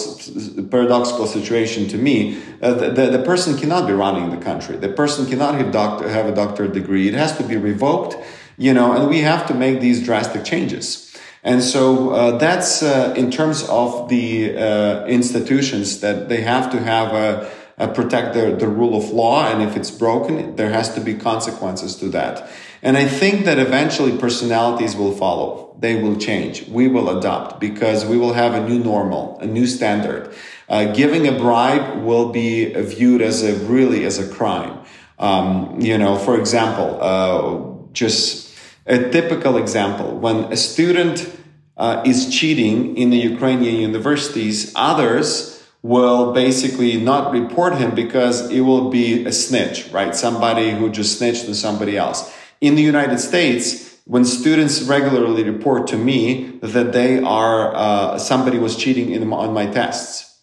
paradoxical 0.69 1.27
situation 1.27 1.87
to 1.87 1.97
me. 1.97 2.41
Uh, 2.61 2.73
the, 2.73 2.89
the, 2.89 3.17
the 3.17 3.23
person 3.23 3.57
cannot 3.57 3.87
be 3.87 3.93
running 3.93 4.29
the 4.29 4.43
country. 4.43 4.75
The 4.77 4.89
person 4.89 5.25
cannot 5.25 5.55
have 5.55 5.71
doctor 5.71 6.09
have 6.09 6.25
a 6.25 6.35
doctorate 6.35 6.73
degree. 6.73 7.07
It 7.07 7.13
has 7.13 7.37
to 7.37 7.43
be 7.43 7.57
revoked. 7.57 8.17
You 8.57 8.73
know, 8.73 8.93
and 8.93 9.09
we 9.09 9.19
have 9.19 9.47
to 9.47 9.53
make 9.53 9.81
these 9.81 10.03
drastic 10.03 10.45
changes. 10.45 11.05
And 11.43 11.61
so 11.61 12.09
uh, 12.09 12.37
that's 12.37 12.81
uh, 12.81 13.13
in 13.15 13.29
terms 13.29 13.67
of 13.69 14.09
the 14.09 14.57
uh, 14.57 15.05
institutions 15.05 15.99
that 15.99 16.27
they 16.27 16.41
have 16.41 16.71
to 16.71 16.79
have 16.79 17.13
a, 17.13 17.51
a 17.77 17.87
protect 17.87 18.33
the, 18.33 18.55
the 18.55 18.67
rule 18.67 18.95
of 18.95 19.09
law. 19.09 19.47
And 19.47 19.61
if 19.61 19.75
it's 19.75 19.91
broken, 19.91 20.55
there 20.55 20.69
has 20.69 20.93
to 20.95 21.01
be 21.01 21.13
consequences 21.13 21.95
to 21.97 22.09
that. 22.09 22.49
And 22.81 22.97
I 22.97 23.05
think 23.05 23.45
that 23.45 23.59
eventually 23.59 24.17
personalities 24.17 24.95
will 24.95 25.15
follow. 25.15 25.75
They 25.79 26.01
will 26.01 26.15
change. 26.15 26.67
We 26.67 26.87
will 26.87 27.17
adopt 27.17 27.59
because 27.59 28.05
we 28.05 28.17
will 28.17 28.33
have 28.33 28.53
a 28.53 28.67
new 28.67 28.79
normal, 28.79 29.37
a 29.39 29.45
new 29.45 29.67
standard. 29.67 30.33
Uh, 30.69 30.93
giving 30.93 31.27
a 31.27 31.31
bribe 31.31 32.03
will 32.03 32.29
be 32.31 32.73
viewed 32.73 33.21
as 33.21 33.43
a 33.43 33.55
really 33.65 34.05
as 34.05 34.19
a 34.19 34.27
crime. 34.33 34.79
Um, 35.19 35.79
you 35.79 35.97
know, 35.97 36.17
for 36.17 36.39
example, 36.39 36.97
uh, 37.01 37.91
just 37.93 38.55
a 38.85 39.09
typical 39.09 39.57
example 39.57 40.17
when 40.17 40.51
a 40.51 40.57
student 40.57 41.29
uh, 41.77 42.03
is 42.05 42.33
cheating 42.33 42.95
in 42.97 43.09
the 43.09 43.17
Ukrainian 43.17 43.75
universities, 43.75 44.71
others 44.75 45.54
will 45.91 46.33
basically 46.33 46.93
not 46.97 47.31
report 47.31 47.73
him 47.75 47.93
because 47.93 48.49
it 48.49 48.61
will 48.61 48.89
be 48.89 49.25
a 49.25 49.31
snitch, 49.31 49.77
right? 49.91 50.15
Somebody 50.15 50.71
who 50.71 50.89
just 50.89 51.17
snitched 51.17 51.45
to 51.45 51.53
somebody 51.53 51.95
else. 51.95 52.33
In 52.59 52.75
the 52.75 52.81
United 52.81 53.19
States, 53.19 53.65
when 54.05 54.25
students 54.25 54.81
regularly 54.81 55.43
report 55.43 55.87
to 55.87 55.97
me 55.97 56.57
that 56.61 56.91
they 56.91 57.19
are 57.19 57.75
uh, 57.75 58.17
somebody 58.17 58.57
was 58.57 58.75
cheating 58.75 59.11
in, 59.11 59.31
on 59.31 59.53
my 59.53 59.67
tests, 59.67 60.41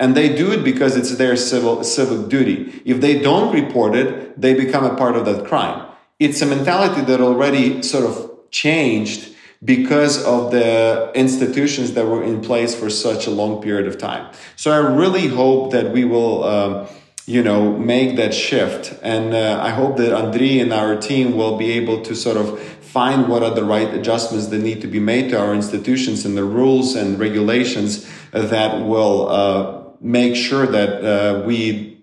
and 0.00 0.14
they 0.14 0.28
do 0.34 0.52
it 0.52 0.62
because 0.62 0.96
it's 0.96 1.16
their 1.16 1.36
civil 1.36 1.82
civic 1.82 2.28
duty. 2.28 2.82
If 2.84 3.00
they 3.00 3.18
don't 3.18 3.52
report 3.52 3.96
it, 3.96 4.40
they 4.40 4.54
become 4.54 4.84
a 4.84 4.94
part 4.96 5.16
of 5.16 5.24
that 5.26 5.46
crime 5.46 5.88
it's 6.18 6.42
a 6.42 6.46
mentality 6.46 7.02
that 7.02 7.20
already 7.20 7.82
sort 7.82 8.04
of 8.04 8.50
changed 8.50 9.34
because 9.64 10.24
of 10.24 10.52
the 10.52 11.10
institutions 11.14 11.94
that 11.94 12.06
were 12.06 12.22
in 12.22 12.40
place 12.40 12.74
for 12.74 12.88
such 12.88 13.26
a 13.26 13.30
long 13.30 13.60
period 13.60 13.86
of 13.86 13.98
time. 13.98 14.32
So 14.56 14.70
I 14.70 14.78
really 14.78 15.26
hope 15.26 15.72
that 15.72 15.92
we 15.92 16.04
will, 16.04 16.44
um, 16.44 16.86
you 17.26 17.42
know, 17.42 17.76
make 17.76 18.16
that 18.16 18.32
shift. 18.32 18.96
And 19.02 19.34
uh, 19.34 19.60
I 19.60 19.70
hope 19.70 19.96
that 19.96 20.12
Andriy 20.12 20.62
and 20.62 20.72
our 20.72 20.96
team 20.96 21.36
will 21.36 21.58
be 21.58 21.72
able 21.72 22.02
to 22.02 22.14
sort 22.14 22.36
of 22.36 22.60
find 22.60 23.28
what 23.28 23.42
are 23.42 23.54
the 23.54 23.64
right 23.64 23.92
adjustments 23.92 24.46
that 24.46 24.58
need 24.58 24.80
to 24.80 24.86
be 24.86 25.00
made 25.00 25.30
to 25.30 25.38
our 25.38 25.54
institutions 25.54 26.24
and 26.24 26.36
the 26.36 26.44
rules 26.44 26.94
and 26.94 27.18
regulations 27.18 28.08
that 28.32 28.86
will 28.86 29.28
uh, 29.28 29.82
make 30.00 30.36
sure 30.36 30.66
that 30.66 31.04
uh, 31.04 31.42
we 31.44 32.00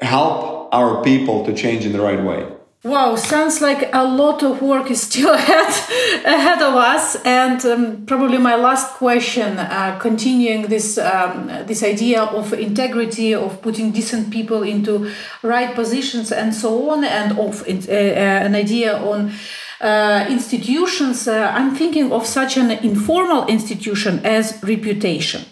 help 0.00 0.72
our 0.72 1.02
people 1.04 1.44
to 1.44 1.54
change 1.54 1.84
in 1.84 1.92
the 1.92 2.00
right 2.00 2.22
way. 2.22 2.53
Wow, 2.84 3.16
sounds 3.16 3.62
like 3.62 3.88
a 3.94 4.04
lot 4.04 4.42
of 4.42 4.60
work 4.60 4.90
is 4.90 5.00
still 5.00 5.32
ahead 5.34 5.72
ahead 6.22 6.60
of 6.60 6.74
us. 6.74 7.16
And 7.24 7.64
um, 7.64 8.04
probably 8.04 8.36
my 8.36 8.56
last 8.56 8.92
question, 8.98 9.56
uh, 9.58 9.98
continuing 9.98 10.66
this 10.66 10.98
um, 10.98 11.46
this 11.66 11.82
idea 11.82 12.24
of 12.24 12.52
integrity, 12.52 13.34
of 13.34 13.62
putting 13.62 13.90
decent 13.90 14.30
people 14.30 14.62
into 14.62 15.10
right 15.42 15.74
positions, 15.74 16.30
and 16.30 16.54
so 16.54 16.90
on, 16.90 17.04
and 17.04 17.38
of 17.38 17.62
uh, 17.62 17.72
uh, 17.72 18.46
an 18.46 18.54
idea 18.54 18.98
on. 18.98 19.32
Uh, 19.80 20.26
institutions, 20.30 21.28
uh, 21.28 21.52
I'm 21.52 21.74
thinking 21.74 22.10
of 22.10 22.24
such 22.24 22.56
an 22.56 22.70
informal 22.70 23.46
institution 23.48 24.24
as 24.24 24.58
reputation. 24.62 25.42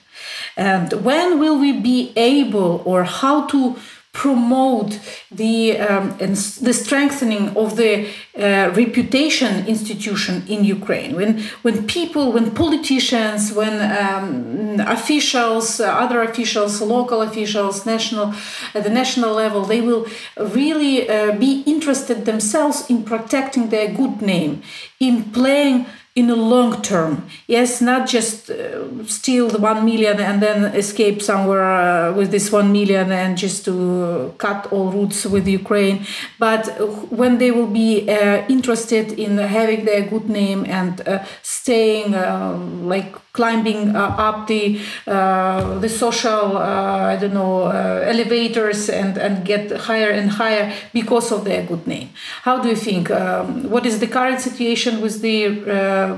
And 0.56 0.92
when 1.04 1.38
will 1.38 1.58
we 1.58 1.72
be 1.72 2.12
able, 2.16 2.82
or 2.86 3.04
how 3.04 3.46
to 3.48 3.76
promote 4.12 5.00
the 5.30 5.78
um, 5.78 6.16
the 6.18 6.72
strengthening 6.72 7.56
of 7.56 7.76
the 7.76 8.06
uh, 8.36 8.70
reputation 8.74 9.66
institution 9.66 10.44
in 10.46 10.64
Ukraine. 10.64 11.16
When 11.16 11.42
when 11.62 11.86
people, 11.86 12.32
when 12.32 12.50
politicians, 12.50 13.52
when 13.54 13.74
um, 14.04 14.80
officials, 14.80 15.80
uh, 15.80 15.86
other 15.86 16.22
officials, 16.22 16.80
local 16.82 17.22
officials, 17.22 17.86
national 17.86 18.34
at 18.74 18.84
the 18.84 18.90
national 18.90 19.32
level, 19.32 19.62
they 19.64 19.80
will 19.80 20.06
really 20.36 21.08
uh, 21.08 21.32
be 21.32 21.62
interested 21.66 22.26
themselves 22.26 22.90
in 22.90 23.04
protecting 23.04 23.70
their 23.70 23.88
good 23.88 24.20
name, 24.20 24.62
in 25.00 25.24
playing 25.32 25.86
in 26.14 26.26
the 26.26 26.36
long 26.36 26.82
term. 26.82 27.26
Yes, 27.46 27.80
not 27.80 28.06
just 28.06 28.50
uh, 28.50 29.06
steal 29.06 29.48
the 29.48 29.58
one 29.58 29.84
million 29.84 30.20
and 30.20 30.42
then 30.42 30.64
escape 30.74 31.22
somewhere 31.22 31.64
uh, 31.64 32.12
with 32.12 32.30
this 32.30 32.52
one 32.52 32.70
million 32.70 33.10
and 33.10 33.38
just 33.38 33.64
to 33.64 34.34
cut 34.36 34.70
all 34.70 34.90
roots 34.90 35.24
with 35.24 35.48
Ukraine, 35.48 36.04
but 36.38 36.66
when 37.10 37.38
they 37.38 37.50
will 37.50 37.66
be 37.66 38.10
uh, 38.10 38.44
interested 38.48 39.12
in 39.12 39.38
having 39.38 39.84
their 39.86 40.02
good 40.02 40.28
name 40.28 40.66
and 40.66 41.00
uh, 41.08 41.24
staying 41.42 42.14
um, 42.14 42.86
like 42.86 43.14
climbing 43.32 43.96
uh, 43.96 44.14
up 44.18 44.46
the 44.46 44.78
uh, 45.06 45.78
the 45.78 45.88
social 45.88 46.56
uh, 46.56 47.12
I 47.12 47.16
don't 47.16 47.34
know 47.34 47.68
elevators 47.68 48.88
and 48.88 49.16
and 49.16 49.44
get 49.44 49.70
higher 49.72 50.10
and 50.10 50.30
higher 50.30 50.72
because 50.92 51.32
of 51.32 51.44
their 51.44 51.64
good 51.64 51.86
name. 51.86 52.10
How 52.42 52.60
do 52.62 52.68
you 52.68 52.76
think? 52.76 53.10
Um, 53.10 53.70
what 53.70 53.86
is 53.86 53.98
the 54.00 54.06
current 54.06 54.40
situation 54.40 55.00
with 55.00 55.22
the 55.22 55.48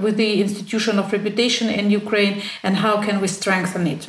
with 0.02 0.16
the 0.16 0.40
institution 0.40 0.98
of 0.98 1.12
reputation 1.12 1.68
in 1.68 1.90
Ukraine, 1.90 2.42
and 2.62 2.76
how 2.76 3.00
can 3.00 3.20
we 3.20 3.28
strengthen 3.28 3.86
it? 3.86 4.08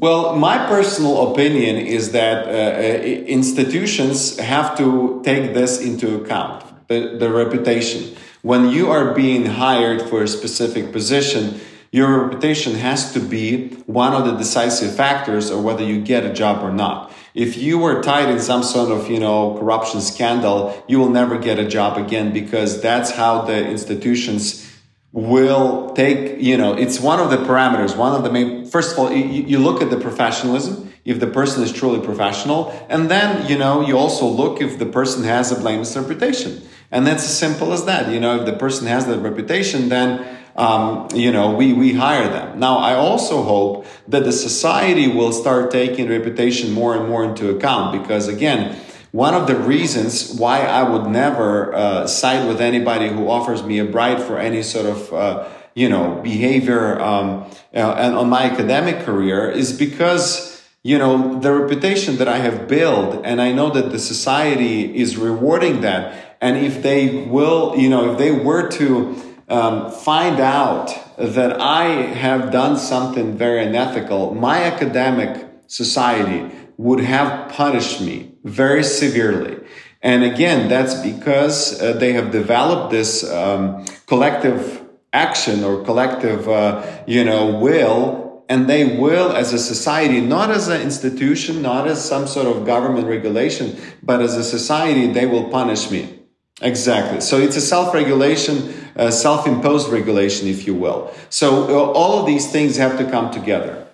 Well, 0.00 0.36
my 0.36 0.58
personal 0.68 1.32
opinion 1.32 1.74
is 1.74 2.12
that 2.12 2.46
uh, 2.46 3.02
institutions 3.40 4.38
have 4.38 4.76
to 4.78 5.20
take 5.24 5.54
this 5.54 5.80
into 5.80 6.14
account 6.14 6.62
the, 6.86 7.16
the 7.18 7.28
reputation. 7.30 8.16
When 8.42 8.68
you 8.68 8.92
are 8.92 9.12
being 9.12 9.44
hired 9.46 10.02
for 10.02 10.22
a 10.22 10.28
specific 10.28 10.92
position, 10.92 11.60
your 11.90 12.24
reputation 12.24 12.74
has 12.74 13.12
to 13.14 13.20
be 13.20 13.68
one 13.86 14.12
of 14.12 14.26
the 14.26 14.32
decisive 14.32 14.94
factors 14.94 15.50
of 15.50 15.64
whether 15.64 15.82
you 15.82 16.00
get 16.00 16.24
a 16.24 16.32
job 16.32 16.62
or 16.62 16.70
not. 16.70 17.12
If 17.34 17.56
you 17.56 17.78
were 17.78 18.02
tied 18.02 18.28
in 18.28 18.40
some 18.40 18.62
sort 18.62 18.90
of, 18.90 19.10
you 19.10 19.20
know, 19.20 19.56
corruption 19.58 20.00
scandal, 20.00 20.82
you 20.88 20.98
will 20.98 21.08
never 21.08 21.38
get 21.38 21.58
a 21.58 21.66
job 21.66 21.96
again 21.96 22.32
because 22.32 22.82
that's 22.82 23.12
how 23.12 23.42
the 23.42 23.66
institutions 23.66 24.68
will 25.12 25.94
take, 25.94 26.40
you 26.40 26.56
know, 26.56 26.74
it's 26.74 27.00
one 27.00 27.20
of 27.20 27.30
the 27.30 27.38
parameters, 27.38 27.96
one 27.96 28.14
of 28.14 28.22
the 28.22 28.30
main, 28.30 28.66
first 28.66 28.92
of 28.92 28.98
all, 28.98 29.10
you, 29.10 29.24
you 29.44 29.58
look 29.58 29.80
at 29.80 29.88
the 29.88 29.98
professionalism, 29.98 30.92
if 31.04 31.20
the 31.20 31.26
person 31.26 31.62
is 31.62 31.72
truly 31.72 32.04
professional, 32.04 32.70
and 32.90 33.10
then, 33.10 33.48
you 33.48 33.56
know, 33.56 33.80
you 33.80 33.96
also 33.96 34.26
look 34.26 34.60
if 34.60 34.78
the 34.78 34.86
person 34.86 35.22
has 35.24 35.50
a 35.50 35.58
blameless 35.58 35.96
reputation. 35.96 36.60
And 36.90 37.06
that's 37.06 37.24
as 37.24 37.38
simple 37.38 37.72
as 37.72 37.84
that. 37.86 38.12
You 38.12 38.20
know, 38.20 38.40
if 38.40 38.46
the 38.46 38.52
person 38.52 38.86
has 38.86 39.06
that 39.06 39.18
reputation, 39.20 39.88
then 39.88 40.37
um, 40.58 41.06
you 41.14 41.30
know, 41.30 41.54
we, 41.54 41.72
we 41.72 41.94
hire 41.94 42.28
them. 42.28 42.58
Now, 42.58 42.78
I 42.78 42.94
also 42.94 43.44
hope 43.44 43.86
that 44.08 44.24
the 44.24 44.32
society 44.32 45.06
will 45.06 45.32
start 45.32 45.70
taking 45.70 46.08
reputation 46.08 46.72
more 46.72 46.96
and 46.96 47.08
more 47.08 47.24
into 47.24 47.48
account 47.50 48.02
because, 48.02 48.26
again, 48.26 48.76
one 49.12 49.34
of 49.34 49.46
the 49.46 49.54
reasons 49.54 50.34
why 50.34 50.62
I 50.62 50.82
would 50.82 51.06
never 51.06 51.72
uh, 51.74 52.06
side 52.08 52.48
with 52.48 52.60
anybody 52.60 53.08
who 53.08 53.28
offers 53.28 53.62
me 53.62 53.78
a 53.78 53.84
bribe 53.84 54.18
for 54.18 54.38
any 54.38 54.62
sort 54.62 54.86
of 54.86 55.12
uh, 55.14 55.48
you 55.74 55.88
know 55.88 56.20
behavior 56.22 57.00
um, 57.00 57.48
uh, 57.72 57.94
and 57.96 58.16
on 58.16 58.28
my 58.28 58.42
academic 58.42 59.04
career 59.04 59.48
is 59.48 59.72
because 59.72 60.62
you 60.82 60.98
know 60.98 61.38
the 61.38 61.52
reputation 61.52 62.16
that 62.16 62.28
I 62.28 62.38
have 62.38 62.68
built, 62.68 63.24
and 63.24 63.40
I 63.40 63.52
know 63.52 63.70
that 63.70 63.92
the 63.92 63.98
society 63.98 64.98
is 64.98 65.16
rewarding 65.16 65.80
that. 65.82 66.36
And 66.40 66.56
if 66.56 66.82
they 66.82 67.24
will, 67.24 67.76
you 67.76 67.88
know, 67.88 68.12
if 68.12 68.18
they 68.18 68.30
were 68.30 68.68
to 68.68 69.27
um, 69.48 69.90
find 69.90 70.40
out 70.40 70.94
that 71.16 71.60
I 71.60 71.84
have 71.84 72.52
done 72.52 72.76
something 72.76 73.36
very 73.36 73.64
unethical, 73.64 74.34
my 74.34 74.62
academic 74.64 75.46
society 75.66 76.50
would 76.76 77.00
have 77.00 77.50
punished 77.52 78.00
me 78.00 78.32
very 78.44 78.84
severely. 78.84 79.58
And 80.00 80.22
again, 80.22 80.68
that's 80.68 80.94
because 80.94 81.80
uh, 81.80 81.94
they 81.94 82.12
have 82.12 82.30
developed 82.30 82.92
this 82.92 83.28
um, 83.28 83.84
collective 84.06 84.84
action 85.12 85.64
or 85.64 85.84
collective, 85.84 86.48
uh, 86.48 86.84
you 87.06 87.24
know, 87.24 87.58
will, 87.58 88.44
and 88.48 88.68
they 88.68 88.96
will 88.96 89.32
as 89.32 89.52
a 89.52 89.58
society, 89.58 90.20
not 90.20 90.50
as 90.50 90.68
an 90.68 90.80
institution, 90.80 91.62
not 91.62 91.88
as 91.88 92.02
some 92.02 92.26
sort 92.26 92.46
of 92.46 92.64
government 92.64 93.08
regulation, 93.08 93.76
but 94.02 94.22
as 94.22 94.36
a 94.36 94.44
society, 94.44 95.08
they 95.12 95.26
will 95.26 95.50
punish 95.50 95.90
me. 95.90 96.20
Exactly. 96.60 97.20
So 97.20 97.38
it's 97.38 97.56
a 97.56 97.60
self-regulation, 97.60 98.87
a 98.98 99.12
self-imposed 99.12 99.88
regulation, 99.88 100.48
if 100.48 100.66
you 100.66 100.74
will. 100.74 101.10
So 101.30 101.46
uh, 101.68 101.92
all 101.92 102.20
of 102.20 102.26
these 102.26 102.50
things 102.50 102.76
have 102.76 102.98
to 102.98 103.08
come 103.10 103.30
together. 103.30 103.86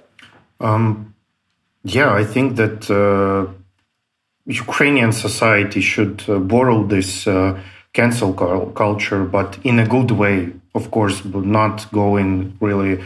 Um, 0.61 1.15
yeah, 1.83 2.13
I 2.13 2.25
think 2.25 2.57
that 2.57 2.91
uh, 2.91 3.53
Ukrainian 4.47 5.13
society 5.13 5.81
should 5.81 6.25
uh, 6.29 6.39
borrow 6.39 6.85
this 6.85 7.27
uh, 7.27 7.61
cancel 7.93 8.33
culture, 8.73 9.25
but 9.25 9.59
in 9.63 9.79
a 9.79 9.87
good 9.87 10.11
way, 10.11 10.53
of 10.75 10.91
course, 10.91 11.21
but 11.21 11.45
not 11.45 11.91
going 11.93 12.57
really 12.61 13.05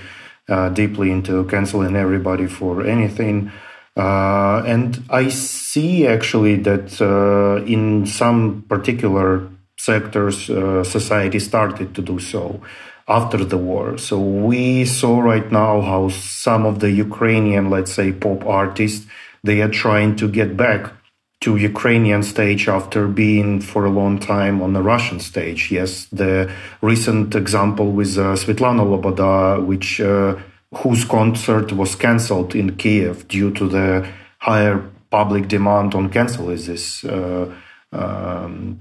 uh, 0.49 0.69
deeply 0.71 1.11
into 1.11 1.45
canceling 1.45 1.95
everybody 1.97 2.47
for 2.47 2.87
anything. 2.87 3.51
Uh, 3.97 4.63
and 4.65 5.05
I 5.11 5.29
see 5.29 6.07
actually 6.07 6.57
that 6.63 7.01
uh, 7.01 7.65
in 7.65 8.07
some 8.07 8.65
particular 8.69 9.49
sectors, 9.79 10.51
uh, 10.51 10.85
society 10.85 11.39
started 11.39 11.95
to 11.95 12.03
do 12.03 12.19
so 12.19 12.61
after 13.09 13.43
the 13.45 13.57
war. 13.57 13.97
So 13.97 14.21
we 14.21 14.85
saw 14.85 15.21
right 15.21 15.51
now 15.51 15.81
how 15.81 16.11
some 16.11 16.67
of 16.67 16.81
the 16.81 16.91
Ukrainian, 16.91 17.71
let's 17.71 17.93
say, 17.93 18.13
pop 18.13 18.45
artists, 18.45 19.07
they 19.43 19.63
are 19.63 19.71
trying 19.71 20.17
to 20.17 20.29
get 20.29 20.57
back 20.57 20.93
to 21.41 21.57
Ukrainian 21.57 22.23
stage 22.23 22.69
after 22.69 23.07
being 23.07 23.61
for 23.61 23.85
a 23.85 23.91
long 23.91 24.19
time 24.19 24.61
on 24.61 24.73
the 24.73 24.83
Russian 24.83 25.21
stage. 25.21 25.71
Yes, 25.71 26.07
the 26.07 26.51
recent 26.83 27.35
example 27.37 27.93
with 27.93 28.19
uh, 28.19 28.35
Svetlana 28.35 28.85
Loboda, 28.93 29.65
which 29.65 30.01
uh, 30.01 30.35
whose 30.75 31.05
concert 31.05 31.73
was 31.73 31.95
cancelled 31.95 32.55
in 32.55 32.77
Kiev 32.77 33.29
due 33.29 33.53
to 33.53 33.69
the 33.69 34.09
higher 34.39 34.83
public 35.11 35.49
demand 35.49 35.95
on 35.95 36.11
cancel 36.11 36.51
is 36.51 36.67
this 36.67 37.05
uh, 37.05 37.51
um, 37.93 38.81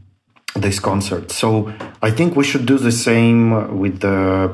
this 0.62 0.80
concert. 0.80 1.32
So 1.32 1.74
I 2.01 2.12
think 2.12 2.36
we 2.36 2.43
should 2.43 2.66
do 2.66 2.78
the 2.78 2.91
same 2.91 3.80
with 3.80 3.99
the 3.99 4.51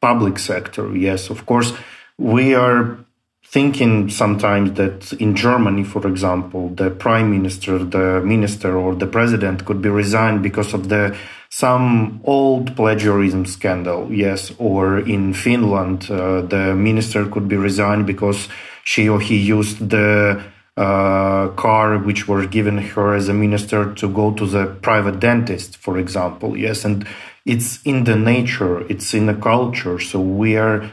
public 0.00 0.38
sector. 0.38 0.94
Yes, 0.96 1.30
of 1.30 1.46
course, 1.46 1.72
we 2.18 2.54
are 2.54 2.98
thinking 3.46 4.10
sometimes 4.10 4.72
that 4.72 5.12
in 5.14 5.36
Germany, 5.36 5.84
for 5.84 6.06
example, 6.06 6.70
the 6.70 6.90
prime 6.90 7.30
minister, 7.30 7.78
the 7.78 8.20
minister, 8.20 8.76
or 8.76 8.94
the 8.94 9.06
president 9.06 9.64
could 9.64 9.80
be 9.80 9.88
resigned 9.88 10.42
because 10.42 10.74
of 10.74 10.88
the 10.88 11.16
some 11.50 12.20
old 12.24 12.74
plagiarism 12.74 13.46
scandal, 13.46 14.12
yes, 14.12 14.52
or 14.58 14.98
in 14.98 15.32
Finland, 15.32 16.10
uh, 16.10 16.42
the 16.42 16.74
minister 16.74 17.26
could 17.26 17.46
be 17.46 17.56
resigned 17.56 18.06
because 18.06 18.48
she 18.82 19.08
or 19.08 19.20
he 19.20 19.36
used 19.36 19.88
the 19.88 20.42
uh, 20.76 21.48
car 21.50 21.98
which 21.98 22.26
was 22.26 22.46
given 22.48 22.78
her 22.78 23.14
as 23.14 23.28
a 23.28 23.34
minister 23.34 23.94
to 23.94 24.08
go 24.08 24.32
to 24.32 24.46
the 24.46 24.66
private 24.82 25.20
dentist, 25.20 25.76
for 25.76 25.98
example, 25.98 26.56
yes, 26.56 26.84
and 26.84 27.06
it's 27.44 27.80
in 27.82 28.04
the 28.04 28.16
nature, 28.16 28.80
it's 28.90 29.14
in 29.14 29.26
the 29.26 29.34
culture, 29.34 29.98
so 30.00 30.20
we 30.20 30.56
are 30.56 30.90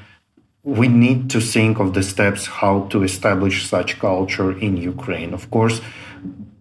we 0.63 0.87
need 0.87 1.29
to 1.31 1.39
think 1.39 1.79
of 1.79 1.95
the 1.95 2.03
steps 2.03 2.45
how 2.45 2.81
to 2.91 3.01
establish 3.01 3.67
such 3.67 3.97
culture 3.99 4.55
in 4.59 4.77
Ukraine. 4.77 5.33
Of 5.33 5.49
course, 5.49 5.81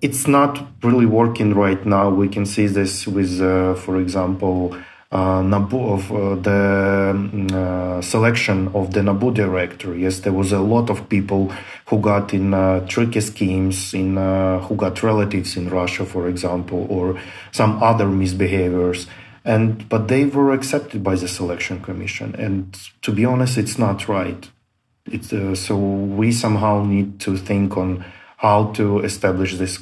it's 0.01 0.27
not 0.27 0.67
really 0.83 1.05
working 1.05 1.53
right 1.53 1.85
now. 1.85 2.09
We 2.09 2.29
can 2.29 2.47
see 2.47 2.67
this 2.67 3.07
with, 3.07 3.41
uh, 3.43 3.75
for 3.75 4.01
example, 4.01 4.75
NABU 5.13 5.93
of 5.93 6.13
uh, 6.13 6.35
the 6.37 7.13
mm, 7.15 7.53
uh, 7.53 8.01
selection 8.01 8.69
of 8.75 8.93
the 8.93 9.01
NABU 9.01 9.35
director. 9.35 9.97
Yes, 9.97 10.21
there 10.21 10.33
was 10.33 10.53
a 10.53 10.61
lot 10.61 10.89
of 10.89 11.09
people 11.09 11.53
who 11.87 11.99
got 11.99 12.33
in 12.33 12.55
uh, 12.55 12.87
tricky 12.87 13.21
schemes, 13.21 13.93
in 13.93 14.17
uh, 14.17 14.61
who 14.61 14.77
got 14.77 15.03
relatives 15.03 15.57
in 15.57 15.69
Russia, 15.69 16.05
for 16.05 16.29
example, 16.29 16.87
or 16.89 17.21
some 17.51 17.83
other 17.83 18.07
misbehaviors. 18.07 19.09
And 19.45 19.89
but 19.89 20.07
they 20.07 20.27
were 20.27 20.53
accepted 20.53 21.03
by 21.03 21.17
the 21.17 21.27
selection 21.27 21.81
commission. 21.81 22.37
And 22.37 22.79
to 23.03 23.11
be 23.11 23.25
honest, 23.25 23.59
it's 23.59 23.79
not 23.79 24.09
right. 24.09 24.49
It's, 25.07 25.33
uh, 25.33 25.57
so 25.57 25.77
we 25.77 26.31
somehow 26.31 26.85
need 26.85 27.19
to 27.21 27.37
think 27.37 27.77
on 27.77 28.05
how 28.37 28.71
to 28.73 29.01
establish 29.01 29.57
this 29.57 29.77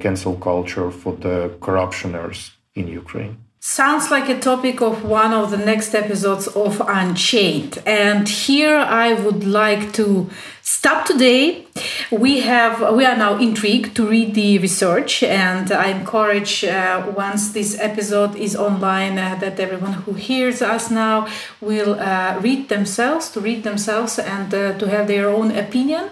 cancel 0.00 0.36
culture 0.36 0.90
for 0.90 1.14
the 1.16 1.54
corruptioners 1.60 2.52
in 2.74 2.88
Ukraine. 2.88 3.36
Sounds 3.62 4.10
like 4.10 4.30
a 4.30 4.40
topic 4.40 4.80
of 4.80 5.04
one 5.04 5.34
of 5.34 5.50
the 5.50 5.58
next 5.58 5.94
episodes 5.94 6.46
of 6.46 6.80
Unchained. 6.80 7.76
And 7.84 8.26
here 8.26 8.78
I 8.78 9.12
would 9.12 9.44
like 9.44 9.92
to 9.92 10.30
stop 10.70 11.04
today. 11.04 11.66
We 12.10 12.40
have 12.40 12.94
we 12.94 13.04
are 13.04 13.16
now 13.16 13.38
intrigued 13.38 13.96
to 13.96 14.06
read 14.06 14.34
the 14.34 14.58
research, 14.58 15.22
and 15.22 15.70
I 15.72 15.86
encourage 15.90 16.64
uh, 16.64 17.12
once 17.16 17.52
this 17.52 17.78
episode 17.80 18.36
is 18.36 18.54
online 18.54 19.18
uh, 19.18 19.36
that 19.40 19.58
everyone 19.58 19.94
who 20.04 20.12
hears 20.12 20.62
us 20.62 20.90
now 20.90 21.26
will 21.60 21.98
uh, 21.98 22.38
read 22.40 22.68
themselves, 22.68 23.30
to 23.30 23.40
read 23.40 23.62
themselves, 23.64 24.18
and 24.18 24.54
uh, 24.54 24.78
to 24.78 24.86
have 24.88 25.06
their 25.08 25.28
own 25.28 25.50
opinion. 25.56 26.10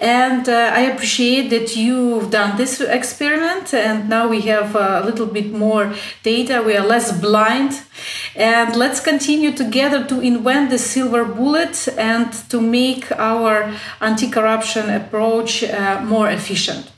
And 0.00 0.48
uh, 0.48 0.78
I 0.78 0.82
appreciate 0.92 1.50
that 1.50 1.76
you've 1.76 2.30
done 2.30 2.56
this 2.56 2.80
experiment, 2.80 3.74
and 3.74 4.08
now 4.08 4.28
we 4.28 4.40
have 4.42 4.76
a 4.76 5.02
little 5.04 5.26
bit 5.26 5.52
more 5.52 5.94
data. 6.22 6.62
We 6.64 6.76
are 6.76 6.86
less 6.86 7.12
blind, 7.20 7.72
and 8.34 8.76
let's 8.76 9.00
continue 9.00 9.52
together 9.52 10.04
to 10.04 10.20
invent 10.20 10.70
the 10.70 10.78
silver 10.78 11.24
bullet 11.24 11.88
and 11.96 12.32
to 12.50 12.60
make 12.60 13.10
our 13.12 13.72
anti 14.00 14.30
corruption 14.30 14.90
approach 14.90 15.64
uh, 15.64 16.00
more 16.04 16.28
efficient. 16.30 16.90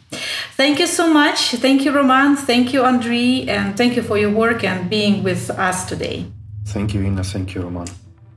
Thank 0.57 0.79
you 0.79 0.87
so 0.87 1.13
much. 1.13 1.55
Thank 1.57 1.85
you, 1.85 1.93
Roman. 1.93 2.37
Thank 2.37 2.73
you, 2.73 2.83
Andriy. 2.83 3.47
And 3.49 3.77
thank 3.77 3.97
you 3.97 4.03
for 4.03 4.19
your 4.19 4.31
work 4.31 4.65
and 4.65 4.89
being 4.91 5.23
with 5.23 5.51
us 5.51 5.87
today. 5.87 6.27
Thank 6.65 6.95
you, 6.95 7.03
Inna. 7.03 7.23
Thank 7.23 7.55
you, 7.55 7.63
Roman. 7.63 7.87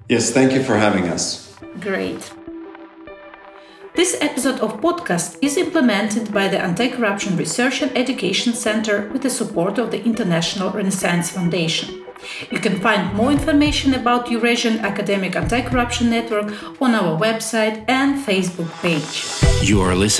Yes, 0.07 0.31
thank 0.31 0.51
you 0.51 0.63
for 0.63 0.75
having 0.75 1.07
us. 1.07 1.55
Great. 1.79 2.31
This 3.93 4.15
episode 4.21 4.59
of 4.61 4.79
podcast 4.79 5.37
is 5.41 5.57
implemented 5.57 6.33
by 6.33 6.47
the 6.47 6.59
Anti-Corruption 6.59 7.35
Research 7.35 7.81
and 7.81 7.91
Education 7.97 8.53
Center 8.53 9.09
with 9.11 9.21
the 9.21 9.29
support 9.29 9.77
of 9.77 9.91
the 9.91 10.03
International 10.05 10.69
Renaissance 10.69 11.29
Foundation. 11.29 12.00
You 12.51 12.59
can 12.59 12.79
find 12.79 13.13
more 13.13 13.31
information 13.31 13.93
about 13.93 14.29
Eurasian 14.29 14.79
Academic 14.79 15.35
Anti-Corruption 15.35 16.09
Network 16.09 16.81
on 16.81 16.95
our 16.95 17.19
website 17.19 17.83
and 17.87 18.23
Facebook 18.23 18.71
page. 18.81 19.67
You 19.67 19.81
are 19.81 19.95
listening 19.95 20.11